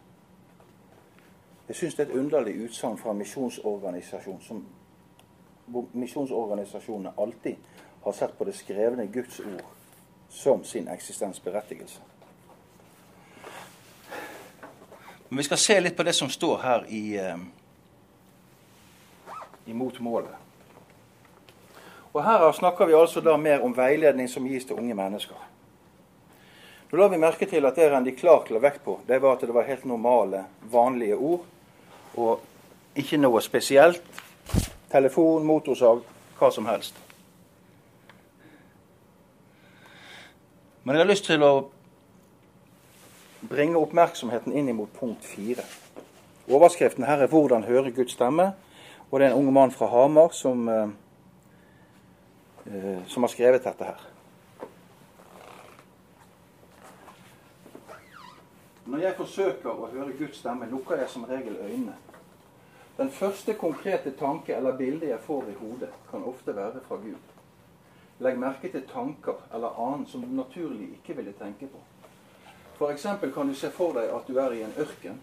Jeg 1.69 1.77
syns 1.77 1.95
det 1.95 2.03
er 2.03 2.11
et 2.11 2.19
underlig 2.19 2.57
utsagn 2.65 2.99
fra 2.99 3.15
en 3.15 3.21
misjonsorganisasjon 3.23 4.41
som 4.43 4.65
misjonsorganisasjonene 5.95 7.15
alltid 7.15 7.55
har 8.03 8.13
sett 8.13 8.35
på 8.39 8.45
det 8.45 8.57
skrevne 8.59 9.07
Guds 9.07 9.39
ord 9.41 9.63
som 10.29 10.65
sin 10.65 10.89
eksistensberettigelse. 10.91 12.01
Men 15.29 15.37
vi 15.39 15.47
skal 15.47 15.59
se 15.63 15.79
litt 15.81 15.97
på 15.97 16.03
det 16.03 16.19
som 16.19 16.31
står 16.31 16.59
her 16.59 16.91
i, 16.91 17.05
i 19.67 19.71
imot 19.71 20.01
målet. 20.01 20.44
Og 22.15 22.25
Her 22.25 22.53
snakker 22.53 22.87
vi 22.87 22.95
altså 22.95 23.21
da 23.21 23.37
mer 23.37 23.65
om 23.67 23.73
veiledning 23.77 24.29
som 24.31 24.47
gis 24.47 24.65
til 24.65 24.79
unge 24.79 24.95
mennesker. 24.95 25.39
Nå 26.91 26.99
la 26.99 27.09
vi 27.11 27.19
merke 27.19 27.47
til 27.51 27.67
at 27.67 27.75
det 27.75 27.89
Randi 27.91 28.13
Clark 28.15 28.53
la 28.55 28.61
vekt 28.63 28.85
på, 28.85 29.01
det 29.09 29.19
var 29.23 29.35
at 29.35 29.41
det 29.43 29.55
var 29.55 29.67
helt 29.67 29.85
normale, 29.85 30.45
vanlige 30.71 31.17
ord. 31.17 31.43
Og 32.15 32.41
ikke 32.95 33.19
noe 33.19 33.43
spesielt. 33.43 34.03
Telefon, 34.93 35.43
motorsag, 35.43 36.05
hva 36.39 36.51
som 36.55 36.71
helst. 36.71 36.95
Men 40.85 40.95
jeg 40.95 41.03
har 41.03 41.11
lyst 41.11 41.27
til 41.27 41.43
å 41.43 41.53
bringe 43.51 43.81
oppmerksomheten 43.81 44.55
inn 44.55 44.71
mot 44.77 44.93
punkt 45.01 45.27
fire. 45.27 45.67
Overskriften 46.47 47.05
her 47.05 47.19
er 47.23 47.27
'Hvordan 47.27 47.65
høre 47.65 47.91
Guds 47.91 48.13
stemme'. 48.13 48.53
Og 49.11 49.21
det 49.21 49.27
er 49.27 49.33
en 49.33 49.39
ung 49.39 49.53
mann 49.53 49.71
fra 49.71 49.87
Hamar 49.87 50.29
som 50.33 50.69
Eh, 50.69 50.89
som 53.07 53.23
har 53.23 53.29
skrevet 53.29 53.65
dette 53.65 53.85
her. 53.85 54.05
Når 58.85 59.01
jeg 59.01 59.17
forsøker 59.17 59.71
å 59.71 59.89
høre 59.93 60.17
Guds 60.19 60.39
stemme, 60.41 60.69
lukker 60.69 61.01
jeg 61.01 61.09
som 61.13 61.25
regel 61.29 61.57
øynene. 61.57 61.97
Den 62.97 63.11
første 63.11 63.55
konkrete 63.59 64.13
tanke 64.15 64.55
eller 64.55 64.77
bilde 64.77 65.09
jeg 65.09 65.21
får 65.21 65.49
i 65.51 65.55
hodet, 65.59 65.91
kan 66.11 66.25
ofte 66.25 66.57
være 66.57 66.81
fra 66.89 66.97
Gud. 67.03 67.33
Legg 68.23 68.39
merke 68.39 68.71
til 68.71 68.85
tanker 68.87 69.41
eller 69.55 69.81
annet 69.83 70.09
som 70.09 70.23
du 70.23 70.31
naturlig 70.31 70.93
ikke 70.99 71.17
ville 71.17 71.33
tenke 71.33 71.67
på. 71.67 71.81
F.eks. 72.79 73.07
kan 73.35 73.49
du 73.49 73.55
se 73.55 73.71
for 73.71 73.97
deg 73.99 74.13
at 74.15 74.29
du 74.29 74.39
er 74.39 74.55
i 74.55 74.63
en 74.63 74.77
ørken. 74.79 75.19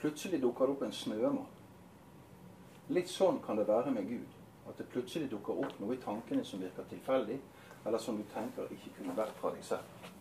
Plutselig 0.00 0.42
dukker 0.42 0.66
det 0.66 0.74
opp 0.74 0.82
en 0.82 0.92
snømann. 0.92 1.46
Litt 2.92 3.10
sånn 3.12 3.40
kan 3.46 3.56
det 3.56 3.68
være 3.68 3.92
med 3.92 4.08
Gud. 4.08 4.37
At 4.68 4.78
det 4.78 4.88
plutselig 4.92 5.30
dukker 5.30 5.58
opp 5.64 5.80
noe 5.80 5.96
i 5.96 6.02
tankene 6.02 6.44
som 6.44 6.60
virker 6.60 6.86
tilfeldig, 6.90 7.38
eller 7.86 7.98
som 7.98 8.16
du 8.16 8.24
tenker 8.34 8.68
ikke 8.72 8.94
kunne 8.98 9.16
vært 9.16 9.36
fra 9.40 9.52
deg 9.54 9.64
selv. 9.64 10.14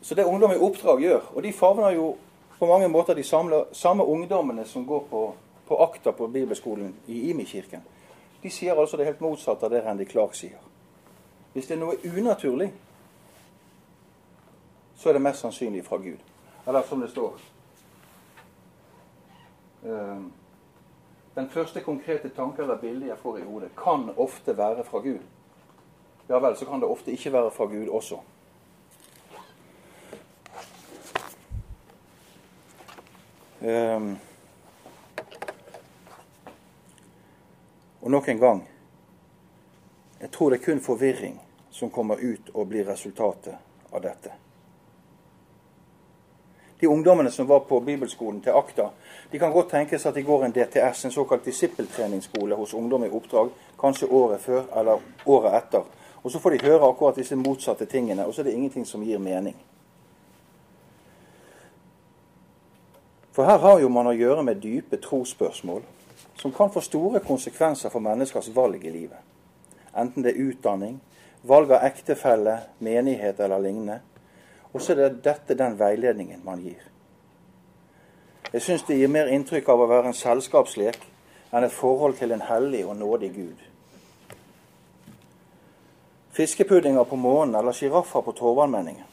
Så 0.00 0.14
det 0.14 0.24
ungdom 0.24 0.52
i 0.52 0.60
oppdrag 0.60 1.02
gjør, 1.02 1.32
og 1.34 1.42
de 1.42 1.52
favner 1.52 1.90
jo 1.90 2.16
på 2.58 2.66
mange 2.66 2.88
måter 2.88 3.14
de 3.14 3.24
samme, 3.24 3.64
samme 3.72 4.04
ungdommene 4.04 4.64
som 4.64 4.86
går 4.86 5.06
på, 5.10 5.34
på 5.68 5.82
akta 5.82 6.12
på 6.12 6.26
bibelskolen 6.26 6.94
i 7.06 7.30
Imi-kirken. 7.30 7.82
De 8.42 8.50
sier 8.50 8.78
altså 8.78 8.96
det 8.96 9.06
helt 9.06 9.20
motsatte 9.20 9.66
av 9.66 9.72
det 9.72 9.82
Randy 9.84 10.04
Clark 10.04 10.34
sier. 10.34 10.60
Hvis 11.52 11.66
det 11.66 11.76
er 11.76 11.80
noe 11.82 11.96
unaturlig, 12.04 12.70
så 14.96 15.08
er 15.08 15.16
det 15.16 15.22
mest 15.24 15.40
sannsynlig 15.40 15.84
fra 15.84 15.96
Gud. 15.96 16.20
Eller 16.66 16.82
som 16.88 17.00
det 17.00 17.10
står 17.10 17.40
eh, 19.84 20.20
Den 21.40 21.48
første 21.48 21.80
konkrete 21.80 22.28
tanke 22.28 22.62
eller 22.62 22.76
bilde 22.76 23.06
jeg 23.06 23.16
får 23.18 23.38
i 23.38 23.42
hodet, 23.42 23.70
kan 23.76 24.10
ofte 24.16 24.52
være 24.56 24.82
fra 24.84 24.98
Gud. 25.00 25.22
Ja 26.28 26.38
vel, 26.38 26.56
så 26.56 26.66
kan 26.68 26.82
det 26.82 26.88
ofte 26.88 27.12
ikke 27.12 27.32
være 27.32 27.50
fra 27.50 27.64
Gud 27.64 27.88
også. 27.88 28.18
Um, 33.60 34.18
og 38.02 38.10
nok 38.10 38.28
en 38.28 38.38
gang 38.38 38.62
jeg 40.20 40.30
tror 40.30 40.50
det 40.50 40.60
er 40.60 40.64
kun 40.64 40.80
forvirring 40.80 41.40
som 41.70 41.90
kommer 41.90 42.20
ut 42.20 42.52
og 42.54 42.68
blir 42.68 42.84
resultatet 42.84 43.56
av 43.92 44.04
dette. 44.04 44.36
De 46.80 46.88
ungdommene 46.88 47.30
som 47.30 47.46
var 47.46 47.60
på 47.68 47.80
bibelskolen 47.80 48.40
til 48.40 48.56
Akta, 48.56 48.88
de 49.32 49.38
kan 49.38 49.52
godt 49.52 49.70
tenkes 49.70 50.06
at 50.06 50.14
de 50.14 50.22
går 50.22 50.44
en 50.44 50.52
DTS, 50.52 51.04
en 51.04 51.12
såkalt 51.12 51.44
disippeltreningsskole 51.44 52.56
hos 52.56 52.74
ungdom 52.74 53.04
i 53.04 53.10
oppdrag, 53.10 53.50
kanskje 53.80 54.08
året 54.08 54.40
før 54.40 54.62
eller 54.80 55.02
året 55.26 55.56
etter. 55.58 55.84
Og 56.22 56.30
så 56.30 56.40
får 56.40 56.50
de 56.50 56.64
høre 56.64 56.88
akkurat 56.88 57.16
disse 57.16 57.36
motsatte 57.36 57.84
tingene, 57.84 58.26
og 58.26 58.34
så 58.34 58.40
er 58.40 58.48
det 58.48 58.56
ingenting 58.56 58.86
som 58.86 59.04
gir 59.04 59.18
mening. 59.18 59.56
For 63.32 63.44
her 63.44 63.58
har 63.58 63.80
jo 63.80 63.88
man 63.88 64.08
å 64.10 64.16
gjøre 64.16 64.42
med 64.42 64.58
dype 64.60 64.98
trosspørsmål 65.00 65.84
som 66.40 66.52
kan 66.52 66.72
få 66.72 66.80
store 66.80 67.20
konsekvenser 67.20 67.92
for 67.92 68.00
menneskers 68.00 68.48
valg 68.56 68.84
i 68.84 68.90
livet. 68.90 69.20
Enten 69.96 70.24
det 70.24 70.32
er 70.32 70.48
utdanning, 70.48 70.96
valg 71.42 71.72
av 71.72 71.84
ektefelle, 71.84 72.58
menighet 72.80 73.40
eller 73.40 73.60
lignende. 73.62 74.00
Og 74.72 74.82
så 74.82 74.92
er 74.92 74.96
det 74.96 75.24
dette 75.24 75.56
den 75.58 75.78
veiledningen 75.78 76.44
man 76.44 76.62
gir. 76.62 76.82
Jeg 78.52 78.62
syns 78.62 78.82
det 78.86 78.98
gir 78.98 79.10
mer 79.10 79.30
inntrykk 79.30 79.68
av 79.70 79.82
å 79.82 79.88
være 79.90 80.10
en 80.10 80.16
selskapslek 80.16 80.98
enn 81.50 81.66
et 81.66 81.74
forhold 81.74 82.16
til 82.18 82.32
en 82.34 82.42
hellig 82.46 82.84
og 82.86 82.96
nådig 82.98 83.30
Gud. 83.34 83.60
Fiskepuddinger 86.34 87.04
på 87.04 87.18
månen 87.18 87.54
eller 87.58 87.74
sjiraffer 87.74 88.22
på 88.22 88.34
Torvannmenningen. 88.38 89.06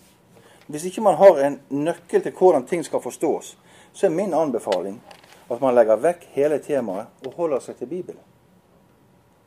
Hvis 0.67 0.85
ikke 0.85 1.01
man 1.01 1.15
har 1.17 1.39
en 1.45 1.59
nøkkel 1.69 2.21
til 2.21 2.33
hvordan 2.35 2.65
ting 2.65 2.83
skal 2.85 3.01
forstås, 3.01 3.57
så 3.93 4.05
er 4.05 4.13
min 4.13 4.33
anbefaling 4.33 5.01
at 5.49 5.61
man 5.61 5.75
legger 5.75 6.01
vekk 6.01 6.27
hele 6.35 6.59
temaet 6.59 7.25
og 7.25 7.33
holder 7.39 7.63
seg 7.63 7.77
til 7.79 7.87
Bibelen. 7.87 8.21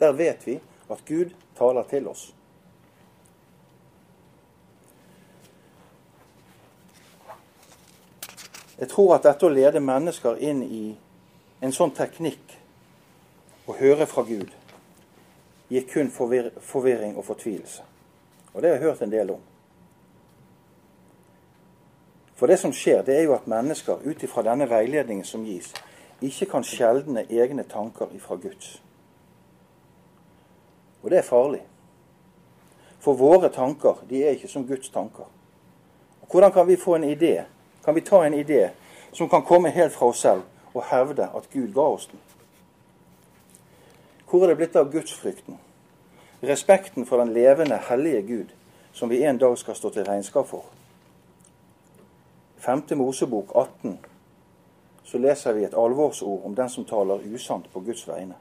Der 0.01 0.13
vet 0.17 0.47
vi 0.47 0.57
at 0.91 1.05
Gud 1.07 1.35
taler 1.59 1.83
til 1.83 2.09
oss. 2.09 2.31
Jeg 8.81 8.89
tror 8.89 9.15
at 9.15 9.27
dette 9.29 9.45
å 9.45 9.53
lede 9.53 9.83
mennesker 9.85 10.39
inn 10.41 10.63
i 10.65 10.85
en 11.61 11.73
sånn 11.77 11.93
teknikk, 11.93 12.57
å 13.69 13.77
høre 13.77 14.07
fra 14.09 14.25
Gud, 14.25 14.49
gir 15.71 15.85
kun 15.87 16.09
forvir 16.11 16.49
forvirring 16.65 17.13
og 17.21 17.27
fortvilelse. 17.29 17.85
Og 18.55 18.63
det 18.63 18.71
har 18.71 18.79
jeg 18.79 18.87
hørt 18.89 19.03
en 19.05 19.13
del 19.13 19.35
om. 19.37 19.43
For 22.41 22.49
det 22.49 22.57
som 22.59 22.73
skjer, 22.73 23.03
det 23.05 23.19
er 23.19 23.27
jo 23.29 23.37
at 23.37 23.51
mennesker 23.53 24.01
ut 24.01 24.25
ifra 24.25 24.47
denne 24.49 24.65
veiledningen 24.71 25.29
som 25.29 25.45
gis, 25.45 25.75
ikke 26.25 26.49
kan 26.55 26.65
skjeldne 26.65 27.27
egne 27.29 27.67
tanker 27.69 28.09
ifra 28.17 28.41
Guds. 28.41 28.79
Og 31.05 31.13
det 31.13 31.21
er 31.21 31.29
farlig. 31.29 31.61
For 33.01 33.17
våre 33.17 33.53
tanker, 33.53 34.01
de 34.09 34.25
er 34.25 34.37
ikke 34.37 34.49
som 34.49 34.65
Guds 34.69 34.89
tanker. 34.93 35.29
Og 36.23 36.33
hvordan 36.33 36.53
kan 36.53 36.69
vi 36.69 36.81
få 36.81 36.97
en 36.97 37.09
idé 37.13 37.43
kan 37.85 37.95
vi 37.95 38.01
ta 38.01 38.25
en 38.27 38.35
idé 38.35 38.71
som 39.13 39.29
kan 39.29 39.43
komme 39.43 39.71
helt 39.71 39.93
fra 39.93 40.07
oss 40.07 40.21
selv, 40.21 40.43
og 40.75 40.85
hevde 40.91 41.31
at 41.37 41.51
Gud 41.53 41.73
ga 41.75 41.81
oss 41.81 42.07
den? 42.07 42.21
Hvor 44.31 44.45
er 44.45 44.53
det 44.53 44.57
blitt 44.57 44.77
av 44.77 44.93
gudsfrykten? 44.93 45.59
Respekten 46.43 47.07
for 47.07 47.19
den 47.19 47.33
levende, 47.33 47.81
hellige 47.89 48.23
Gud, 48.23 48.53
som 48.93 49.11
vi 49.11 49.25
en 49.25 49.39
dag 49.39 49.59
skal 49.59 49.75
stå 49.75 49.91
til 49.91 50.05
regnskap 50.05 50.47
for. 50.47 50.65
5. 52.59 52.83
Mosebok 52.97 53.53
18 53.55 53.99
så 55.05 55.19
leser 55.19 55.53
vi 55.53 55.65
et 55.65 55.75
alvorsord 55.75 56.45
om 56.45 56.55
den 56.55 56.69
som 56.71 56.85
taler 56.85 57.25
usant 57.35 57.73
på 57.73 57.81
Guds 57.81 58.09
vegne. 58.09 58.35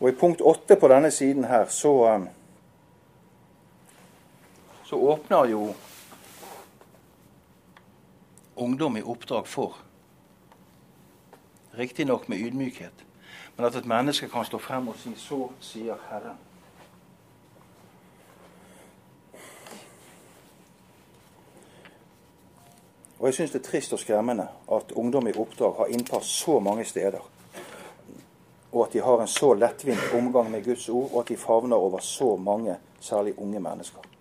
Og 0.00 0.08
I 0.08 0.12
punkt 0.12 0.40
8 0.40 0.76
på 0.76 0.88
denne 0.88 1.10
siden 1.10 1.44
her 1.44 1.66
så 1.70 1.92
um, 2.14 2.28
så 4.86 4.96
åpner 4.96 5.44
jo 5.44 5.74
ungdom 8.54 8.96
i 8.96 9.02
oppdrag 9.02 9.46
for, 9.46 9.74
riktignok 11.70 12.28
med 12.28 12.38
ydmykhet, 12.38 13.04
men 13.56 13.66
at 13.66 13.74
et 13.74 13.86
menneske 13.86 14.28
kan 14.28 14.44
stå 14.44 14.58
frem 14.58 14.88
og 14.88 14.94
si 14.98 15.14
'så 15.14 15.48
sier 15.60 15.94
Herren'. 16.10 16.38
Og 23.18 23.26
jeg 23.26 23.34
syns 23.34 23.50
det 23.50 23.66
er 23.66 23.70
trist 23.70 23.92
og 23.92 23.98
skremmende 23.98 24.48
at 24.72 24.92
ungdom 24.92 25.26
i 25.26 25.32
oppdrag 25.32 25.76
har 25.76 25.86
innpass 25.86 26.26
så 26.26 26.60
mange 26.60 26.84
steder. 26.84 27.30
Og 28.72 28.86
at 28.86 28.92
de 28.92 29.00
har 29.00 29.20
en 29.20 29.28
så 29.28 29.54
lettvint 29.54 30.14
omgang 30.14 30.50
med 30.50 30.64
Guds 30.64 30.88
ord, 30.88 31.10
og 31.12 31.20
at 31.20 31.28
de 31.28 31.36
favner 31.36 31.76
over 31.76 31.98
så 31.98 32.36
mange, 32.36 32.76
særlig 33.00 33.38
unge 33.38 33.60
mennesker. 33.60 34.15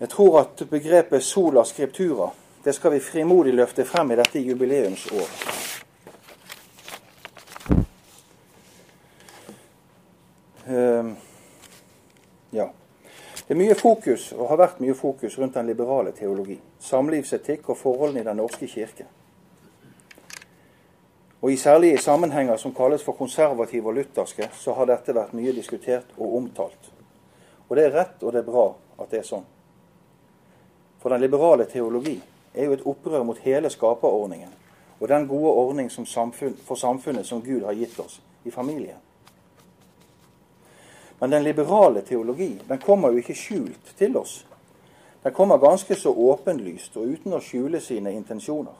Jeg 0.00 0.08
tror 0.08 0.40
at 0.40 0.62
begrepet 0.70 1.22
'sola 1.22 1.64
scriptura' 1.64 2.30
det 2.66 2.72
skal 2.72 2.92
vi 2.92 3.00
frimodig 3.00 3.54
løfte 3.54 3.84
frem 3.84 4.10
i 4.10 4.16
dette 4.16 4.38
jubileumsåret. 4.38 5.30
Uh, 10.68 11.12
ja. 12.50 12.66
Det 13.48 13.54
er 13.54 13.60
mye 13.60 13.74
fokus, 13.78 14.32
og 14.32 14.48
har 14.48 14.58
vært 14.58 14.80
mye 14.82 14.98
fokus, 14.98 15.38
rundt 15.38 15.54
den 15.54 15.70
liberale 15.70 16.10
teologi. 16.12 16.58
Samlivsetikk 16.82 17.70
og 17.70 17.78
forholdene 17.78 18.20
i 18.20 18.26
Den 18.26 18.42
norske 18.42 18.66
kirke. 18.66 19.06
Og 21.40 21.52
i 21.52 21.56
særlige 21.56 21.98
sammenhenger 21.98 22.56
som 22.56 22.74
kalles 22.74 23.02
for 23.02 23.12
konservative 23.12 23.86
og 23.86 23.94
lutherske, 23.94 24.50
så 24.52 24.74
har 24.74 24.90
dette 24.90 25.14
vært 25.14 25.38
mye 25.38 25.54
diskutert 25.54 26.10
og 26.18 26.34
omtalt. 26.36 26.90
Og 27.68 27.76
det 27.76 27.84
er 27.84 27.94
rett, 27.94 28.22
og 28.22 28.32
det 28.32 28.42
er 28.42 28.50
bra 28.50 28.72
at 28.98 29.10
det 29.10 29.22
er 29.22 29.28
sånn. 29.30 29.46
For 31.06 31.10
den 31.10 31.20
liberale 31.20 31.64
teologi 31.64 32.22
er 32.54 32.64
jo 32.64 32.72
et 32.74 32.80
opprør 32.82 33.22
mot 33.22 33.38
hele 33.38 33.70
skaperordningen 33.70 34.50
og 34.98 35.08
den 35.08 35.28
gode 35.30 35.52
ordning 35.52 35.86
samfunn, 35.92 36.56
for 36.66 36.74
samfunnet 36.74 37.26
som 37.26 37.44
Gud 37.44 37.62
har 37.62 37.78
gitt 37.78 38.00
oss 38.00 38.16
i 38.44 38.50
familien. 38.50 38.98
Men 41.20 41.30
den 41.30 41.44
liberale 41.46 42.02
teologi 42.02 42.58
den 42.68 42.82
kommer 42.82 43.14
jo 43.14 43.22
ikke 43.22 43.38
skjult 43.38 43.94
til 43.98 44.18
oss. 44.18 44.46
Den 45.22 45.32
kommer 45.32 45.62
ganske 45.62 45.94
så 45.94 46.10
åpenlyst 46.10 46.96
og 46.96 47.06
uten 47.06 47.38
å 47.38 47.40
skjule 47.40 47.80
sine 47.80 48.10
intensjoner. 48.10 48.74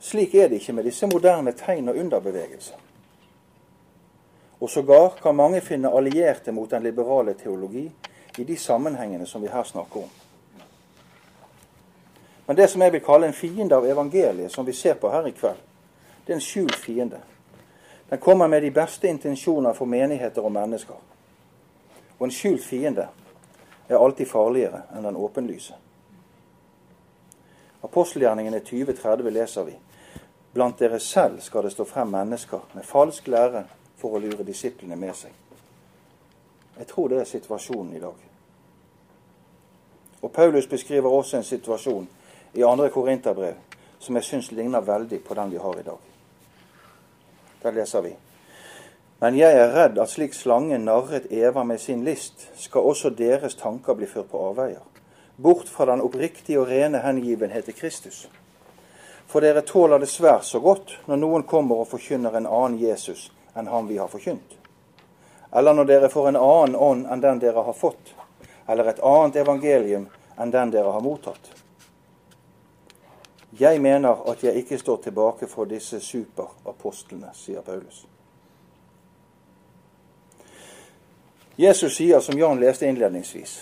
Slik 0.00 0.34
er 0.34 0.48
det 0.48 0.62
ikke 0.62 0.80
med 0.80 0.88
disse 0.88 1.06
moderne 1.12 1.52
tegn- 1.52 1.92
og 1.92 2.00
underbevegelser. 2.00 2.80
Og 4.60 4.70
sågar 4.70 5.20
kan 5.20 5.36
mange 5.36 5.60
finne 5.60 5.92
allierte 5.92 6.52
mot 6.52 6.70
den 6.70 6.82
liberale 6.82 7.34
teologi 7.34 7.90
i 8.38 8.44
de 8.44 8.56
sammenhengene 8.56 9.26
som 9.26 9.42
vi 9.42 9.52
her 9.52 9.62
snakker 9.62 10.08
om. 10.08 10.14
Men 12.46 12.56
det 12.56 12.68
som 12.70 12.82
jeg 12.82 12.92
vil 12.92 13.02
kalle 13.04 13.26
en 13.26 13.34
fiende 13.34 13.76
av 13.76 13.86
evangeliet, 13.86 14.52
som 14.52 14.66
vi 14.66 14.72
ser 14.72 14.94
på 14.94 15.10
her 15.10 15.26
i 15.26 15.34
kveld, 15.34 15.58
det 16.26 16.32
er 16.32 16.38
en 16.38 16.44
skjult 16.44 16.76
fiende. 16.76 17.20
Den 18.10 18.18
kommer 18.18 18.46
med 18.46 18.62
de 18.62 18.70
beste 18.70 19.08
intensjoner 19.08 19.72
for 19.72 19.84
menigheter 19.84 20.42
og 20.42 20.52
mennesker. 20.52 20.94
Og 22.18 22.24
en 22.24 22.32
skjult 22.34 22.62
fiende 22.64 23.08
er 23.88 23.98
alltid 23.98 24.26
farligere 24.26 24.82
enn 24.94 25.04
den 25.06 25.18
åpenlyse. 25.18 25.74
Apostelgjerningene 27.82 28.60
2030 28.60 29.30
leser 29.30 29.66
vi. 29.66 29.74
Blant 30.54 30.78
dere 30.78 31.00
selv 31.00 31.40
skal 31.40 31.66
det 31.66 31.72
stå 31.74 31.84
frem 31.84 32.08
mennesker 32.08 32.62
med 32.74 32.86
falsk 32.86 33.26
lære 33.28 33.66
for 33.98 34.16
å 34.16 34.22
lure 34.22 34.46
disiplene 34.46 34.96
med 34.96 35.14
seg. 35.14 35.32
Jeg 36.78 36.86
tror 36.86 37.08
det 37.08 37.20
er 37.20 37.28
situasjonen 37.28 37.96
i 37.96 38.00
dag. 38.00 38.22
Og 40.22 40.32
Paulus 40.32 40.66
beskriver 40.66 41.10
også 41.10 41.36
en 41.36 41.44
situasjon 41.44 42.08
i 42.56 42.64
andre 42.64 42.90
Korinterbrev 42.90 43.54
som 43.98 44.16
jeg 44.16 44.24
syns 44.24 44.52
ligner 44.52 44.84
veldig 44.84 45.18
på 45.24 45.34
den 45.34 45.50
vi 45.50 45.58
har 45.58 45.78
i 45.80 45.82
dag. 45.82 45.98
Der 47.62 47.72
leser 47.72 48.02
vi. 48.02 48.14
Men 49.20 49.36
jeg 49.38 49.56
er 49.56 49.72
redd 49.72 49.98
at 49.98 50.12
slik 50.12 50.34
slangen 50.36 50.84
narret 50.84 51.30
Eva 51.32 51.64
med 51.64 51.80
sin 51.80 52.04
list, 52.04 52.48
skal 52.60 52.84
også 52.84 53.10
deres 53.16 53.56
tanker 53.56 53.96
bli 53.96 54.06
ført 54.06 54.28
på 54.30 54.42
avveier, 54.50 54.82
bort 55.36 55.68
fra 55.68 55.88
den 55.88 56.04
oppriktige 56.04 56.60
og 56.60 56.68
rene 56.68 57.00
hengivenhet 57.00 57.64
til 57.64 57.78
Kristus. 57.78 58.26
For 59.26 59.40
dere 59.42 59.64
tåler 59.66 59.98
det 59.98 60.12
svært 60.12 60.44
så 60.46 60.60
godt 60.60 60.98
når 61.08 61.22
noen 61.22 61.48
kommer 61.48 61.80
og 61.80 61.90
forkynner 61.90 62.36
en 62.36 62.46
annen 62.46 62.78
Jesus 62.78 63.30
enn 63.56 63.72
han 63.72 63.88
vi 63.88 63.96
har 63.98 64.12
forkynt. 64.12 64.52
Eller 65.56 65.74
når 65.74 65.88
dere 65.88 66.12
får 66.12 66.28
en 66.28 66.42
annen 66.44 66.76
ånd 66.76 67.06
enn 67.10 67.24
den 67.24 67.40
dere 67.40 67.64
har 67.64 67.74
fått, 67.74 68.12
eller 68.68 68.92
et 68.92 69.00
annet 69.00 69.40
evangelium 69.40 70.10
enn 70.36 70.52
den 70.52 70.70
dere 70.70 70.92
har 70.92 71.00
mottatt. 71.00 71.65
Jeg 73.60 73.80
mener 73.80 74.30
at 74.30 74.44
jeg 74.44 74.54
ikke 74.54 74.78
står 74.78 74.96
tilbake 74.96 75.46
for 75.48 75.64
disse 75.64 76.00
superapostlene, 76.00 77.30
sier 77.32 77.62
Paulus. 77.64 78.04
Jesus 81.56 81.94
sier, 81.96 82.20
som 82.20 82.36
Jan 82.36 82.60
leste 82.60 82.84
innledningsvis, 82.84 83.54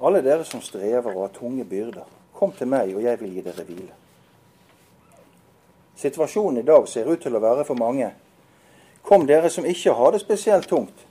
alle 0.00 0.22
dere 0.24 0.46
som 0.48 0.62
strever 0.64 1.12
og 1.12 1.26
har 1.26 1.34
tunge 1.34 1.64
byrder, 1.68 2.06
kom 2.32 2.54
til 2.56 2.70
meg, 2.72 2.94
og 2.96 3.02
jeg 3.04 3.20
vil 3.20 3.34
gi 3.34 3.44
dere 3.44 3.64
hvile. 3.68 3.96
Situasjonen 5.98 6.62
i 6.62 6.64
dag 6.64 6.88
ser 6.88 7.10
ut 7.10 7.20
til 7.20 7.36
å 7.36 7.42
være 7.42 7.66
for 7.68 7.76
mange. 7.76 8.08
Kom 9.02 9.26
dere 9.26 9.50
som 9.50 9.66
ikke 9.66 9.92
har 9.98 10.14
det 10.14 10.22
spesielt 10.22 10.68
tungt, 10.70 11.04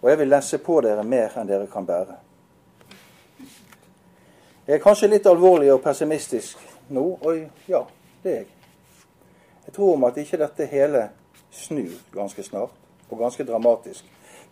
og 0.00 0.10
jeg 0.10 0.18
vil 0.18 0.32
lesse 0.32 0.58
på 0.58 0.80
dere 0.82 1.04
mer 1.04 1.38
enn 1.38 1.46
dere 1.46 1.70
kan 1.70 1.86
bære. 1.86 2.18
Jeg 4.66 4.78
er 4.78 4.82
kanskje 4.82 5.12
litt 5.12 5.26
alvorlig 5.26 5.70
og 5.74 5.84
pessimistisk 5.84 6.69
nå, 6.90 7.04
og 7.22 7.68
ja, 7.68 7.84
det 8.22 8.32
er 8.32 8.36
jeg. 8.36 8.46
Jeg 9.66 9.74
tror 9.74 9.94
om 9.94 10.04
at 10.04 10.16
ikke 10.18 10.40
dette 10.40 10.66
hele 10.66 11.08
snur 11.50 11.92
ganske 12.14 12.42
snart, 12.42 12.74
og 13.10 13.18
ganske 13.18 13.44
dramatisk, 13.44 14.04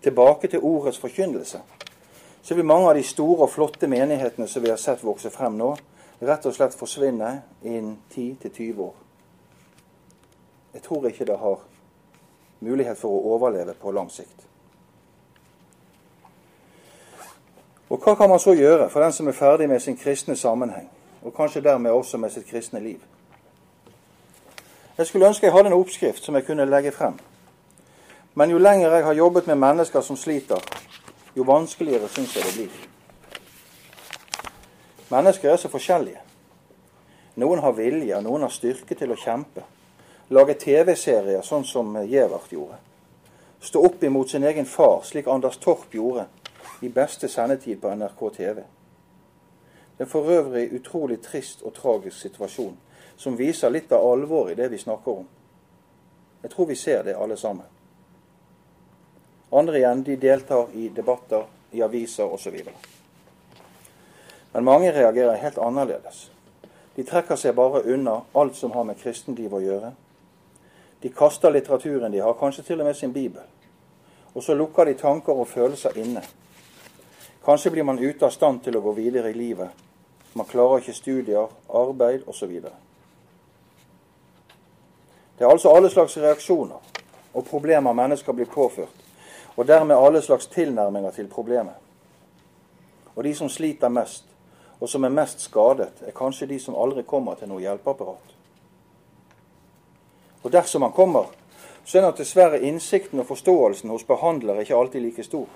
tilbake 0.03 0.49
til 0.49 0.63
ordets 0.63 0.99
forkynnelse, 0.99 1.61
så 2.43 2.55
vil 2.55 2.65
mange 2.65 2.89
av 2.89 2.95
de 2.95 3.03
store 3.03 3.43
og 3.47 3.51
flotte 3.51 3.87
menighetene 3.87 4.49
som 4.49 4.63
vi 4.63 4.71
har 4.71 4.79
sett 4.81 5.05
vokse 5.05 5.31
frem 5.31 5.59
nå, 5.59 5.73
rett 6.23 6.47
og 6.47 6.55
slett 6.55 6.75
forsvinne 6.75 7.33
innen 7.63 7.99
10-20 8.15 8.83
år. 8.83 8.95
Jeg 10.75 10.83
tror 10.83 11.07
ikke 11.07 11.27
det 11.27 11.39
har 11.39 11.65
mulighet 12.61 12.99
for 12.99 13.15
å 13.15 13.35
overleve 13.35 13.75
på 13.79 13.93
lang 13.95 14.11
sikt. 14.11 14.47
Og 17.89 17.99
hva 18.05 18.15
kan 18.15 18.29
man 18.29 18.41
så 18.41 18.53
gjøre 18.53 18.91
for 18.93 19.01
den 19.03 19.13
som 19.13 19.29
er 19.29 19.37
ferdig 19.37 19.69
med 19.69 19.81
sin 19.81 19.97
kristne 19.97 20.37
sammenheng, 20.37 20.89
og 21.23 21.35
kanskje 21.35 21.63
dermed 21.63 21.91
også 21.91 22.19
med 22.19 22.31
sitt 22.31 22.47
kristne 22.47 22.81
liv? 22.81 23.01
Jeg 24.99 25.07
skulle 25.07 25.27
ønske 25.27 25.47
jeg 25.47 25.53
hadde 25.53 25.67
en 25.67 25.79
oppskrift 25.79 26.25
som 26.25 26.35
jeg 26.35 26.47
kunne 26.47 26.65
legge 26.67 26.93
frem. 26.93 27.19
Men 28.35 28.51
jo 28.51 28.59
lenger 28.59 28.95
jeg 28.95 29.05
har 29.05 29.13
jobbet 29.13 29.47
med 29.47 29.55
mennesker 29.55 30.01
som 30.01 30.17
sliter, 30.17 30.63
jo 31.37 31.43
vanskeligere 31.43 32.09
syns 32.09 32.37
jeg 32.37 32.45
det 32.45 32.55
blir. 32.55 32.89
Mennesker 35.11 35.51
er 35.51 35.57
så 35.57 35.69
forskjellige. 35.69 36.21
Noen 37.37 37.63
har 37.63 37.73
vilje, 37.73 38.17
og 38.17 38.23
noen 38.23 38.43
har 38.43 38.51
styrke 38.53 38.95
til 38.99 39.15
å 39.15 39.17
kjempe. 39.17 39.63
Lage 40.35 40.55
TV-serier 40.59 41.43
sånn 41.47 41.65
som 41.65 41.95
Gjevert 42.05 42.51
gjorde. 42.53 42.81
Stå 43.61 43.85
opp 43.87 44.03
imot 44.05 44.31
sin 44.31 44.45
egen 44.45 44.67
far, 44.67 45.01
slik 45.07 45.27
Anders 45.31 45.57
Torp 45.63 45.95
gjorde 45.95 46.27
i 46.83 46.91
beste 46.93 47.29
sendetid 47.29 47.81
på 47.81 47.95
NRK 47.95 48.21
TV. 48.37 48.61
Det 49.99 50.05
er 50.05 50.11
for 50.11 50.31
øvrig 50.31 50.69
utrolig 50.73 51.23
trist 51.23 51.63
og 51.63 51.75
tragisk 51.75 52.21
situasjon, 52.21 52.77
som 53.17 53.39
viser 53.39 53.73
litt 53.75 53.93
av 53.93 54.05
alvoret 54.07 54.53
i 54.55 54.61
det 54.63 54.69
vi 54.71 54.79
snakker 54.79 55.11
om. 55.11 55.27
Jeg 56.43 56.51
tror 56.51 56.67
vi 56.67 56.77
ser 56.79 57.03
det 57.03 57.17
alle 57.19 57.37
sammen. 57.37 57.67
Andre 59.51 59.81
igjen 59.81 60.05
de 60.07 60.17
deltar 60.17 60.71
i 60.75 60.89
debatter, 60.95 61.43
i 61.73 61.83
aviser 61.83 62.31
osv. 62.31 62.61
Men 64.53 64.65
mange 64.65 64.93
reagerer 64.93 65.43
helt 65.43 65.59
annerledes. 65.59 66.29
De 66.95 67.03
trekker 67.05 67.37
seg 67.37 67.57
bare 67.59 67.83
unna 67.83 68.21
alt 68.39 68.57
som 68.57 68.71
har 68.79 68.87
med 68.87 69.03
kristenliv 69.03 69.55
å 69.55 69.63
gjøre. 69.65 69.93
De 71.03 71.11
kaster 71.11 71.51
litteraturen 71.51 72.13
de 72.13 72.23
har, 72.23 72.39
kanskje 72.39 72.63
til 72.71 72.81
og 72.81 72.87
med 72.87 72.97
sin 72.97 73.13
bibel. 73.13 73.43
Og 74.35 74.43
så 74.47 74.55
lukker 74.55 74.87
de 74.87 74.95
tanker 74.95 75.35
og 75.35 75.49
følelser 75.49 75.99
inne. 75.99 76.23
Kanskje 77.45 77.71
blir 77.75 77.83
man 77.83 77.99
ute 77.99 78.27
av 78.27 78.31
stand 78.31 78.63
til 78.63 78.79
å 78.79 78.85
gå 78.85 78.95
videre 78.95 79.31
i 79.31 79.39
livet. 79.39 79.88
Man 80.35 80.47
klarer 80.47 80.79
ikke 80.79 80.93
studier, 80.93 81.47
arbeid 81.69 82.23
osv. 82.27 82.61
Det 85.39 85.45
er 85.45 85.51
altså 85.51 85.73
alle 85.73 85.91
slags 85.91 86.17
reaksjoner 86.19 86.81
og 87.35 87.45
problemer 87.45 87.93
mennesker 87.93 88.33
blir 88.33 88.47
påført, 88.51 89.05
og 89.57 89.67
dermed 89.67 89.97
alle 89.97 90.23
slags 90.23 90.47
tilnærminger 90.47 91.11
til 91.11 91.29
problemet. 91.29 91.75
Og 93.17 93.25
de 93.25 93.35
som 93.35 93.49
sliter 93.49 93.89
mest, 93.89 94.25
og 94.81 94.89
som 94.89 95.05
er 95.05 95.09
mest 95.15 95.41
skadet, 95.41 96.03
er 96.07 96.15
kanskje 96.15 96.47
de 96.47 96.59
som 96.61 96.77
aldri 96.79 97.03
kommer 97.03 97.35
til 97.35 97.49
noe 97.51 97.61
hjelpeapparat. 97.61 98.35
Og 100.43 100.53
dersom 100.53 100.83
han 100.83 100.93
kommer, 100.93 101.25
så 101.85 101.99
er 101.99 102.03
nok 102.03 102.19
dessverre 102.19 102.61
innsikten 102.61 103.21
og 103.21 103.27
forståelsen 103.27 103.91
hos 103.91 104.05
behandlere 104.05 104.61
ikke 104.63 104.77
alltid 104.77 105.01
like 105.01 105.25
stor. 105.25 105.47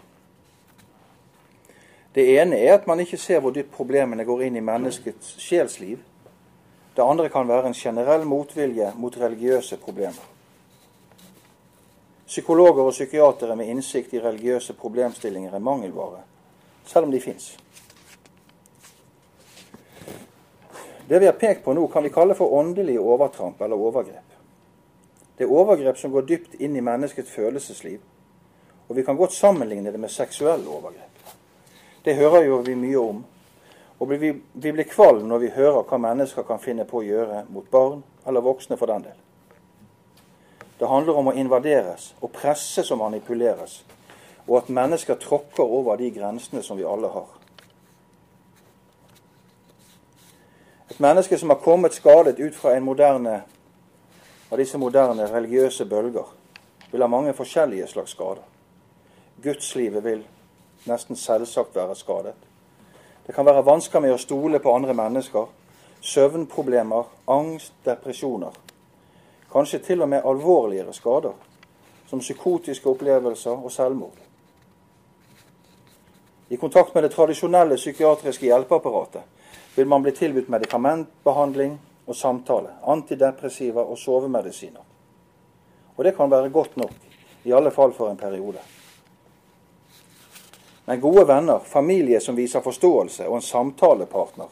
Det 2.15 2.25
ene 2.41 2.59
er 2.61 2.75
at 2.75 2.87
man 2.87 3.01
ikke 3.01 3.17
ser 3.17 3.41
hvor 3.41 3.55
dypt 3.55 3.73
problemene 3.73 4.25
går 4.29 4.43
inn 4.47 4.57
i 4.57 4.65
menneskets 4.65 5.37
sjelsliv. 5.41 5.99
Det 6.97 7.05
andre 7.05 7.31
kan 7.33 7.49
være 7.49 7.71
en 7.71 7.77
generell 7.77 8.27
motvilje 8.29 8.91
mot 9.01 9.17
religiøse 9.17 9.79
problemer. 9.81 10.29
Psykologer 12.27 12.85
og 12.85 12.93
psykiatere 12.93 13.57
med 13.57 13.69
innsikt 13.69 14.13
i 14.15 14.21
religiøse 14.21 14.73
problemstillinger 14.73 15.55
er 15.55 15.65
mangelvare, 15.65 16.23
selv 16.85 17.09
om 17.09 17.13
de 17.13 17.21
fins. 17.21 17.57
Det 21.09 21.21
vi 21.21 21.29
har 21.29 21.37
pekt 21.37 21.65
på 21.65 21.75
nå, 21.77 21.87
kan 21.93 22.05
vi 22.05 22.13
kalle 22.13 22.35
for 22.35 22.53
åndelige 22.57 23.01
overtramp 23.01 23.61
eller 23.61 23.77
overgrep. 23.77 24.37
Det 25.39 25.45
er 25.45 25.53
overgrep 25.53 25.99
som 26.01 26.13
går 26.13 26.29
dypt 26.29 26.61
inn 26.61 26.77
i 26.77 26.85
menneskets 26.85 27.33
følelsesliv, 27.33 28.01
og 28.89 28.97
vi 28.97 29.05
kan 29.05 29.17
godt 29.17 29.33
sammenligne 29.33 29.93
det 29.93 30.01
med 30.01 30.13
seksuelle 30.13 30.69
overgrep. 30.69 31.12
Det 32.05 32.17
hører 32.19 32.47
jo 32.49 32.63
vi 32.67 32.75
mye 32.75 32.99
om, 32.99 33.25
og 34.01 34.11
vi, 34.11 34.33
vi 34.53 34.73
blir 34.75 34.89
kvalm 34.91 35.29
når 35.31 35.39
vi 35.39 35.51
hører 35.55 35.85
hva 35.87 35.99
mennesker 36.03 36.47
kan 36.47 36.59
finne 36.63 36.87
på 36.89 36.99
å 36.99 37.07
gjøre 37.07 37.45
mot 37.55 37.69
barn, 37.71 38.03
eller 38.27 38.43
voksne 38.43 38.79
for 38.79 38.91
den 38.91 39.05
del. 39.07 39.19
Det 40.81 40.89
handler 40.91 41.19
om 41.19 41.31
å 41.31 41.37
invaderes 41.39 42.09
og 42.21 42.33
presses 42.35 42.91
og 42.91 42.99
manipuleres, 42.99 43.85
og 44.49 44.57
at 44.59 44.73
mennesker 44.75 45.21
tråkker 45.23 45.63
over 45.63 46.01
de 46.01 46.11
grensene 46.11 46.63
som 46.67 46.79
vi 46.79 46.87
alle 46.89 47.13
har. 47.13 47.29
Et 50.91 50.99
menneske 51.01 51.39
som 51.39 51.55
har 51.55 51.63
kommet 51.63 51.95
skadet 51.95 52.41
ut 52.43 52.57
fra 52.59 52.75
en 52.75 52.85
moderne 52.85 53.37
av 54.53 54.59
disse 54.59 54.77
moderne 54.77 55.31
religiøse 55.31 55.87
bølger, 55.89 56.27
vil 56.91 57.01
ha 57.01 57.09
mange 57.09 57.33
forskjellige 57.33 57.87
slags 57.89 58.13
skader. 58.13 58.43
Gudslivet 59.43 60.05
vil 60.05 60.27
nesten 60.87 61.17
selvsagt 61.17 61.77
være 61.77 61.95
skadet. 61.95 62.35
Det 63.27 63.35
kan 63.35 63.47
være 63.47 63.65
vansker 63.67 64.01
med 64.01 64.15
å 64.15 64.19
stole 64.19 64.59
på 64.59 64.75
andre 64.75 64.95
mennesker, 64.95 65.47
søvnproblemer, 66.03 67.05
angst, 67.31 67.75
depresjoner. 67.85 68.57
Kanskje 69.53 69.79
til 69.79 70.03
og 70.03 70.09
med 70.09 70.27
alvorligere 70.27 70.93
skader, 70.93 71.37
som 72.11 72.21
psykotiske 72.21 72.89
opplevelser 72.91 73.63
og 73.63 73.73
selvmord. 73.73 74.19
I 76.49 76.57
kontakt 76.57 76.95
med 76.95 77.07
det 77.07 77.15
tradisjonelle 77.15 77.79
psykiatriske 77.81 78.45
hjelpeapparatet 78.45 79.23
vil 79.77 79.89
man 79.89 80.03
bli 80.03 80.13
tilbudt 80.13 80.51
medikamentbehandling 80.53 81.79
og 82.07 82.17
samtale, 82.17 82.75
antidepressiva 82.85 83.81
og 83.81 83.99
sovemedisiner. 83.99 84.83
Og 85.97 86.05
det 86.05 86.17
kan 86.17 86.31
være 86.31 86.51
godt 86.51 86.77
nok, 86.77 86.93
i 87.45 87.53
alle 87.53 87.71
fall 87.71 87.93
for 87.97 88.11
en 88.11 88.21
periode. 88.21 88.61
Men 90.87 91.01
gode 91.01 91.29
venner, 91.29 91.59
familie 91.59 92.21
som 92.21 92.37
viser 92.37 92.61
forståelse, 92.61 93.29
og 93.29 93.37
en 93.37 93.43
samtalepartner 93.43 94.51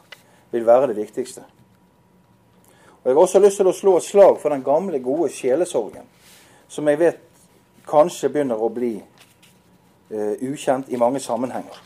vil 0.51 0.67
være 0.67 0.87
det 0.87 0.97
viktigste. 0.97 1.43
Og 3.03 3.11
Jeg 3.11 3.15
har 3.15 3.21
også 3.21 3.39
lyst 3.39 3.57
til 3.57 3.67
å 3.67 3.73
slå 3.73 3.97
et 3.97 4.05
slag 4.05 4.39
for 4.41 4.53
den 4.53 4.63
gamle, 4.63 5.01
gode 5.03 5.31
sjelesorgen, 5.33 6.07
som 6.69 6.89
jeg 6.89 6.99
vet 7.01 7.21
kanskje 7.89 8.29
begynner 8.29 8.61
å 8.61 8.69
bli 8.69 8.93
uh, 9.01 10.35
ukjent 10.53 10.93
i 10.93 11.01
mange 11.01 11.21
sammenhenger. 11.21 11.81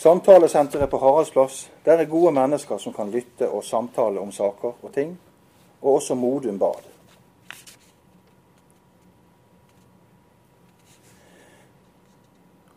Samtalesenteret 0.00 0.90
på 0.90 0.98
Haraldsplass, 0.98 1.70
der 1.84 2.00
er 2.00 2.08
gode 2.08 2.32
mennesker 2.32 2.78
som 2.78 2.92
kan 2.92 3.10
lytte 3.12 3.48
og 3.48 3.64
samtale 3.64 4.20
om 4.20 4.32
saker 4.32 4.80
og 4.82 4.92
ting, 4.94 5.12
og 5.82 5.94
også 5.94 6.14
Modum 6.14 6.58
Bad. 6.58 6.84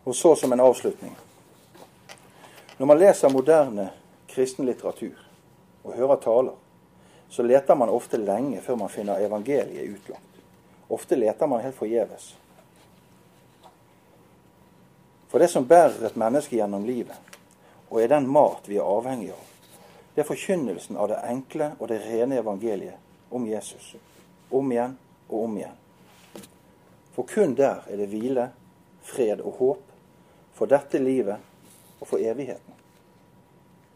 Og 0.04 0.16
så 0.16 0.36
som 0.36 0.54
en 0.54 0.60
avslutning. 0.60 1.16
Når 2.78 2.86
man 2.86 3.00
leser 3.00 3.30
moderne 3.30 3.90
kristen 4.28 4.66
litteratur 4.66 5.20
og 5.84 5.94
hører 5.96 6.16
taler, 6.16 6.56
så 7.30 7.44
leter 7.44 7.76
man 7.76 7.90
ofte 7.90 8.18
lenge 8.18 8.62
før 8.62 8.76
man 8.76 8.90
finner 8.90 9.22
evangeliet 9.24 9.96
utlagt. 9.96 10.42
Ofte 10.90 11.16
leter 11.16 11.48
man 11.48 11.64
helt 11.64 11.78
forgjeves. 11.78 12.34
For 15.32 15.42
det 15.42 15.48
som 15.50 15.66
bærer 15.66 16.04
et 16.06 16.18
menneske 16.20 16.60
gjennom 16.60 16.86
livet, 16.86 17.16
og 17.90 18.02
er 18.02 18.12
den 18.12 18.28
mat 18.30 18.68
vi 18.70 18.78
er 18.78 18.86
avhengig 18.86 19.32
av, 19.34 19.48
det 20.14 20.22
er 20.22 20.30
forkynnelsen 20.30 20.98
av 21.00 21.10
det 21.10 21.22
enkle 21.26 21.72
og 21.80 21.88
det 21.90 22.04
rene 22.04 22.38
evangeliet 22.38 23.34
om 23.34 23.48
Jesus. 23.50 23.96
Om 24.52 24.76
igjen 24.76 24.94
og 25.30 25.40
om 25.40 25.58
igjen. 25.58 25.80
For 27.16 27.26
kun 27.30 27.56
der 27.58 27.82
er 27.90 27.98
det 27.98 28.12
hvile, 28.12 28.52
fred 29.02 29.42
og 29.42 29.58
håp 29.58 29.93
for 30.64 30.72
dette 30.72 31.00
livet 31.04 31.44
og 32.00 32.08
for 32.08 32.24
evigheten. 32.24 32.83